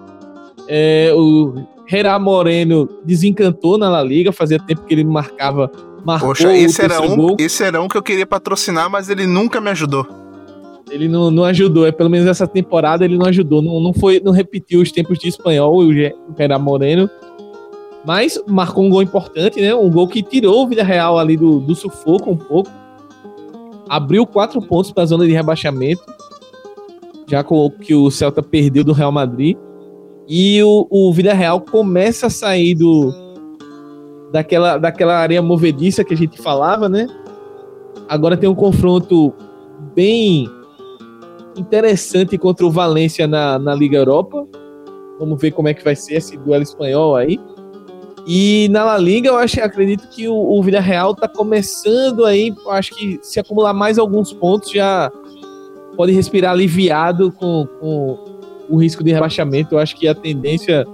É, 0.69 1.11
o 1.15 1.55
Herá 1.91 2.19
Moreno 2.19 2.87
desencantou 3.03 3.79
na 3.79 3.89
La 3.89 4.03
Liga, 4.03 4.33
fazia 4.33 4.59
tempo 4.59 4.83
que 4.83 4.93
ele 4.93 5.03
não 5.03 5.13
marcava, 5.13 5.73
marcou 6.05 6.29
Poxa, 6.29 6.55
esse 6.55 6.83
era, 6.83 7.01
um, 7.01 7.17
gol. 7.17 7.37
esse 7.39 7.65
era 7.65 7.81
um 7.81 7.89
que 7.89 7.97
eu 7.97 8.03
queria 8.03 8.27
patrocinar, 8.27 8.91
mas 8.91 9.09
ele 9.09 9.27
nunca 9.27 9.63
me 9.63 9.71
ajudou. 9.71 10.07
Ele 10.91 11.09
não, 11.09 11.31
não 11.31 11.45
ajudou, 11.45 11.87
é 11.87 11.93
pelo 11.93 12.11
menos 12.11 12.29
essa 12.29 12.47
temporada 12.47 13.05
ele 13.05 13.17
não 13.17 13.27
ajudou, 13.27 13.63
não, 13.63 13.81
não 13.81 13.95
foi, 13.95 14.21
não 14.21 14.33
repetiu 14.33 14.83
os 14.83 14.93
tempos 14.93 15.19
de 15.19 15.29
espanhol 15.29 15.79
o 15.79 15.91
Herá 16.39 16.59
Moreno. 16.59 17.09
Mas 18.05 18.39
marcou 18.47 18.85
um 18.85 18.91
gol 18.91 19.03
importante, 19.03 19.61
né? 19.61 19.75
Um 19.75 19.91
gol 19.91 20.07
que 20.09 20.23
tirou 20.23 20.65
o 20.65 20.69
Villarreal 20.69 21.19
ali 21.19 21.37
do, 21.37 21.61
do 21.61 21.75
sufoco 21.75 22.31
um 22.31 22.37
pouco. 22.37 22.71
Abriu 23.91 24.25
quatro 24.25 24.63
pontos 24.63 24.93
para 24.93 25.03
a 25.03 25.07
zona 25.07 25.27
de 25.27 25.33
rebaixamento. 25.33 26.05
Já 27.29 27.45
que 27.45 27.93
o 27.93 28.09
Celta 28.09 28.41
perdeu 28.41 28.85
do 28.85 28.93
Real 28.93 29.11
Madrid. 29.11 29.57
E 30.29 30.63
o, 30.63 30.87
o 30.89 31.13
Villarreal 31.13 31.61
começa 31.61 32.29
a 32.29 32.31
sair 32.31 32.77
do, 32.77 33.13
daquela, 34.31 34.79
daquela 34.79 35.17
areia 35.17 35.43
movediça 35.43 36.05
que 36.05 36.15
a 36.15 36.17
gente 36.17 36.41
falava, 36.41 36.89
né? 36.89 37.09
Agora 38.09 38.37
tem 38.37 38.49
um 38.49 38.55
confronto 38.55 39.35
bem 39.93 40.49
interessante 41.57 42.39
contra 42.39 42.65
o 42.65 42.71
Valência 42.71 43.27
na, 43.27 43.59
na 43.59 43.75
Liga 43.75 43.99
Europa. 43.99 44.47
Vamos 45.19 45.41
ver 45.41 45.51
como 45.51 45.67
é 45.67 45.75
que 45.75 45.83
vai 45.83 45.97
ser 45.97 46.15
esse 46.15 46.37
duelo 46.37 46.63
espanhol 46.63 47.17
aí. 47.17 47.41
E 48.27 48.69
na 48.71 48.85
La 48.85 48.99
Liga, 48.99 49.29
eu 49.29 49.37
acho, 49.37 49.61
acredito 49.63 50.09
que 50.09 50.29
o, 50.29 50.35
o 50.35 50.63
Villarreal 50.63 51.15
tá 51.15 51.27
começando 51.27 52.25
aí, 52.25 52.55
acho 52.69 52.95
que 52.95 53.19
se 53.23 53.41
acumular 53.41 53.73
mais 53.73 53.99
alguns 53.99 54.33
pontos 54.33 54.71
já 54.71 55.11
pode 55.97 56.13
respirar 56.13 56.53
aliviado 56.53 57.33
com, 57.33 57.67
com 57.81 58.19
o 58.69 58.77
risco 58.77 59.03
de 59.03 59.13
rebaixamento. 59.13 59.75
Eu 59.75 59.79
acho 59.79 59.97
que 59.97 60.07
a 60.07 60.15
tendência 60.15 60.87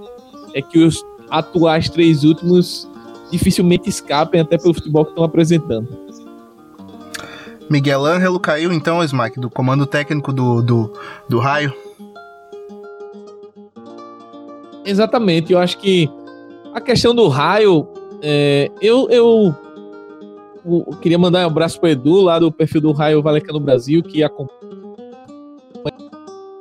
é 0.53 0.61
que 0.61 0.79
os 0.79 1.03
atuais 1.29 1.89
três 1.89 2.23
últimos 2.23 2.89
dificilmente 3.31 3.89
escapem 3.89 4.41
até 4.41 4.57
pelo 4.57 4.73
futebol 4.73 5.05
que 5.05 5.11
estão 5.11 5.23
apresentando. 5.23 5.87
Miguel 7.69 8.05
Ângelo 8.05 8.39
caiu 8.39 8.71
então, 8.71 9.03
Smack, 9.03 9.39
do 9.39 9.49
comando 9.49 9.85
técnico 9.85 10.31
do, 10.31 10.61
do, 10.61 10.93
do 11.27 11.39
Raio. 11.39 11.73
Exatamente, 14.85 15.51
eu 15.51 15.59
acho 15.59 15.77
que 15.77 16.09
a 16.77 16.81
questão 16.81 17.13
do 17.13 17.27
raio, 17.27 17.87
é, 18.21 18.69
eu, 18.81 19.09
eu, 19.09 19.55
eu 20.63 20.85
queria 21.01 21.17
mandar 21.17 21.43
um 21.43 21.47
abraço 21.47 21.79
pro 21.79 21.89
Edu, 21.89 22.21
lá 22.21 22.37
do 22.37 22.51
perfil 22.51 22.81
do 22.81 22.91
Raio 22.91 23.21
Valecano 23.21 23.59
Brasil, 23.59 24.03
que 24.03 24.23
acompanha 24.23 24.67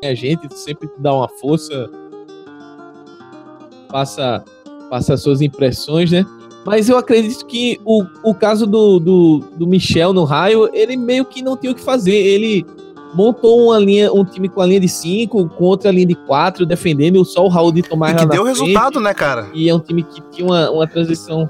a 0.02 0.14
gente, 0.14 0.48
sempre 0.56 0.88
dá 0.98 1.12
uma 1.12 1.28
força, 1.28 1.90
passa, 3.90 4.44
passa 4.88 5.16
suas 5.16 5.42
impressões, 5.42 6.10
né? 6.10 6.24
Mas 6.64 6.88
eu 6.88 6.96
acredito 6.96 7.44
que 7.46 7.78
o, 7.84 8.04
o 8.24 8.34
caso 8.34 8.66
do, 8.66 8.98
do, 8.98 9.38
do 9.56 9.66
Michel 9.66 10.12
no 10.12 10.24
raio, 10.24 10.70
ele 10.72 10.96
meio 10.96 11.24
que 11.24 11.42
não 11.42 11.56
tinha 11.56 11.72
o 11.72 11.74
que 11.74 11.80
fazer. 11.80 12.14
Ele 12.14 12.64
montou 13.16 13.68
uma 13.68 13.78
linha, 13.78 14.12
um 14.12 14.24
time 14.24 14.48
com 14.48 14.60
a 14.60 14.66
linha 14.66 14.80
de 14.80 14.88
5, 14.88 15.48
com 15.48 15.64
outra 15.64 15.90
linha 15.90 16.06
de 16.06 16.14
4, 16.14 16.66
defendendo 16.66 17.24
só 17.24 17.44
o 17.44 17.48
Raul 17.48 17.72
de 17.72 17.82
tomar 17.82 18.12
E 18.12 18.16
que 18.16 18.26
deu 18.26 18.44
resultado, 18.44 19.00
né, 19.00 19.14
cara? 19.14 19.48
E 19.54 19.68
é 19.68 19.74
um 19.74 19.80
time 19.80 20.02
que 20.02 20.20
tinha 20.30 20.46
uma, 20.46 20.70
uma 20.70 20.86
transição. 20.86 21.48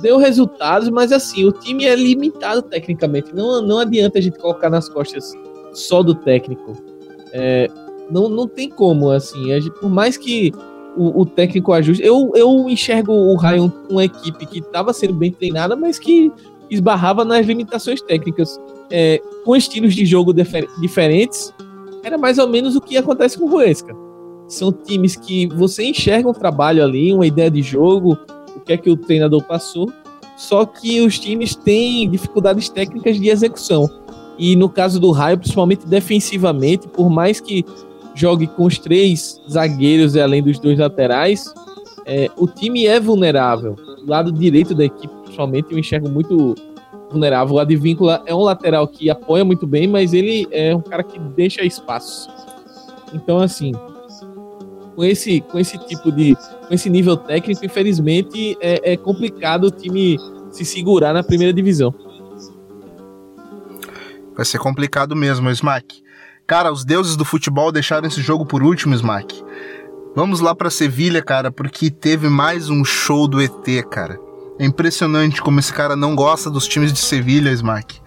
Deu 0.00 0.16
resultados, 0.16 0.88
mas 0.88 1.12
assim, 1.12 1.44
o 1.44 1.52
time 1.52 1.84
é 1.84 1.94
limitado 1.94 2.62
tecnicamente. 2.62 3.34
Não, 3.34 3.60
não 3.60 3.78
adianta 3.78 4.18
a 4.18 4.22
gente 4.22 4.38
colocar 4.38 4.70
nas 4.70 4.88
costas 4.88 5.34
só 5.74 6.02
do 6.02 6.14
técnico. 6.14 6.72
É, 7.30 7.68
não, 8.10 8.28
não 8.28 8.48
tem 8.48 8.70
como, 8.70 9.10
assim. 9.10 9.44
Gente, 9.44 9.70
por 9.70 9.90
mais 9.90 10.16
que 10.16 10.50
o, 10.96 11.20
o, 11.20 11.26
técnico 11.26 11.72
ajuste. 11.72 12.02
Eu, 12.04 12.32
eu 12.34 12.68
enxergo 12.68 13.12
o 13.12 13.36
Rayon 13.36 13.70
uma 13.88 14.04
equipe 14.04 14.44
que 14.46 14.58
estava 14.58 14.92
sendo 14.92 15.14
bem 15.14 15.30
treinada, 15.30 15.76
mas 15.76 15.98
que 15.98 16.32
esbarrava 16.70 17.24
nas 17.24 17.46
limitações 17.46 18.00
técnicas. 18.00 18.58
É, 18.94 19.22
com 19.42 19.56
estilos 19.56 19.94
de 19.94 20.04
jogo 20.04 20.34
diferentes, 20.78 21.52
era 22.04 22.18
mais 22.18 22.36
ou 22.36 22.46
menos 22.46 22.76
o 22.76 22.80
que 22.80 22.96
acontece 22.98 23.38
com 23.38 23.46
o 23.46 23.50
Ruesca. 23.50 23.96
São 24.46 24.70
times 24.70 25.16
que 25.16 25.46
você 25.46 25.84
enxerga 25.84 26.28
um 26.28 26.34
trabalho 26.34 26.84
ali, 26.84 27.10
uma 27.10 27.26
ideia 27.26 27.50
de 27.50 27.62
jogo, 27.62 28.18
o 28.54 28.60
que 28.60 28.74
é 28.74 28.76
que 28.76 28.90
o 28.90 28.96
treinador 28.96 29.42
passou, 29.44 29.90
só 30.36 30.66
que 30.66 31.00
os 31.00 31.18
times 31.18 31.54
têm 31.54 32.10
dificuldades 32.10 32.68
técnicas 32.68 33.18
de 33.18 33.30
execução. 33.30 33.88
E 34.38 34.56
no 34.56 34.68
caso 34.68 35.00
do 35.00 35.10
Raio, 35.10 35.38
principalmente 35.38 35.86
defensivamente, 35.86 36.86
por 36.88 37.08
mais 37.08 37.40
que 37.40 37.64
jogue 38.14 38.46
com 38.46 38.64
os 38.64 38.78
três 38.78 39.40
zagueiros 39.50 40.14
e 40.14 40.20
além 40.20 40.42
dos 40.42 40.58
dois 40.58 40.78
laterais, 40.78 41.52
é, 42.04 42.28
o 42.36 42.46
time 42.46 42.86
é 42.86 43.00
vulnerável. 43.00 43.76
O 44.04 44.10
lado 44.10 44.32
direito 44.32 44.74
da 44.74 44.84
equipe, 44.84 45.14
principalmente, 45.22 45.72
eu 45.72 45.78
enxergo 45.78 46.08
muito 46.08 46.54
vulnerável. 47.12 47.54
O 47.54 47.58
Advíncula 47.58 48.22
é 48.26 48.34
um 48.34 48.42
lateral 48.42 48.88
que 48.88 49.08
apoia 49.10 49.44
muito 49.44 49.66
bem, 49.66 49.86
mas 49.86 50.12
ele 50.12 50.48
é 50.50 50.74
um 50.74 50.80
cara 50.80 51.02
que 51.02 51.18
deixa 51.18 51.62
espaço. 51.62 52.28
Então, 53.12 53.38
assim, 53.38 53.72
com 54.94 55.04
esse, 55.04 55.40
com 55.40 55.58
esse 55.58 55.78
tipo 55.86 56.10
de. 56.10 56.34
com 56.34 56.74
esse 56.74 56.88
nível 56.90 57.16
técnico, 57.16 57.64
infelizmente, 57.64 58.56
é, 58.60 58.92
é 58.92 58.96
complicado 58.96 59.64
o 59.64 59.70
time 59.70 60.18
se 60.50 60.64
segurar 60.64 61.12
na 61.12 61.22
primeira 61.22 61.52
divisão. 61.52 61.94
Vai 64.34 64.44
ser 64.44 64.58
complicado 64.58 65.14
mesmo, 65.14 65.50
Smack. 65.50 66.02
Cara, 66.46 66.72
os 66.72 66.84
deuses 66.84 67.16
do 67.16 67.24
futebol 67.24 67.70
deixaram 67.70 68.08
esse 68.08 68.20
jogo 68.20 68.44
por 68.44 68.62
último, 68.62 68.94
Smack. 68.94 69.42
Vamos 70.14 70.40
lá 70.40 70.54
para 70.54 70.70
Sevilha, 70.70 71.22
cara, 71.22 71.50
porque 71.50 71.90
teve 71.90 72.28
mais 72.28 72.68
um 72.68 72.84
show 72.84 73.26
do 73.26 73.40
ET, 73.40 73.66
cara. 73.90 74.18
É 74.58 74.64
impressionante 74.64 75.40
como 75.40 75.58
esse 75.58 75.72
cara 75.72 75.96
não 75.96 76.14
gosta 76.14 76.50
dos 76.50 76.68
times 76.68 76.92
de 76.92 76.98
Sevilha, 76.98 77.50
Smack. 77.50 78.00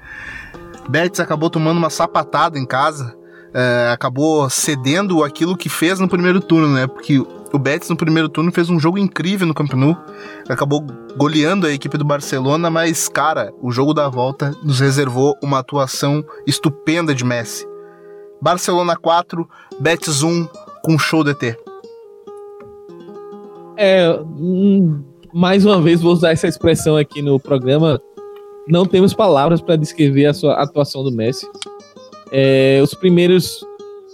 Betis 0.88 1.20
acabou 1.20 1.50
tomando 1.50 1.78
uma 1.78 1.89
sapatada 1.89 2.60
em 2.60 2.66
casa, 2.66 3.16
é, 3.54 3.89
acabou 3.91 4.50
cedendo 4.50 5.24
aquilo 5.24 5.58
que 5.58 5.70
fez 5.70 6.00
no 6.00 6.08
primeiro 6.08 6.39
turno, 6.39 6.74
né? 6.74 6.88
Porque 6.88 7.20
o 7.20 7.60
Betis 7.60 7.89
no 7.89 7.96
primeiro 7.96 8.30
turno 8.30 8.52
fez 8.52 8.70
um 8.70 8.80
jogo 8.80 8.98
incrível 8.98 9.48
no 9.48 9.54
Camp 9.54 9.74
Nou, 9.74 9.98
acabou 10.48 10.86
goleando 11.18 11.66
a 11.66 11.72
equipe 11.72 11.98
do 11.98 12.06
Barcelona, 12.06 12.70
mas 12.70 13.08
cara, 13.08 13.54
o 13.62 13.72
jogo 13.72 13.93
da 13.93 14.10
volta 14.10 14.54
nos 14.62 14.80
reservou 14.80 15.36
uma 15.41 15.60
atuação 15.60 16.24
estupenda 16.46 17.16
de 17.16 17.24
Messi. 17.24 17.66
Barcelona 18.41 18.96
4, 18.96 19.48
Betis 19.80 20.22
1 20.22 20.48
com 20.84 21.00
show 21.00 21.24
DT. 21.24 21.58
É, 23.78 24.10
hum, 24.20 25.04
mais 25.36 25.66
uma 25.66 25.82
vez 25.82 26.00
vou 26.00 26.14
usar 26.14 26.32
essa 26.32 26.48
expressão 26.48 26.96
aqui 26.96 27.22
no 27.22 27.38
programa. 27.38 28.02
Não 28.70 28.86
temos 28.86 29.14
palavras 29.14 29.60
para 29.60 29.76
descrever 29.76 30.28
a 30.28 30.34
sua 30.34 30.54
atuação 30.54 31.04
do 31.04 31.12
Messi. 31.12 31.46
É, 32.32 32.80
os 32.82 32.94
primeiros 32.94 33.60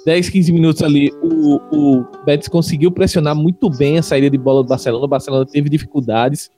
10, 0.03 0.29
15 0.29 0.51
minutos 0.51 0.81
ali, 0.81 1.13
o, 1.21 1.61
o 1.71 2.05
Betis 2.25 2.47
conseguiu 2.47 2.91
pressionar 2.91 3.35
muito 3.35 3.69
bem 3.69 3.99
a 3.99 4.01
saída 4.01 4.31
de 4.31 4.37
bola 4.37 4.63
do 4.63 4.69
Barcelona. 4.69 5.05
O 5.05 5.07
Barcelona 5.07 5.45
teve 5.45 5.69
dificuldades, 5.69 6.49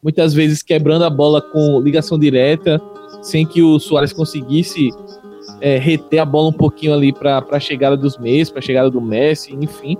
muitas 0.00 0.32
vezes 0.32 0.62
quebrando 0.62 1.04
a 1.04 1.10
bola 1.10 1.42
com 1.42 1.80
ligação 1.80 2.16
direta, 2.16 2.80
sem 3.20 3.44
que 3.44 3.62
o 3.62 3.80
Soares 3.80 4.12
conseguisse 4.12 4.90
é, 5.60 5.76
reter 5.76 6.20
a 6.20 6.24
bola 6.24 6.50
um 6.50 6.52
pouquinho 6.52 6.94
ali 6.94 7.12
para 7.12 7.44
a 7.50 7.58
chegada 7.58 7.96
dos 7.96 8.16
meios, 8.16 8.48
para 8.48 8.60
a 8.60 8.62
chegada 8.62 8.88
do 8.88 9.00
Messi, 9.00 9.56
enfim. 9.60 9.98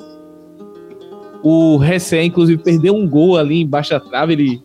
O 1.46 1.76
Ressé, 1.76 2.24
inclusive, 2.24 2.62
perdeu 2.62 2.94
um 2.94 3.06
gol 3.06 3.36
ali 3.36 3.60
embaixo 3.60 3.90
da 3.90 4.00
trave. 4.00 4.32
Ele 4.32 4.62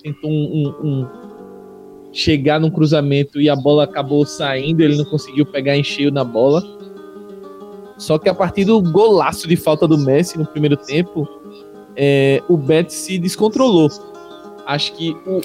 tentou 0.00 0.30
um, 0.30 0.72
um, 0.80 0.86
um, 0.86 1.08
chegar 2.12 2.60
num 2.60 2.70
cruzamento 2.70 3.40
e 3.40 3.50
a 3.50 3.56
bola 3.56 3.82
acabou 3.82 4.24
saindo. 4.24 4.82
Ele 4.82 4.96
não 4.96 5.04
conseguiu 5.04 5.44
pegar 5.44 5.76
em 5.76 5.82
cheio 5.82 6.12
na 6.12 6.22
bola. 6.22 6.62
Só 7.98 8.18
que 8.18 8.28
a 8.28 8.34
partir 8.34 8.64
do 8.64 8.80
golaço 8.80 9.48
de 9.48 9.56
falta 9.56 9.86
do 9.88 9.98
Messi 9.98 10.38
no 10.38 10.46
primeiro 10.46 10.76
tempo, 10.76 11.28
é, 11.96 12.40
o 12.48 12.56
Betis 12.56 12.94
se 12.94 13.18
descontrolou. 13.18 13.88
Acho 14.64 14.92
que 14.92 15.10
o, 15.26 15.40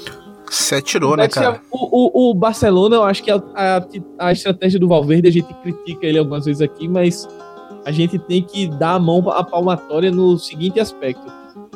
se 0.50 0.76
atirou, 0.76 1.18
né, 1.18 1.28
cara? 1.28 1.60
O, 1.72 2.28
o, 2.28 2.32
o, 2.32 2.34
Barcelona, 2.34 2.98
eu 2.98 3.04
acho 3.04 3.24
que 3.24 3.32
a, 3.32 3.42
a, 3.56 4.28
a, 4.28 4.32
estratégia 4.32 4.80
do 4.80 4.88
Valverde, 4.88 5.28
a 5.28 5.32
gente 5.32 5.54
critica 5.56 6.06
ele 6.06 6.20
algumas 6.20 6.46
vezes 6.46 6.62
aqui, 6.62 6.88
mas 6.88 7.28
a 7.88 7.92
gente 7.92 8.20
tem 8.20 8.44
que 8.44 8.68
dar 8.68 8.96
a 8.96 9.00
mão 9.00 9.30
à 9.30 9.42
palmatória 9.42 10.12
no 10.12 10.38
seguinte 10.38 10.78
aspecto. 10.78 11.26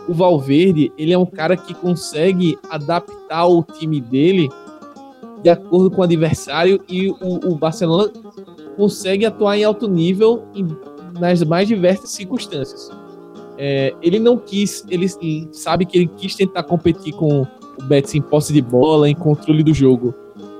O 0.10 0.14
Valverde, 0.14 0.92
ele 0.98 1.14
é 1.14 1.18
um 1.18 1.26
cara 1.26 1.56
que 1.56 1.74
consegue 1.74 2.60
adaptar 2.70 3.48
o 3.48 3.64
time 3.64 4.02
dele 4.02 4.50
de 5.42 5.50
acordo 5.50 5.90
com 5.90 6.02
o 6.02 6.04
adversário 6.04 6.84
e 6.90 7.08
o, 7.08 7.52
o 7.54 7.56
Barcelona 7.56 8.12
consegue 8.76 9.26
atuar 9.26 9.58
em 9.58 9.64
alto 9.64 9.88
nível 9.88 10.44
em, 10.54 10.68
nas 11.18 11.42
mais 11.44 11.70
diversas 11.70 12.10
circunstâncias. 12.10 12.92
É, 13.58 13.96
ele 14.02 14.20
não 14.20 14.36
quis, 14.36 14.86
ele 14.90 15.08
sabe 15.54 15.86
que 15.86 15.98
ele 15.98 16.08
quis 16.18 16.36
tentar 16.36 16.64
competir 16.64 17.14
com 17.14 17.44
o 17.44 17.84
Betis 17.84 18.16
em 18.16 18.22
posse 18.22 18.52
de 18.52 18.62
bola, 18.62 19.10
em 19.10 19.16
controle 19.16 19.64
do 19.64 19.74
jogo 19.74 20.14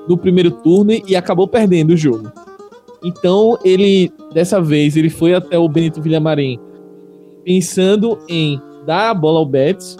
no 0.08 0.18
primeiro 0.18 0.50
turno 0.50 0.94
e 1.06 1.14
acabou 1.14 1.46
perdendo 1.46 1.92
o 1.92 1.98
jogo. 1.98 2.32
Então 3.04 3.58
ele, 3.64 4.12
dessa 4.34 4.62
vez, 4.62 4.96
ele 4.96 5.10
foi 5.10 5.34
até 5.34 5.58
o 5.58 5.68
Benito 5.68 6.02
Villamarim 6.02 6.60
pensando 7.44 8.20
em 8.30 8.62
dar 8.86 9.10
a 9.10 9.14
bola 9.14 9.40
ao 9.40 9.46
Betis 9.46 9.98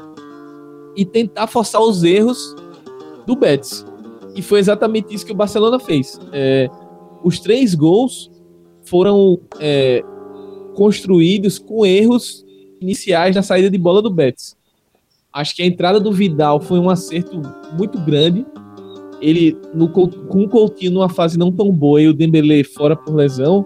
e 0.96 1.06
tentar 1.06 1.48
forçar 1.48 1.82
os 1.82 2.04
erros 2.04 2.56
do 3.26 3.36
Betis. 3.36 3.86
E 4.36 4.42
foi 4.42 4.60
exatamente 4.60 5.14
isso 5.14 5.26
que 5.26 5.32
o 5.32 5.36
Barcelona 5.36 5.80
fez. 5.80 6.20
É, 6.32 6.70
os 7.24 7.40
três 7.40 7.76
gols 7.76 8.32
foram 8.84 9.40
é, 9.60 10.04
construídos 10.76 11.60
com 11.60 11.86
erros 11.86 12.46
iniciais 12.80 13.36
na 13.36 13.44
saída 13.44 13.70
de 13.70 13.78
bola 13.78 14.02
do 14.02 14.10
Betis. 14.10 14.56
Acho 15.34 15.56
que 15.56 15.62
a 15.62 15.66
entrada 15.66 16.00
do 16.00 16.12
Vidal 16.12 16.60
foi 16.60 16.80
um 16.80 16.90
acerto 16.90 17.42
muito 17.78 17.98
grande. 18.00 18.46
Ele, 19.22 19.58
no, 19.74 19.88
com 19.88 20.44
o 20.44 20.50
Coutinho 20.50 20.92
numa 20.92 21.10
fase 21.10 21.38
não 21.38 21.52
tão 21.52 21.72
boa 21.72 22.02
e 22.02 22.08
o 22.08 22.14
Dembélé 22.14 22.64
fora 22.64 22.96
por 22.96 23.14
lesão, 23.14 23.64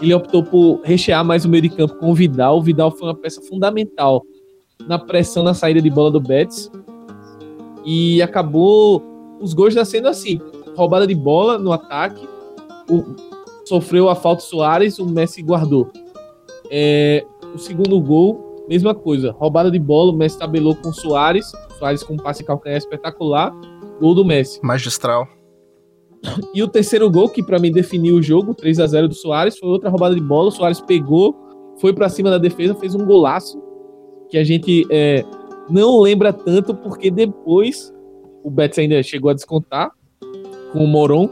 ele 0.00 0.14
optou 0.14 0.42
por 0.42 0.80
rechear 0.82 1.24
mais 1.24 1.44
o 1.44 1.48
meio 1.48 1.62
de 1.62 1.68
campo 1.68 1.94
com 1.96 2.10
o 2.10 2.14
Vidal. 2.14 2.58
O 2.58 2.62
Vidal 2.62 2.90
foi 2.90 3.08
uma 3.08 3.14
peça 3.14 3.40
fundamental 3.42 4.24
na 4.88 4.98
pressão 4.98 5.42
na 5.42 5.54
saída 5.54 5.80
de 5.80 5.90
bola 5.90 6.10
do 6.10 6.20
Betis. 6.20 6.70
E 7.84 8.22
acabou 8.22 9.02
os 9.40 9.52
gols 9.52 9.74
nascendo 9.74 10.08
assim: 10.08 10.40
roubada 10.74 11.06
de 11.06 11.14
bola 11.14 11.58
no 11.58 11.72
ataque, 11.72 12.26
o, 12.90 13.04
sofreu 13.66 14.08
a 14.08 14.14
falta 14.14 14.42
Soares, 14.42 14.98
o 14.98 15.06
Messi 15.06 15.42
guardou. 15.42 15.90
É, 16.70 17.24
o 17.54 17.58
segundo 17.58 18.00
gol 18.00 18.54
Mesma 18.68 18.94
coisa, 18.94 19.30
roubada 19.30 19.70
de 19.70 19.78
bola, 19.78 20.10
o 20.10 20.16
Messi 20.16 20.38
tabelou 20.38 20.74
com 20.74 20.88
o 20.88 20.92
Soares, 20.92 21.52
Soares 21.78 22.02
com 22.02 22.14
um 22.14 22.16
passe 22.16 22.42
calcanhar 22.42 22.78
espetacular, 22.78 23.54
gol 24.00 24.14
do 24.14 24.24
Messi. 24.24 24.60
Magistral. 24.62 25.28
E 26.54 26.62
o 26.62 26.68
terceiro 26.68 27.10
gol, 27.10 27.28
que 27.28 27.42
para 27.42 27.58
mim 27.58 27.70
definiu 27.70 28.16
o 28.16 28.22
jogo, 28.22 28.54
3 28.54 28.80
a 28.80 28.86
0 28.86 29.08
do 29.08 29.14
Soares, 29.14 29.58
foi 29.58 29.68
outra 29.68 29.90
roubada 29.90 30.14
de 30.14 30.20
bola, 30.20 30.48
o 30.48 30.52
Soares 30.52 30.80
pegou, 30.80 31.36
foi 31.78 31.92
para 31.92 32.08
cima 32.08 32.30
da 32.30 32.38
defesa, 32.38 32.74
fez 32.74 32.94
um 32.94 33.04
golaço, 33.04 33.62
que 34.30 34.38
a 34.38 34.44
gente 34.44 34.86
é, 34.90 35.24
não 35.68 36.00
lembra 36.00 36.32
tanto, 36.32 36.74
porque 36.74 37.10
depois 37.10 37.92
o 38.42 38.50
Betis 38.50 38.78
ainda 38.78 39.02
chegou 39.02 39.30
a 39.30 39.34
descontar 39.34 39.90
com 40.72 40.84
o 40.84 40.86
Moron, 40.86 41.28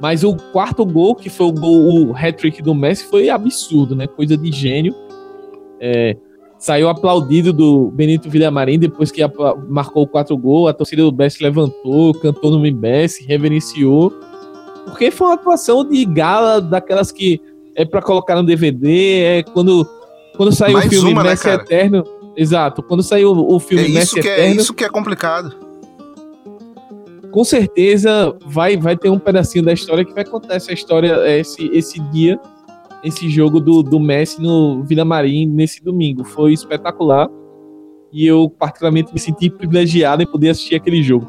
mas 0.00 0.24
o 0.24 0.36
quarto 0.52 0.84
gol, 0.84 1.14
que 1.14 1.30
foi 1.30 1.46
o 1.46 1.52
gol, 1.52 2.08
o 2.08 2.16
hat-trick 2.16 2.60
do 2.62 2.74
Messi, 2.74 3.04
foi 3.04 3.28
absurdo, 3.28 3.94
né? 3.94 4.06
Coisa 4.06 4.36
de 4.36 4.50
gênio. 4.50 4.94
É, 5.78 6.16
saiu 6.62 6.88
aplaudido 6.88 7.52
do 7.52 7.90
Benito 7.90 8.30
Villamarim 8.30 8.78
depois 8.78 9.10
que 9.10 9.20
marcou 9.68 10.06
quatro 10.06 10.36
gols. 10.36 10.70
A 10.70 10.72
torcida 10.72 11.02
do 11.02 11.10
Best 11.10 11.42
levantou, 11.42 12.14
cantou 12.14 12.52
no 12.52 12.72
Best, 12.72 13.24
reverenciou. 13.26 14.12
Porque 14.84 15.10
foi 15.10 15.26
uma 15.26 15.34
atuação 15.34 15.84
de 15.84 16.04
gala 16.04 16.60
daquelas 16.60 17.10
que 17.10 17.40
é 17.74 17.84
para 17.84 18.00
colocar 18.00 18.36
no 18.36 18.44
DVD, 18.44 19.22
é 19.22 19.42
quando 19.42 19.84
quando 20.36 20.52
saiu 20.52 20.74
Mais 20.74 20.86
o 20.86 20.90
filme 20.90 21.12
uma, 21.12 21.24
né, 21.24 21.30
Messi 21.30 21.48
né, 21.48 21.54
Eterno. 21.54 22.04
Exato, 22.36 22.80
quando 22.80 23.02
saiu 23.02 23.32
o 23.32 23.58
filme 23.58 23.86
é 23.86 23.88
Messi 23.88 24.14
que 24.14 24.20
Eterno. 24.20 24.44
É 24.44 24.56
isso 24.56 24.72
que 24.72 24.84
é 24.84 24.88
complicado. 24.88 25.52
com 27.32 27.42
certeza 27.42 28.36
vai, 28.46 28.76
vai 28.76 28.96
ter 28.96 29.10
um 29.10 29.18
pedacinho 29.18 29.64
da 29.64 29.72
história 29.72 30.04
que 30.04 30.14
vai 30.14 30.24
contar 30.24 30.54
essa 30.54 30.72
história, 30.72 31.28
esse, 31.28 31.66
esse 31.74 31.98
dia, 32.12 32.38
esse 33.02 33.28
jogo 33.28 33.60
do, 33.60 33.82
do 33.82 33.98
Messi 33.98 34.40
no 34.40 34.82
Vila 34.84 35.04
Marim 35.04 35.46
nesse 35.46 35.82
domingo. 35.82 36.24
Foi 36.24 36.52
espetacular 36.52 37.28
e 38.12 38.26
eu 38.26 38.48
particularmente 38.48 39.12
me 39.12 39.18
senti 39.18 39.50
privilegiado 39.50 40.22
em 40.22 40.26
poder 40.26 40.50
assistir 40.50 40.74
aquele 40.74 41.02
jogo. 41.02 41.26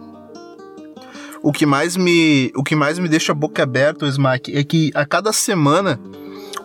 O 1.41 1.51
que 1.51 1.65
mais 1.65 1.97
me, 1.97 2.51
o 2.55 2.63
que 2.63 2.75
mais 2.75 2.97
me 2.99 3.09
deixa 3.09 3.31
a 3.31 3.35
boca 3.35 3.63
aberta, 3.63 4.07
Smack, 4.07 4.55
é 4.55 4.63
que 4.63 4.91
a 4.93 5.05
cada 5.05 5.33
semana 5.33 5.99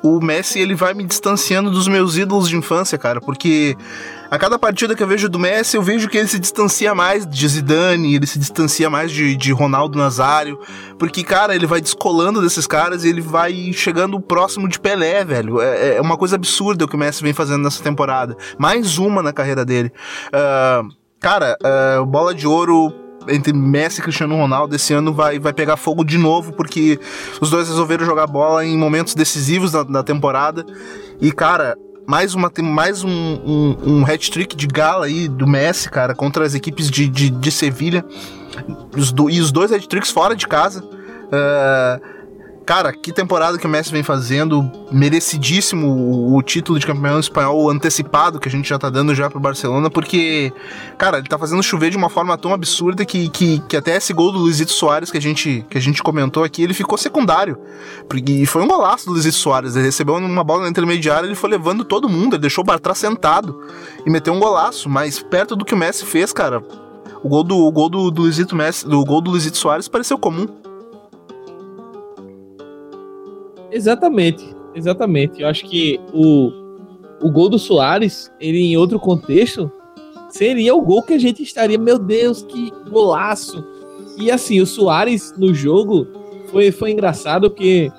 o 0.02 0.20
Messi 0.20 0.60
ele 0.60 0.74
vai 0.74 0.94
me 0.94 1.04
distanciando 1.04 1.70
dos 1.70 1.88
meus 1.88 2.16
ídolos 2.16 2.48
de 2.48 2.56
infância, 2.56 2.96
cara, 2.96 3.20
porque 3.20 3.76
a 4.30 4.38
cada 4.38 4.58
partida 4.58 4.94
que 4.94 5.02
eu 5.02 5.06
vejo 5.06 5.28
do 5.28 5.38
Messi, 5.38 5.76
eu 5.76 5.82
vejo 5.82 6.08
que 6.08 6.18
ele 6.18 6.28
se 6.28 6.38
distancia 6.38 6.94
mais 6.94 7.26
de 7.26 7.48
Zidane, 7.48 8.14
ele 8.14 8.26
se 8.26 8.38
distancia 8.38 8.90
mais 8.90 9.10
de, 9.10 9.34
de 9.36 9.52
Ronaldo 9.52 9.98
Nazário, 9.98 10.58
porque, 10.98 11.24
cara, 11.24 11.54
ele 11.54 11.66
vai 11.66 11.80
descolando 11.80 12.42
desses 12.42 12.66
caras 12.66 13.04
e 13.04 13.08
ele 13.08 13.20
vai 13.20 13.72
chegando 13.72 14.20
próximo 14.20 14.68
de 14.68 14.78
Pelé, 14.78 15.24
velho. 15.24 15.60
É, 15.60 15.96
é 15.96 16.00
uma 16.00 16.16
coisa 16.16 16.36
absurda 16.36 16.84
o 16.84 16.88
que 16.88 16.96
o 16.96 16.98
Messi 16.98 17.22
vem 17.22 17.32
fazendo 17.32 17.62
nessa 17.62 17.82
temporada. 17.82 18.36
Mais 18.58 18.98
uma 18.98 19.22
na 19.22 19.32
carreira 19.32 19.64
dele. 19.64 19.92
Uh, 20.28 20.88
cara, 21.20 21.56
uh, 21.62 22.04
bola 22.04 22.34
de 22.34 22.46
ouro 22.46 22.92
entre 23.28 23.52
Messi 23.52 24.00
e 24.00 24.02
Cristiano 24.02 24.36
Ronaldo 24.36 24.74
esse 24.74 24.92
ano 24.92 25.12
vai, 25.12 25.38
vai 25.38 25.52
pegar 25.52 25.76
fogo 25.76 26.04
de 26.04 26.16
novo, 26.16 26.52
porque 26.52 26.98
os 27.40 27.50
dois 27.50 27.68
resolveram 27.68 28.04
jogar 28.04 28.26
bola 28.26 28.64
em 28.64 28.76
momentos 28.76 29.14
decisivos 29.14 29.72
da, 29.72 29.82
da 29.82 30.02
temporada. 30.02 30.64
E, 31.20 31.32
cara, 31.32 31.76
mais, 32.08 32.34
uma, 32.34 32.50
mais 32.62 33.04
um, 33.04 33.10
um, 33.10 33.76
um 33.84 34.02
hat-trick 34.02 34.56
de 34.56 34.66
gala 34.66 35.04
aí 35.04 35.28
do 35.28 35.46
Messi, 35.46 35.90
cara, 35.90 36.14
contra 36.14 36.42
as 36.42 36.54
equipes 36.54 36.90
de, 36.90 37.06
de, 37.06 37.28
de 37.28 37.52
Sevilha. 37.52 38.02
Os 38.96 39.14
e 39.30 39.38
os 39.38 39.52
dois 39.52 39.70
hat-tricks 39.70 40.10
fora 40.10 40.34
de 40.34 40.48
casa. 40.48 40.82
Uh, 40.82 42.17
Cara, 42.68 42.92
que 42.92 43.14
temporada 43.14 43.56
que 43.56 43.66
o 43.66 43.68
Messi 43.70 43.90
vem 43.90 44.02
fazendo, 44.02 44.70
merecidíssimo 44.92 46.36
o, 46.36 46.42
título 46.42 46.78
de 46.78 46.84
campeão 46.84 47.18
espanhol 47.18 47.70
antecipado 47.70 48.38
que 48.38 48.46
a 48.46 48.50
gente 48.50 48.68
já 48.68 48.78
tá 48.78 48.90
dando 48.90 49.14
já 49.14 49.30
pro 49.30 49.40
Barcelona, 49.40 49.88
porque, 49.88 50.52
cara, 50.98 51.16
ele 51.16 51.26
tá 51.26 51.38
fazendo 51.38 51.62
chover 51.62 51.88
de 51.88 51.96
uma 51.96 52.10
forma 52.10 52.36
tão 52.36 52.52
absurda 52.52 53.06
que, 53.06 53.30
que, 53.30 53.60
que 53.60 53.74
até 53.74 53.96
esse 53.96 54.12
gol 54.12 54.30
do 54.30 54.38
Luizito 54.40 54.70
Soares 54.70 55.10
que 55.10 55.16
a 55.16 55.20
gente, 55.20 55.64
que 55.70 55.78
a 55.78 55.80
gente 55.80 56.02
comentou 56.02 56.44
aqui, 56.44 56.62
ele 56.62 56.74
ficou 56.74 56.98
secundário. 56.98 57.56
E 58.26 58.44
foi 58.44 58.62
um 58.62 58.68
golaço 58.68 59.06
do 59.06 59.12
Luizito 59.12 59.36
Soares, 59.36 59.74
ele 59.74 59.86
recebeu 59.86 60.16
uma 60.16 60.44
bola 60.44 60.64
na 60.64 60.68
intermediária, 60.68 61.26
ele 61.26 61.34
foi 61.34 61.48
levando 61.48 61.86
todo 61.86 62.06
mundo, 62.06 62.34
ele 62.34 62.42
deixou 62.42 62.62
o 62.62 62.66
Bartra 62.66 62.94
sentado 62.94 63.58
e 64.04 64.10
meteu 64.10 64.34
um 64.34 64.38
golaço, 64.38 64.90
mas 64.90 65.22
perto 65.22 65.56
do 65.56 65.64
que 65.64 65.72
o 65.72 65.78
Messi 65.78 66.04
fez, 66.04 66.34
cara, 66.34 66.62
o 67.22 67.28
gol 67.30 67.44
do, 67.44 67.56
o 67.56 67.72
gol 67.72 67.88
do, 67.88 68.10
do 68.10 68.22
Luizito 68.22 68.54
Messi, 68.54 68.86
do 68.86 69.02
gol 69.06 69.22
do 69.22 69.30
Luizito 69.30 69.56
Soares 69.56 69.88
pareceu 69.88 70.18
comum. 70.18 70.46
Exatamente, 73.70 74.54
exatamente. 74.74 75.42
Eu 75.42 75.48
acho 75.48 75.64
que 75.64 76.00
o, 76.12 76.50
o 77.20 77.30
gol 77.30 77.48
do 77.48 77.58
Soares, 77.58 78.30
ele 78.40 78.58
em 78.58 78.76
outro 78.76 78.98
contexto, 78.98 79.70
seria 80.30 80.74
o 80.74 80.80
gol 80.80 81.02
que 81.02 81.14
a 81.14 81.18
gente 81.18 81.42
estaria, 81.42 81.78
meu 81.78 81.98
Deus, 81.98 82.42
que 82.42 82.72
golaço. 82.90 83.64
E 84.18 84.30
assim, 84.30 84.60
o 84.60 84.66
Soares 84.66 85.34
no 85.36 85.54
jogo 85.54 86.06
foi, 86.50 86.70
foi 86.70 86.92
engraçado 86.92 87.50
porque 87.50 87.90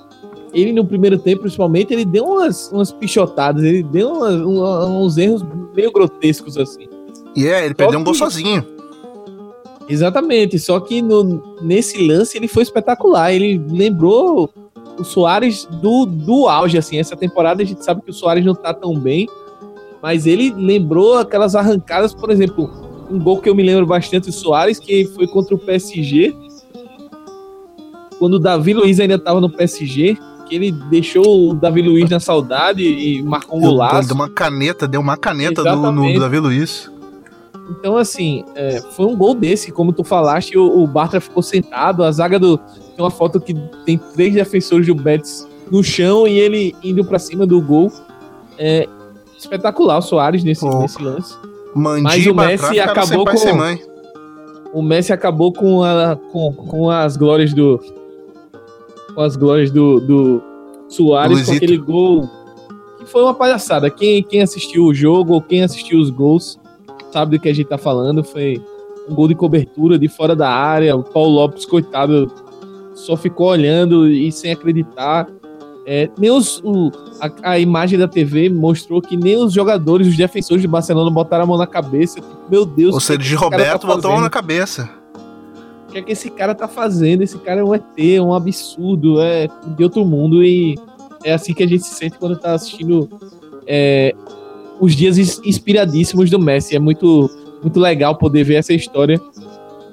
ele 0.53 0.73
no 0.73 0.85
primeiro 0.85 1.17
tempo, 1.17 1.41
principalmente, 1.41 1.93
ele 1.93 2.05
deu 2.05 2.25
umas, 2.25 2.71
umas 2.71 2.91
pichotadas, 2.91 3.63
ele 3.63 3.83
deu 3.83 4.11
umas, 4.11 4.35
uns 4.35 5.17
erros 5.17 5.45
meio 5.75 5.91
grotescos 5.91 6.57
assim. 6.57 6.87
E 7.35 7.43
yeah, 7.43 7.61
é, 7.61 7.65
ele 7.65 7.75
perdeu 7.75 7.99
um 7.99 8.03
gol 8.03 8.15
sozinho. 8.15 8.65
Exatamente, 9.87 10.59
só 10.59 10.79
que 10.79 11.01
no, 11.01 11.57
nesse 11.61 12.05
lance 12.05 12.37
ele 12.37 12.47
foi 12.47 12.63
espetacular. 12.63 13.33
Ele 13.33 13.59
lembrou 13.69 14.51
o 14.99 15.03
Soares 15.03 15.65
do, 15.65 16.05
do 16.05 16.47
auge, 16.47 16.77
assim. 16.77 16.97
Essa 16.97 17.15
temporada 17.15 17.63
a 17.63 17.65
gente 17.65 17.83
sabe 17.83 18.01
que 18.01 18.11
o 18.11 18.13
Soares 18.13 18.45
não 18.45 18.53
tá 18.53 18.73
tão 18.73 18.97
bem, 18.97 19.27
mas 20.01 20.25
ele 20.27 20.51
lembrou 20.51 21.17
aquelas 21.17 21.55
arrancadas, 21.55 22.13
por 22.13 22.29
exemplo, 22.29 22.69
um 23.09 23.19
gol 23.19 23.41
que 23.41 23.49
eu 23.49 23.55
me 23.55 23.63
lembro 23.63 23.85
bastante 23.85 24.27
do 24.27 24.31
Soares, 24.31 24.79
que 24.79 25.05
foi 25.05 25.27
contra 25.27 25.55
o 25.55 25.57
PSG, 25.57 26.35
quando 28.19 28.33
o 28.33 28.39
Davi 28.39 28.73
Luiz 28.73 28.99
ainda 28.99 29.17
tava 29.17 29.39
no 29.39 29.49
PSG, 29.49 30.17
que 30.45 30.55
ele 30.55 30.71
deixou 30.71 31.51
o 31.51 31.53
Davi 31.53 31.81
Luiz 31.81 32.09
na 32.09 32.19
saudade 32.19 32.83
e 32.83 33.23
marcou 33.23 33.59
um 33.59 33.61
golaço. 33.61 34.07
Deu 34.07 34.15
uma 34.15 34.29
caneta, 34.29 34.87
deu 34.87 34.99
uma 34.99 35.15
caneta 35.15 35.63
no, 35.63 35.91
no 35.91 36.19
Davi 36.19 36.39
Luiz. 36.39 36.91
Então, 37.69 37.95
assim, 37.95 38.43
é, 38.55 38.81
foi 38.91 39.05
um 39.05 39.15
gol 39.15 39.35
desse, 39.35 39.71
como 39.71 39.93
tu 39.93 40.03
falaste, 40.03 40.57
o, 40.57 40.81
o 40.83 40.87
Bartra 40.87 41.21
ficou 41.21 41.43
sentado, 41.43 42.03
a 42.03 42.11
zaga 42.11 42.39
do. 42.39 42.59
Tem 42.99 43.05
uma 43.05 43.09
foto 43.09 43.39
que 43.39 43.53
tem 43.85 43.97
três 44.13 44.33
defensores 44.33 44.85
do 44.85 44.93
Betis 44.93 45.47
no 45.71 45.81
chão 45.81 46.27
e 46.27 46.37
ele 46.37 46.75
indo 46.83 47.05
para 47.05 47.17
cima 47.17 47.47
do 47.47 47.61
gol. 47.61 47.89
É 48.57 48.89
espetacular 49.37 49.99
o 49.99 50.01
Soares 50.01 50.43
nesse, 50.43 50.67
nesse 50.67 51.01
lance. 51.01 51.33
Mas 51.73 52.27
o 52.27 52.35
Messi 52.35 52.77
acabou 52.77 53.25
com. 53.25 53.79
O 54.73 54.81
Messi 54.81 55.13
acabou 55.13 55.53
com, 55.53 55.81
a, 55.81 56.17
com, 56.29 56.51
com 56.51 56.89
as 56.89 57.15
glórias 57.15 57.53
do. 57.53 57.79
Com 59.15 59.21
as 59.21 59.37
glórias 59.37 59.71
do, 59.71 60.01
do 60.01 60.43
Soares 60.89 61.45
com 61.45 61.53
aquele 61.53 61.77
gol. 61.77 62.29
Que 62.97 63.05
foi 63.05 63.23
uma 63.23 63.33
palhaçada. 63.33 63.89
Quem, 63.89 64.21
quem 64.21 64.41
assistiu 64.41 64.83
o 64.83 64.93
jogo 64.93 65.35
ou 65.35 65.41
quem 65.41 65.63
assistiu 65.63 66.01
os 66.01 66.09
gols 66.09 66.59
sabe 67.13 67.37
do 67.37 67.41
que 67.41 67.47
a 67.47 67.53
gente 67.53 67.69
tá 67.69 67.77
falando. 67.77 68.25
Foi 68.25 68.61
um 69.09 69.15
gol 69.15 69.29
de 69.29 69.35
cobertura 69.35 69.97
de 69.97 70.09
fora 70.09 70.35
da 70.35 70.49
área. 70.49 70.97
O 70.97 71.01
Paulo 71.01 71.29
Lopes, 71.29 71.65
coitado, 71.65 72.29
só 73.05 73.15
ficou 73.15 73.47
olhando 73.47 74.07
e 74.09 74.31
sem 74.31 74.51
acreditar. 74.51 75.27
É, 75.85 76.09
nem 76.19 76.29
os, 76.29 76.61
o, 76.63 76.91
a, 77.19 77.51
a, 77.51 77.59
imagem 77.59 77.97
da 77.97 78.07
TV 78.07 78.47
mostrou 78.49 79.01
que 79.01 79.17
nem 79.17 79.37
os 79.37 79.51
jogadores, 79.51 80.07
os 80.07 80.15
defensores 80.15 80.61
de 80.61 80.67
Barcelona 80.67 81.09
botaram 81.09 81.45
a 81.45 81.47
mão 81.47 81.57
na 81.57 81.65
cabeça. 81.65 82.19
Meu 82.49 82.65
Deus. 82.65 82.95
O 82.95 82.99
Sérgio 82.99 83.39
tá 83.39 83.45
Roberto 83.45 83.87
tá 83.87 83.95
botou 83.95 84.11
a 84.11 84.13
mão 84.13 84.21
na 84.21 84.29
cabeça. 84.29 84.89
O 85.87 85.91
que 85.91 85.97
é 85.97 86.01
que 86.03 86.11
esse 86.11 86.29
cara 86.29 86.53
tá 86.53 86.67
fazendo? 86.67 87.23
Esse 87.23 87.39
cara 87.39 87.61
é 87.61 87.63
um 87.63 87.73
ET, 87.73 87.83
é 87.97 88.21
um 88.21 88.33
absurdo, 88.33 89.19
é 89.19 89.47
de 89.75 89.83
outro 89.83 90.05
mundo 90.05 90.43
e 90.43 90.77
é 91.23 91.33
assim 91.33 91.53
que 91.53 91.63
a 91.63 91.67
gente 91.67 91.83
se 91.83 91.95
sente 91.95 92.19
quando 92.19 92.37
tá 92.37 92.53
assistindo 92.53 93.09
é, 93.65 94.13
os 94.79 94.95
dias 94.95 95.17
inspiradíssimos 95.17 96.29
do 96.29 96.37
Messi. 96.37 96.75
É 96.75 96.79
muito, 96.79 97.31
muito 97.63 97.79
legal 97.79 98.15
poder 98.15 98.43
ver 98.43 98.55
essa 98.55 98.73
história. 98.73 99.19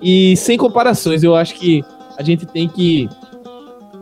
E 0.02 0.36
sem 0.36 0.58
comparações, 0.58 1.22
eu 1.22 1.34
acho 1.34 1.54
que 1.54 1.82
a 2.16 2.22
gente 2.22 2.46
tem 2.46 2.68
que 2.68 3.08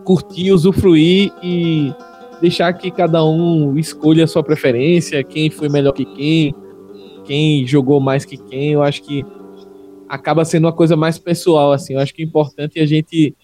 curtir, 0.04 0.52
usufruir 0.52 1.32
e 1.42 1.92
deixar 2.40 2.72
que 2.74 2.90
cada 2.90 3.24
um 3.24 3.76
escolha 3.78 4.24
a 4.24 4.26
sua 4.26 4.42
preferência, 4.42 5.22
quem 5.24 5.50
foi 5.50 5.68
melhor 5.68 5.92
que 5.92 6.04
quem, 6.04 6.54
quem 7.24 7.66
jogou 7.66 8.00
mais 8.00 8.24
que 8.24 8.36
quem. 8.36 8.72
Eu 8.72 8.82
acho 8.82 9.02
que 9.02 9.24
acaba 10.08 10.44
sendo 10.44 10.64
uma 10.64 10.72
coisa 10.72 10.96
mais 10.96 11.18
pessoal, 11.18 11.72
assim. 11.72 11.94
Eu 11.94 12.00
acho 12.00 12.14
que 12.14 12.22
é 12.22 12.24
importante 12.24 12.78
a 12.78 12.86
gente 12.86 13.34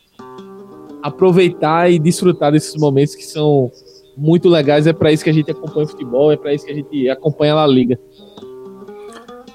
aproveitar 1.02 1.90
e 1.90 1.98
desfrutar 1.98 2.52
desses 2.52 2.76
momentos 2.76 3.14
que 3.14 3.24
são 3.24 3.70
muito 4.16 4.48
legais. 4.48 4.86
É 4.86 4.92
para 4.92 5.10
isso 5.12 5.24
que 5.24 5.30
a 5.30 5.32
gente 5.32 5.50
acompanha 5.50 5.86
o 5.86 5.88
futebol, 5.88 6.30
é 6.30 6.36
para 6.36 6.52
isso 6.52 6.66
que 6.66 6.72
a 6.72 6.74
gente 6.74 7.08
acompanha 7.08 7.52
a 7.54 7.56
La 7.56 7.66
Liga. 7.66 7.98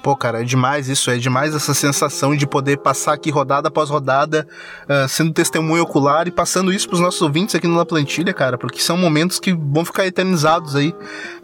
Pô, 0.06 0.16
cara, 0.16 0.40
é 0.40 0.44
demais 0.44 0.88
isso, 0.88 1.10
é 1.10 1.16
demais 1.16 1.52
essa 1.52 1.74
sensação 1.74 2.36
de 2.36 2.46
poder 2.46 2.76
passar 2.76 3.12
aqui 3.12 3.28
rodada 3.28 3.66
após 3.66 3.90
rodada, 3.90 4.46
uh, 4.84 5.08
sendo 5.08 5.32
testemunho 5.32 5.82
ocular 5.82 6.28
e 6.28 6.30
passando 6.30 6.72
isso 6.72 6.88
pros 6.88 7.00
nossos 7.00 7.20
ouvintes 7.20 7.56
aqui 7.56 7.66
no 7.66 7.74
La 7.74 7.84
Plantilha, 7.84 8.32
cara, 8.32 8.56
porque 8.56 8.80
são 8.80 8.96
momentos 8.96 9.40
que 9.40 9.52
vão 9.52 9.84
ficar 9.84 10.06
eternizados 10.06 10.76
aí. 10.76 10.94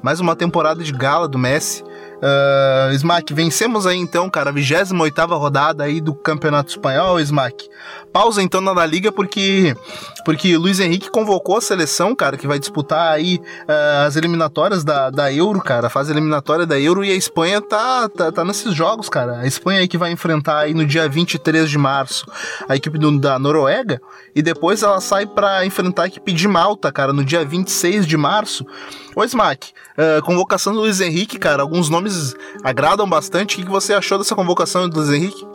Mais 0.00 0.20
uma 0.20 0.36
temporada 0.36 0.84
de 0.84 0.92
gala 0.92 1.26
do 1.26 1.40
Messi. 1.40 1.82
Uh, 2.22 2.92
Smack, 2.94 3.34
vencemos 3.34 3.84
aí 3.84 3.98
então, 3.98 4.30
cara, 4.30 4.50
a 4.50 4.52
28 4.52 4.94
rodada 5.36 5.82
aí 5.82 6.00
do 6.00 6.14
Campeonato 6.14 6.70
Espanhol, 6.70 7.18
Smack. 7.18 7.68
Pausa 8.12 8.40
então 8.40 8.60
na 8.60 8.86
Liga 8.86 9.10
porque 9.10 9.74
porque 10.24 10.56
Luiz 10.56 10.78
Henrique 10.78 11.10
convocou 11.10 11.56
a 11.56 11.60
seleção, 11.60 12.14
cara, 12.14 12.36
que 12.36 12.46
vai 12.46 12.60
disputar 12.60 13.12
aí 13.12 13.40
uh, 13.62 14.06
as 14.06 14.14
eliminatórias 14.14 14.84
da, 14.84 15.10
da 15.10 15.32
Euro, 15.32 15.60
cara, 15.60 15.88
a 15.88 15.90
fase 15.90 16.12
eliminatória 16.12 16.64
da 16.64 16.78
Euro 16.78 17.04
e 17.04 17.10
a 17.10 17.14
Espanha 17.14 17.60
tá, 17.60 18.08
tá, 18.08 18.30
tá 18.30 18.44
nesses 18.44 18.72
jogos, 18.72 19.08
cara. 19.08 19.38
A 19.38 19.46
Espanha 19.46 19.80
aí 19.80 19.88
que 19.88 19.98
vai 19.98 20.12
enfrentar 20.12 20.60
aí 20.60 20.74
no 20.74 20.86
dia 20.86 21.08
23 21.08 21.68
de 21.68 21.78
março 21.78 22.24
a 22.68 22.76
equipe 22.76 22.98
do, 22.98 23.18
da 23.18 23.36
Noruega 23.36 24.00
e 24.32 24.42
depois 24.42 24.84
ela 24.84 25.00
sai 25.00 25.26
para 25.26 25.66
enfrentar 25.66 26.04
a 26.04 26.06
equipe 26.06 26.32
de 26.32 26.46
Malta, 26.46 26.92
cara, 26.92 27.12
no 27.12 27.24
dia 27.24 27.44
26 27.44 28.06
de 28.06 28.16
março. 28.16 28.64
Ô 29.14 29.22
Smack, 29.24 29.72
uh, 29.98 30.24
convocação 30.24 30.72
do 30.72 30.80
Luiz 30.80 31.00
Henrique, 31.00 31.38
cara, 31.38 31.62
alguns 31.62 31.90
nomes 31.90 32.34
agradam 32.64 33.08
bastante. 33.08 33.54
O 33.54 33.58
que, 33.58 33.64
que 33.64 33.70
você 33.70 33.92
achou 33.92 34.16
dessa 34.16 34.34
convocação 34.34 34.88
do 34.88 34.96
Luiz 34.96 35.10
Henrique? 35.10 35.46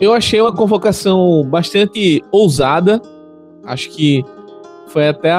Eu 0.00 0.14
achei 0.14 0.40
uma 0.40 0.54
convocação 0.54 1.44
bastante 1.44 2.24
ousada. 2.32 3.02
Acho 3.64 3.90
que 3.90 4.24
foi 4.88 5.08
até 5.08 5.30
a, 5.30 5.38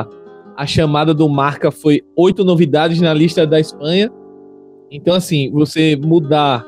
a, 0.00 0.06
a 0.56 0.66
chamada 0.66 1.12
do 1.12 1.28
Marca 1.28 1.70
foi 1.70 2.02
oito 2.16 2.42
novidades 2.44 2.98
na 3.02 3.12
lista 3.12 3.46
da 3.46 3.60
Espanha. 3.60 4.10
Então, 4.90 5.14
assim, 5.14 5.50
você 5.52 5.94
mudar 5.96 6.64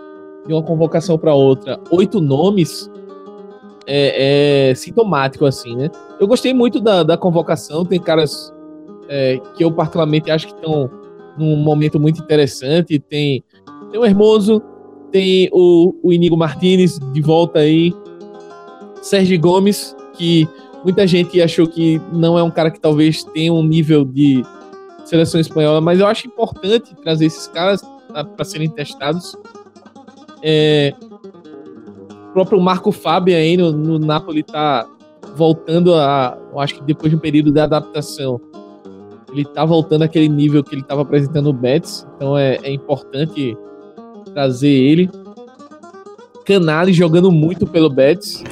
de 0.47 0.53
uma 0.53 0.63
convocação 0.63 1.17
para 1.17 1.33
outra 1.33 1.81
oito 1.91 2.21
nomes 2.21 2.91
é, 3.87 4.71
é, 4.71 4.75
sintomático, 4.75 5.47
assim, 5.47 5.75
né? 5.75 5.91
Eu 6.21 6.29
gostei 6.29 6.53
muito 6.53 6.79
da, 6.79 7.03
da 7.03 7.17
convocação, 7.17 7.87
tem 7.87 7.99
caras 7.99 8.53
é, 9.11 9.41
que 9.57 9.65
eu 9.65 9.73
particularmente 9.73 10.31
acho 10.31 10.47
que 10.47 10.55
estão 10.55 10.89
num 11.37 11.57
momento 11.57 11.99
muito 11.99 12.23
interessante. 12.23 12.99
Tem, 13.01 13.43
tem 13.91 14.01
o 14.01 14.07
Hermoso, 14.07 14.63
tem 15.11 15.51
o, 15.53 15.95
o 16.03 16.13
Inigo 16.13 16.37
Martinez 16.37 16.99
de 17.13 17.21
volta 17.21 17.59
aí, 17.59 17.93
Sérgio 19.03 19.39
Gomes, 19.41 19.97
que 20.15 20.49
muita 20.85 21.07
gente 21.07 21.43
achou 21.43 21.67
que 21.67 22.01
não 22.13 22.39
é 22.39 22.43
um 22.43 22.51
cara 22.51 22.71
que 22.71 22.81
talvez 22.81 23.25
tenha 23.25 23.53
um 23.53 23.65
nível 23.65 24.05
de 24.05 24.43
seleção 25.05 25.41
espanhola, 25.41 25.81
mas 25.81 25.99
eu 25.99 26.07
acho 26.07 26.29
importante 26.29 26.95
trazer 27.03 27.27
esses 27.27 27.49
caras 27.49 27.83
para 28.37 28.45
serem 28.45 28.71
testados. 28.71 29.37
É, 30.43 30.95
o 32.29 32.33
próprio 32.33 32.61
Marco 32.61 32.93
Fábio 32.93 33.37
aí 33.37 33.57
no, 33.57 33.73
no 33.73 33.99
Napoli 33.99 34.45
tá 34.45 34.87
voltando 35.35 35.95
a. 35.95 36.39
Eu 36.53 36.61
acho 36.61 36.77
que 36.77 36.83
depois 36.83 37.11
de 37.11 37.17
um 37.17 37.21
período 37.21 37.51
de 37.51 37.61
adaptação, 37.61 38.41
ele 39.33 39.45
tá 39.45 39.65
voltando 39.65 40.03
àquele 40.03 40.29
nível 40.29 40.63
que 40.63 40.75
ele 40.75 40.83
estava 40.83 41.03
apresentando 41.03 41.47
no 41.47 41.53
Betis, 41.53 42.07
então 42.17 42.37
é, 42.37 42.59
é 42.63 42.73
importante 42.73 43.57
trazer 44.33 44.69
ele. 44.69 45.11
Canales 46.45 46.97
jogando 46.97 47.31
muito 47.31 47.67
pelo 47.67 47.89
Betis 47.89 48.43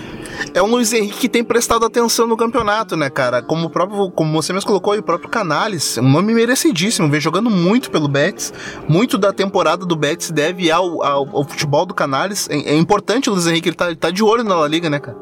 é 0.54 0.62
um 0.62 0.66
Luiz 0.66 0.92
Henrique 0.92 1.18
que 1.18 1.28
tem 1.28 1.42
prestado 1.42 1.84
atenção 1.84 2.26
no 2.26 2.36
campeonato, 2.36 2.96
né, 2.96 3.10
cara? 3.10 3.42
Como 3.42 3.66
o 3.66 3.70
próprio, 3.70 4.10
como 4.10 4.32
você 4.32 4.52
mesmo 4.52 4.66
colocou, 4.66 4.96
o 4.96 5.02
próprio 5.02 5.28
Canales, 5.28 5.98
um 5.98 6.08
nome 6.08 6.32
merecidíssimo, 6.32 7.08
vem 7.08 7.20
jogando 7.20 7.50
muito 7.50 7.90
pelo 7.90 8.08
Betis. 8.08 8.52
Muito 8.88 9.18
da 9.18 9.32
temporada 9.32 9.84
do 9.84 9.96
Betis 9.96 10.30
deve 10.30 10.70
ao, 10.70 11.02
ao, 11.02 11.36
ao 11.36 11.44
futebol 11.44 11.84
do 11.84 11.94
Canales. 11.94 12.48
É, 12.50 12.56
é, 12.56 12.76
importante 12.76 13.28
o 13.28 13.32
Luiz 13.32 13.46
Henrique, 13.46 13.68
ele 13.68 13.76
tá, 13.76 13.86
ele 13.86 13.96
tá 13.96 14.10
de 14.10 14.22
olho 14.22 14.44
na 14.44 14.54
La 14.54 14.68
Liga, 14.68 14.88
né, 14.88 14.98
cara? 14.98 15.16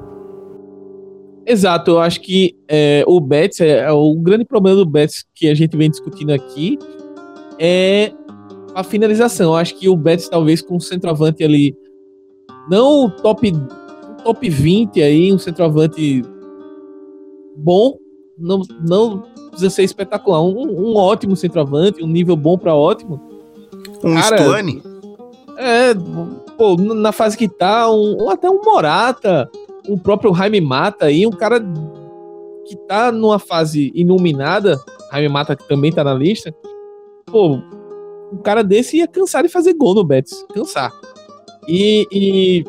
Exato, 1.47 1.93
eu 1.93 2.01
acho 2.01 2.21
que 2.21 2.57
é, 2.67 3.05
o 3.07 3.21
Betis, 3.21 3.61
é, 3.61 3.79
é, 3.79 3.93
o 3.93 4.15
grande 4.17 4.45
problema 4.45 4.77
do 4.77 4.85
Betis 4.85 5.25
que 5.33 5.49
a 5.49 5.55
gente 5.55 5.77
vem 5.77 5.89
discutindo 5.89 6.33
aqui 6.33 6.77
é 7.57 8.13
a 8.75 8.83
finalização. 8.83 9.53
Eu 9.53 9.57
acho 9.57 9.77
que 9.77 9.89
o 9.89 9.97
Betis, 9.97 10.29
talvez 10.29 10.61
com 10.61 10.77
o 10.77 10.81
centroavante 10.81 11.45
ali, 11.45 11.77
não 12.69 13.05
o 13.05 13.11
top 13.11 13.53
top 14.25 14.51
20 14.51 15.01
aí, 15.01 15.33
um 15.33 15.39
centroavante 15.39 16.25
bom, 17.57 17.97
não, 18.37 18.63
não 18.85 19.23
precisa 19.51 19.71
ser 19.71 19.85
espetacular, 19.85 20.43
um, 20.43 20.69
um 20.69 20.97
ótimo 20.97 21.37
centroavante, 21.37 22.03
um 22.03 22.09
nível 22.09 22.37
bom 22.37 22.59
para 22.59 22.75
ótimo. 22.75 23.21
Um 24.03 24.15
Cara, 24.15 24.39
Stuane? 24.39 24.83
É, 25.57 25.95
pô, 26.59 26.77
na 26.77 27.13
fase 27.13 27.39
que 27.39 27.49
tá, 27.49 27.89
um, 27.89 28.29
até 28.29 28.51
um 28.51 28.61
Morata, 28.63 29.49
o 29.89 29.99
próprio 29.99 30.35
Jaime 30.35 30.61
Mata 30.61 31.07
aí, 31.07 31.27
um 31.27 31.31
cara 31.31 31.61
que 32.67 32.77
tá 32.89 33.13
numa 33.13 33.39
fase 33.39 33.93
iluminada, 33.95 34.79
Jaime 35.13 35.29
Mata 35.29 35.55
que 35.55 35.67
também 35.69 35.93
tá 35.93 36.03
na 36.03 36.15
lista, 36.15 36.55
pô, 37.27 37.59
um 38.33 38.39
cara 38.43 38.63
desse 38.63 38.99
ia 38.99 39.07
cansar 39.07 39.43
de 39.43 39.49
fazer 39.49 39.75
gol 39.75 39.95
no 39.95 40.05
Betis, 40.05 40.45
cansar. 40.53 40.93
E, 41.69 42.07
e 42.13 42.65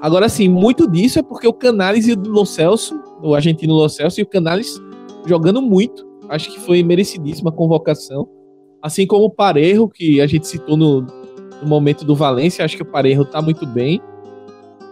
Agora, 0.00 0.28
sim, 0.28 0.48
muito 0.48 0.88
disso 0.88 1.18
é 1.18 1.22
porque 1.22 1.48
o 1.48 1.52
Canales 1.52 2.06
e 2.06 2.12
o 2.12 2.20
Lo 2.20 2.46
Celso, 2.46 3.00
o 3.20 3.34
argentino 3.34 3.74
Lo 3.74 3.88
Celso, 3.88 4.20
e 4.20 4.22
o 4.22 4.26
Canales 4.26 4.80
jogando 5.26 5.60
muito. 5.60 6.06
Acho 6.28 6.52
que 6.52 6.60
foi 6.60 6.82
merecidíssima 6.84 7.50
a 7.50 7.52
convocação. 7.52 8.28
Assim 8.80 9.06
como 9.06 9.24
o 9.24 9.30
Parejo, 9.30 9.88
que 9.88 10.20
a 10.20 10.26
gente 10.26 10.46
citou 10.46 10.76
no, 10.76 11.00
no 11.00 11.66
momento 11.66 12.04
do 12.04 12.14
Valência, 12.14 12.64
acho 12.64 12.76
que 12.76 12.82
o 12.82 12.86
Parejo 12.86 13.24
tá 13.24 13.42
muito 13.42 13.66
bem. 13.66 14.00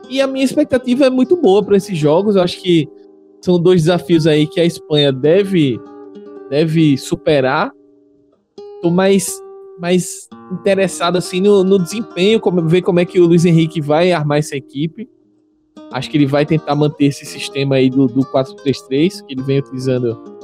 E 0.08 0.20
a 0.20 0.26
minha 0.26 0.44
expectativa 0.44 1.06
é 1.06 1.10
muito 1.10 1.36
boa 1.36 1.62
para 1.62 1.76
esses 1.76 1.96
jogos. 1.96 2.36
Eu 2.36 2.42
acho 2.42 2.60
que 2.60 2.88
são 3.40 3.60
dois 3.60 3.82
desafios 3.82 4.26
aí 4.26 4.46
que 4.46 4.60
a 4.60 4.64
Espanha 4.64 5.12
deve, 5.12 5.80
deve 6.50 6.96
superar. 6.96 7.72
Tô 8.82 8.90
mais 8.90 9.40
mais 9.78 10.26
interessado 10.50 11.18
assim 11.18 11.40
no, 11.40 11.62
no 11.62 11.78
desempenho, 11.78 12.40
como, 12.40 12.66
ver 12.66 12.80
como 12.80 12.98
é 12.98 13.04
que 13.04 13.20
o 13.20 13.26
Luiz 13.26 13.44
Henrique 13.44 13.80
vai 13.80 14.10
armar 14.12 14.38
essa 14.38 14.56
equipe. 14.56 15.08
Acho 15.92 16.10
que 16.10 16.16
ele 16.16 16.26
vai 16.26 16.46
tentar 16.46 16.74
manter 16.74 17.06
esse 17.06 17.24
sistema 17.26 17.76
aí 17.76 17.90
do, 17.90 18.06
do 18.06 18.22
4-3-3 18.22 19.24
que 19.24 19.34
ele 19.34 19.42
vem 19.42 19.58
utilizando 19.58 20.35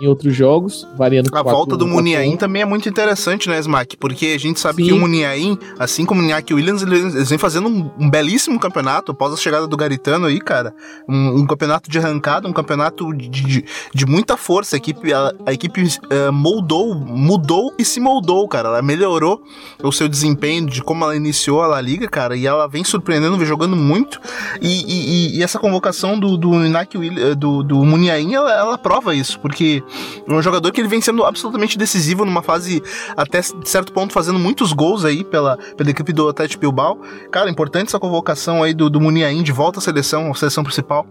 em 0.00 0.06
outros 0.06 0.34
jogos, 0.34 0.86
variando 0.96 1.30
A 1.32 1.42
volta 1.42 1.76
do 1.76 1.86
Muniain 1.86 2.36
também 2.36 2.62
é 2.62 2.64
muito 2.64 2.88
interessante, 2.88 3.48
né, 3.48 3.58
Smack? 3.60 3.96
Porque 3.96 4.26
a 4.26 4.38
gente 4.38 4.58
sabe 4.58 4.82
Sim. 4.82 4.88
que 4.88 4.94
o 4.94 4.98
Muniain, 4.98 5.56
assim 5.78 6.04
como 6.04 6.20
o 6.20 6.24
Iñaki 6.24 6.52
Williams, 6.52 6.82
eles 6.82 7.28
vêm 7.28 7.38
fazendo 7.38 7.68
um, 7.68 7.90
um, 7.98 8.10
belíssimo 8.10 8.58
campeonato 8.58 9.12
após 9.12 9.32
a 9.32 9.36
chegada 9.36 9.66
do 9.66 9.76
Garitano 9.76 10.26
aí, 10.26 10.40
cara. 10.40 10.74
Um, 11.08 11.40
um 11.40 11.46
campeonato 11.46 11.88
de 11.88 11.98
arrancada, 11.98 12.48
um 12.48 12.52
campeonato 12.52 13.14
de, 13.14 13.28
de, 13.28 13.64
de 13.94 14.06
muita 14.06 14.36
força. 14.36 14.74
A 14.74 14.78
equipe, 14.78 15.12
a, 15.12 15.32
a 15.46 15.52
equipe 15.52 15.82
uh, 15.82 16.32
moldou, 16.32 16.94
mudou 16.94 17.72
e 17.78 17.84
se 17.84 18.00
moldou, 18.00 18.48
cara. 18.48 18.68
Ela 18.70 18.82
melhorou 18.82 19.42
o 19.82 19.92
seu 19.92 20.08
desempenho 20.08 20.66
de 20.66 20.82
como 20.82 21.04
ela 21.04 21.14
iniciou 21.14 21.62
a 21.62 21.66
La 21.68 21.80
Liga, 21.80 22.08
cara, 22.08 22.36
e 22.36 22.46
ela 22.46 22.66
vem 22.66 22.82
surpreendendo, 22.82 23.36
vem 23.36 23.46
jogando 23.46 23.76
muito. 23.76 24.20
E, 24.60 25.34
e, 25.34 25.38
e 25.38 25.42
essa 25.42 25.58
convocação 25.58 26.18
do, 26.18 26.36
do 26.36 26.54
Iñaki 26.64 26.98
Williams, 26.98 27.36
do, 27.36 27.62
do 27.62 27.84
Muniain, 27.84 28.34
ela, 28.34 28.52
ela 28.52 28.78
prova 28.78 29.14
isso, 29.14 29.38
porque 29.38 29.83
um 30.28 30.40
jogador 30.42 30.72
que 30.72 30.80
ele 30.80 30.88
vem 30.88 31.00
sendo 31.00 31.24
absolutamente 31.24 31.76
decisivo 31.76 32.24
numa 32.24 32.42
fase 32.42 32.82
até 33.16 33.42
certo 33.42 33.92
ponto 33.92 34.12
fazendo 34.12 34.38
muitos 34.38 34.72
gols 34.72 35.04
aí 35.04 35.22
pela, 35.24 35.56
pela 35.76 35.90
equipe 35.90 36.12
do 36.12 36.28
Atlético 36.28 36.60
Bilbao. 36.60 36.98
Cara, 37.30 37.50
importante 37.50 37.88
essa 37.88 38.00
convocação 38.00 38.62
aí 38.62 38.72
do, 38.74 38.88
do 38.88 39.00
Muniain 39.00 39.42
de 39.42 39.52
volta 39.52 39.78
à 39.78 39.82
seleção, 39.82 40.30
à 40.30 40.34
seleção 40.34 40.64
principal. 40.64 41.06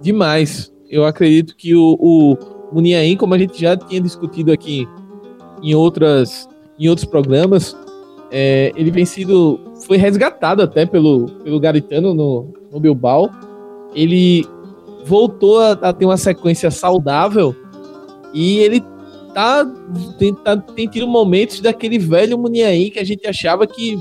Demais. 0.00 0.72
Eu 0.88 1.04
acredito 1.04 1.54
que 1.56 1.74
o, 1.74 1.96
o 2.00 2.36
Muniain, 2.72 3.16
como 3.16 3.34
a 3.34 3.38
gente 3.38 3.60
já 3.60 3.76
tinha 3.76 4.00
discutido 4.00 4.52
aqui 4.52 4.88
em 5.62 5.74
outras 5.74 6.48
em 6.78 6.88
outros 6.88 7.06
programas, 7.06 7.76
é, 8.30 8.72
ele 8.74 8.90
vem 8.90 9.04
sido 9.04 9.60
foi 9.86 9.96
resgatado 9.96 10.62
até 10.62 10.86
pelo, 10.86 11.26
pelo 11.42 11.60
Garitano 11.60 12.14
no, 12.14 12.52
no 12.72 12.80
Bilbao. 12.80 13.30
Ele 13.94 14.46
voltou 15.10 15.58
a, 15.58 15.72
a, 15.72 15.92
ter 15.92 16.04
uma 16.04 16.16
sequência 16.16 16.70
saudável 16.70 17.52
e 18.32 18.58
ele 18.58 18.80
tá 19.34 19.66
tem, 20.16 20.32
tá, 20.32 20.56
tem 20.56 20.86
tido 20.86 21.08
momentos 21.08 21.60
daquele 21.60 21.98
velho 21.98 22.38
Muniain 22.38 22.90
que 22.90 23.00
a 23.00 23.04
gente 23.04 23.26
achava 23.26 23.66
que 23.66 24.00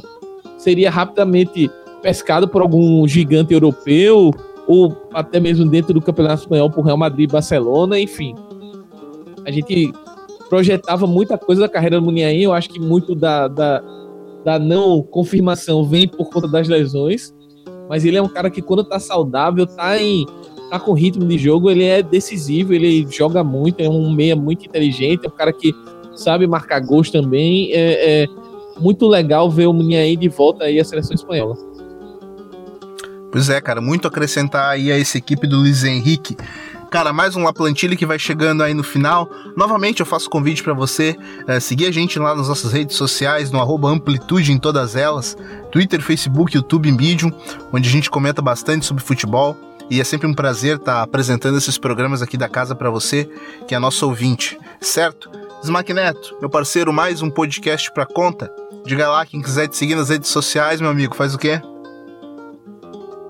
seria 0.56 0.92
rapidamente 0.92 1.70
pescado 2.04 2.48
por 2.48 2.62
algum 2.62 3.08
gigante 3.08 3.52
europeu 3.52 4.30
ou 4.68 4.96
até 5.12 5.40
mesmo 5.40 5.68
dentro 5.68 5.96
do 5.96 6.02
Campeonato 6.02 6.44
Espanhol 6.44 6.70
por 6.70 6.86
Real 6.86 6.98
Madrid, 6.98 7.30
Barcelona, 7.32 8.00
enfim. 8.00 8.36
A 9.44 9.50
gente 9.50 9.92
projetava 10.48 11.08
muita 11.08 11.40
coisa 11.40 11.62
da 11.62 11.70
carreira 11.70 12.00
do 12.00 12.06
Muniain, 12.06 12.44
eu 12.44 12.54
acho 12.54 12.70
que 12.70 12.80
muito 12.80 13.16
da, 13.16 13.48
da, 13.48 13.84
da 14.46 14.60
não 14.60 15.02
confirmação 15.02 15.84
vem 15.84 16.08
por 16.08 16.30
conta 16.30 16.48
das 16.48 16.68
lesões, 16.68 17.34
mas 17.90 18.06
ele 18.06 18.18
é 18.18 18.22
um 18.22 18.28
cara 18.28 18.52
que 18.52 18.62
quando 18.62 18.84
tá 18.84 19.00
saudável, 19.00 19.66
tá 19.66 19.98
em 19.98 20.24
tá 20.70 20.80
com 20.80 20.94
ritmo 20.94 21.26
de 21.26 21.38
jogo, 21.38 21.70
ele 21.70 21.84
é 21.84 22.02
decisivo, 22.04 22.74
ele 22.74 23.08
joga 23.10 23.44
muito, 23.44 23.82
é 23.82 23.90
um 23.90 24.12
meia 24.12 24.36
muito 24.36 24.66
inteligente, 24.66 25.26
é 25.26 25.28
um 25.28 25.32
cara 25.32 25.52
que 25.52 25.74
sabe 26.16 26.46
marcar 26.48 26.80
gols 26.80 27.10
também. 27.10 27.72
É, 27.74 28.24
é 28.24 28.28
muito 28.80 29.08
legal 29.08 29.50
ver 29.50 29.68
o 29.68 29.74
Muniain 29.74 30.18
de 30.18 30.30
volta 30.30 30.66
aí 30.66 30.80
à 30.80 30.86
seleção 30.86 31.16
espanhola. 31.16 31.58
Pois 33.32 33.50
é, 33.50 33.62
cara, 33.62 33.80
muito 33.80 34.08
acrescentar 34.08 34.70
aí 34.70 34.92
a 34.92 35.00
essa 35.00 35.18
equipe 35.18 35.46
do 35.46 35.58
Luiz 35.58 35.84
Henrique. 35.84 36.36
Cara, 36.90 37.14
mais 37.14 37.36
um 37.36 37.44
La 37.44 37.54
Plantilha 37.54 37.96
que 37.96 38.06
vai 38.06 38.18
chegando 38.18 38.64
aí 38.64 38.74
no 38.74 38.82
final. 38.82 39.30
Novamente 39.56 40.00
eu 40.00 40.06
faço 40.08 40.28
convite 40.28 40.64
para 40.64 40.74
você 40.74 41.16
é, 41.48 41.60
seguir 41.60 41.86
a 41.86 41.92
gente 41.92 42.18
lá 42.18 42.34
nas 42.34 42.48
nossas 42.48 42.74
redes 42.74 42.96
sociais, 42.96 43.52
no 43.52 43.88
Amplitude 43.88 44.52
em 44.52 44.58
todas 44.58 44.96
elas, 44.96 45.38
Twitter, 45.72 46.02
Facebook, 46.02 46.56
YouTube 46.56 46.92
Medium, 46.92 47.32
onde 47.72 47.88
a 47.88 47.92
gente 47.92 48.10
comenta 48.10 48.42
bastante 48.42 48.88
sobre 48.88 49.04
futebol. 49.04 49.56
E 49.90 50.00
é 50.00 50.04
sempre 50.04 50.28
um 50.28 50.34
prazer 50.34 50.76
estar 50.76 50.94
tá 50.94 51.02
apresentando 51.02 51.58
esses 51.58 51.78
programas 51.78 52.22
aqui 52.22 52.38
da 52.38 52.48
casa 52.48 52.76
para 52.76 52.92
você, 52.92 53.28
que 53.68 53.74
é 53.74 53.80
nosso 53.80 54.06
ouvinte, 54.06 54.58
certo? 54.80 55.32
Smack 55.64 55.92
Neto, 55.94 56.38
meu 56.40 56.50
parceiro, 56.50 56.94
mais 56.94 57.24
um 57.24 57.30
podcast 57.30 57.92
para 57.92 58.06
conta. 58.06 58.54
Diga 58.86 59.10
lá, 59.10 59.26
quem 59.26 59.42
quiser 59.42 59.68
te 59.68 59.76
seguir 59.76 59.96
nas 59.96 60.10
redes 60.10 60.30
sociais, 60.30 60.80
meu 60.80 60.92
amigo, 60.92 61.16
faz 61.16 61.34
o 61.34 61.40
quê? 61.40 61.60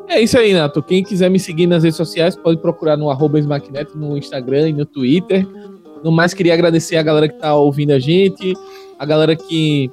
É 0.09 0.21
isso 0.21 0.37
aí, 0.37 0.53
Nato. 0.53 0.83
Quem 0.83 1.03
quiser 1.03 1.29
me 1.29 1.39
seguir 1.39 1.65
nas 1.65 1.83
redes 1.83 1.95
sociais 1.95 2.35
pode 2.35 2.59
procurar 2.59 2.97
no 2.97 3.09
arroba 3.09 3.39
no 3.95 4.17
Instagram 4.17 4.69
e 4.69 4.73
no 4.73 4.85
Twitter. 4.85 5.47
No 6.03 6.11
mais, 6.11 6.33
queria 6.33 6.53
agradecer 6.53 6.97
a 6.97 7.03
galera 7.03 7.29
que 7.29 7.35
está 7.35 7.53
ouvindo 7.53 7.91
a 7.91 7.99
gente, 7.99 8.53
a 8.97 9.05
galera 9.05 9.35
que 9.35 9.89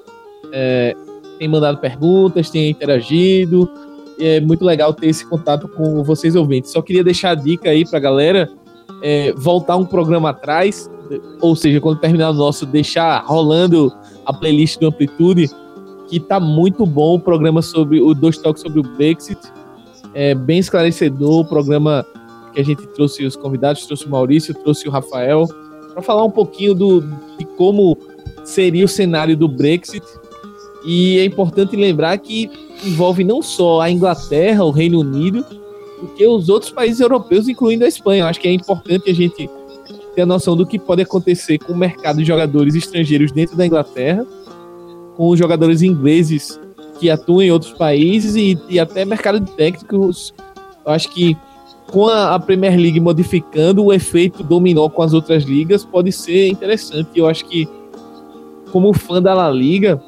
é, 0.53 0.97
tem 1.39 1.47
mandado 1.47 1.79
perguntas, 1.79 2.51
tem 2.51 2.71
interagido, 2.71 3.71
é 4.19 4.41
muito 4.41 4.65
legal 4.65 4.93
ter 4.93 5.07
esse 5.09 5.27
contato 5.27 5.69
com 5.69 6.03
vocês 6.03 6.35
ouvintes. 6.35 6.71
Só 6.71 6.83
queria 6.83 7.05
deixar 7.05 7.31
a 7.31 7.35
dica 7.35 7.71
aí 7.71 7.89
pra 7.89 7.99
galera 7.99 8.51
é, 9.03 9.33
voltar 9.37 9.77
um 9.77 9.85
programa 9.85 10.31
atrás, 10.31 10.91
ou 11.41 11.55
seja, 11.55 11.81
quando 11.81 12.01
terminar 12.01 12.31
o 12.31 12.35
nosso, 12.35 12.67
deixar 12.67 13.23
rolando 13.25 13.93
a 14.25 14.33
playlist 14.33 14.79
do 14.79 14.89
Amplitude 14.89 15.51
que 16.09 16.21
tá 16.21 16.39
muito 16.39 16.87
bom 16.87 17.17
o 17.17 17.21
programa 17.21 17.61
sobre 17.63 18.01
o 18.01 18.15
dois 18.15 18.39
toques 18.39 18.63
sobre 18.63 18.81
o 18.81 18.83
Brexit. 18.83 19.41
É 20.15 20.35
bem 20.35 20.59
esclarecedor 20.59 21.41
o 21.41 21.45
programa 21.45 22.07
que 22.53 22.61
a 22.61 22.65
gente 22.65 22.87
trouxe 22.89 23.25
os 23.25 23.37
convidados, 23.37 23.85
trouxe 23.87 24.07
o 24.07 24.11
Maurício, 24.11 24.55
trouxe 24.55 24.89
o 24.89 24.91
Rafael, 24.91 25.47
para 25.93 26.03
falar 26.03 26.25
um 26.25 26.31
pouquinho 26.31 26.75
do, 26.75 27.01
de 27.39 27.45
como 27.57 27.99
seria 28.45 28.85
o 28.85 28.89
cenário 28.89 29.37
do 29.37 29.49
Brexit. 29.49 30.05
E 30.87 31.19
é 31.19 31.25
importante 31.25 31.75
lembrar 31.75 32.17
que 32.19 32.49
envolve 32.85 33.25
não 33.25 33.43
só 33.43 33.81
a 33.81 33.91
Inglaterra, 33.91 34.65
o 34.65 34.71
Reino 34.71 35.01
Unido, 35.01 35.45
porque 35.99 36.27
os 36.27 36.49
outros 36.49 36.71
países 36.71 37.01
europeus, 37.01 37.49
incluindo 37.49 37.85
a 37.85 37.89
Espanha. 37.89 38.23
Eu 38.23 38.27
acho 38.27 38.41
que 38.41 38.49
é 38.49 38.53
importante 38.53 39.11
a 39.11 39.15
gente 39.15 39.51
ter 40.15 40.23
a 40.23 40.27
noção 40.27 40.57
do 40.57 40.65
que 40.65 40.79
pode 40.79 41.03
acontecer 41.03 41.59
com 41.59 41.73
o 41.73 41.77
mercado 41.77 42.19
de 42.19 42.25
jogadores 42.25 42.75
estrangeiros 42.75 43.33
dentro 43.33 43.57
da 43.57 43.67
Inglaterra 43.67 44.25
com 45.17 45.31
os 45.31 45.39
jogadores 45.39 45.83
ingleses 45.83 46.61
que 47.01 47.11
atuam 47.11 47.43
em 47.43 47.51
outros 47.51 47.73
países 47.73 48.37
e, 48.37 48.59
e 48.69 48.79
até 48.79 49.05
mercado 49.05 49.41
de 49.41 49.51
técnicos. 49.53 50.33
Eu 50.85 50.93
acho 50.93 51.11
que 51.11 51.37
com 51.91 52.07
a, 52.09 52.35
a, 52.35 52.39
Premier 52.39 52.77
League 52.77 53.01
modificando, 53.01 53.85
o 53.85 53.93
efeito 53.93 54.43
dominó 54.43 54.89
com 54.89 55.03
as 55.03 55.13
outras 55.13 55.45
ligas 55.45 55.85
pode 55.85 56.13
ser 56.13 56.49
interessante. 56.49 57.11
Eu 57.15 57.27
acho 57.27 57.45
que, 57.47 57.69
como 58.73 58.93
fã 58.93 59.21
da 59.23 59.35
La 59.35 59.51
Liga, 59.51 60.01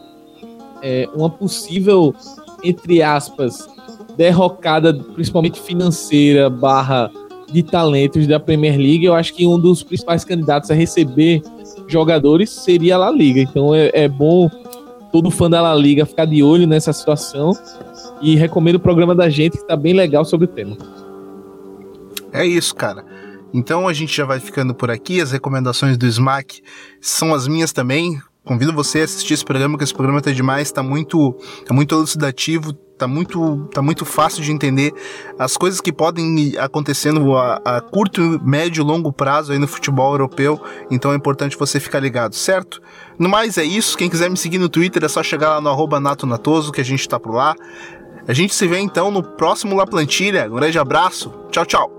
é, 0.83 1.09
uma 1.15 1.31
possível, 1.31 2.15
entre 2.63 3.03
aspas, 3.03 3.69
derrocada, 4.17 4.93
principalmente 5.15 5.61
financeira, 5.61 6.51
barra 6.51 7.11
de 7.51 7.63
talentos 7.63 8.27
da 8.27 8.39
Premier 8.39 8.77
League, 8.77 9.05
eu 9.05 9.15
acho 9.15 9.33
que 9.33 9.47
um 9.47 9.59
dos 9.59 9.83
principais 9.83 10.25
candidatos 10.25 10.71
a 10.71 10.75
receber 10.75 11.43
jogadores 11.87 12.51
seria 12.51 12.97
a 12.97 12.99
La 12.99 13.11
Liga. 13.11 13.41
Então 13.41 13.75
é, 13.75 13.91
é 13.95 14.09
bom 14.09 14.51
todo 15.11 15.31
fã 15.31 15.49
da 15.49 15.63
La 15.63 15.75
Liga 15.75 16.05
ficar 16.05 16.27
de 16.27 16.43
olho 16.43 16.67
nessa 16.67 16.93
situação 16.93 17.53
e 18.21 18.37
recomendo 18.37 18.77
o 18.77 18.81
programa 18.81 19.15
da 19.15 19.31
gente 19.31 19.53
que 19.53 19.63
está 19.63 19.77
bem 19.77 19.95
legal 19.95 20.25
sobre 20.25 20.45
o 20.45 20.49
tema. 20.49 20.77
É 22.33 22.45
isso, 22.45 22.75
cara. 22.75 23.05
Então 23.53 23.89
a 23.89 23.93
gente 23.95 24.15
já 24.15 24.27
vai 24.27 24.39
ficando 24.39 24.75
por 24.75 24.91
aqui. 24.91 25.21
As 25.21 25.33
recomendações 25.33 25.97
do 25.97 26.07
Smack 26.07 26.63
são 27.01 27.33
as 27.33 27.49
minhas 27.49 27.73
também. 27.73 28.21
Convido 28.49 28.73
você 28.73 29.03
a 29.03 29.05
assistir 29.05 29.35
esse 29.35 29.45
programa, 29.45 29.77
que 29.77 29.85
esse 29.85 29.93
programa 29.93 30.23
tá 30.23 30.33
demais, 30.33 30.73
tá 30.73 30.83
muito, 30.83 31.37
tá 31.67 31.75
muito 31.75 31.95
elucidativo, 31.95 32.73
tá 32.73 33.07
muito, 33.07 33.69
tá 33.75 33.83
muito 33.83 34.07
fácil 34.07 34.43
de 34.43 34.51
entender 34.51 34.91
as 35.39 35.55
coisas 35.55 35.83
que 35.83 35.93
podem 35.93 36.55
acontecendo 36.57 37.37
a, 37.37 37.61
a 37.63 37.81
curto, 37.83 38.41
médio, 38.43 38.83
longo 38.83 39.13
prazo 39.13 39.53
aí 39.53 39.59
no 39.59 39.69
futebol 39.69 40.13
europeu. 40.15 40.59
Então 40.91 41.13
é 41.13 41.15
importante 41.15 41.59
você 41.59 41.79
ficar 41.79 42.01
ligado, 42.01 42.35
certo? 42.35 42.81
No 43.19 43.29
mais 43.29 43.59
é 43.59 43.65
isso. 43.65 43.99
Quem 43.99 44.09
quiser 44.09 44.31
me 44.31 44.37
seguir 44.39 44.57
no 44.57 44.71
Twitter 44.71 45.05
é 45.05 45.09
só 45.09 45.23
chegar 45.23 45.59
lá 45.59 45.61
no 45.61 46.01
natonatoso, 46.01 46.73
que 46.73 46.81
a 46.81 46.85
gente 46.85 47.07
tá 47.07 47.21
por 47.21 47.35
lá. 47.35 47.55
A 48.27 48.33
gente 48.33 48.55
se 48.55 48.67
vê 48.67 48.79
então 48.79 49.11
no 49.11 49.23
próximo 49.23 49.77
La 49.77 49.87
Plantilha. 49.87 50.51
Um 50.51 50.55
grande 50.55 50.79
abraço. 50.79 51.31
Tchau, 51.51 51.67
tchau. 51.67 51.98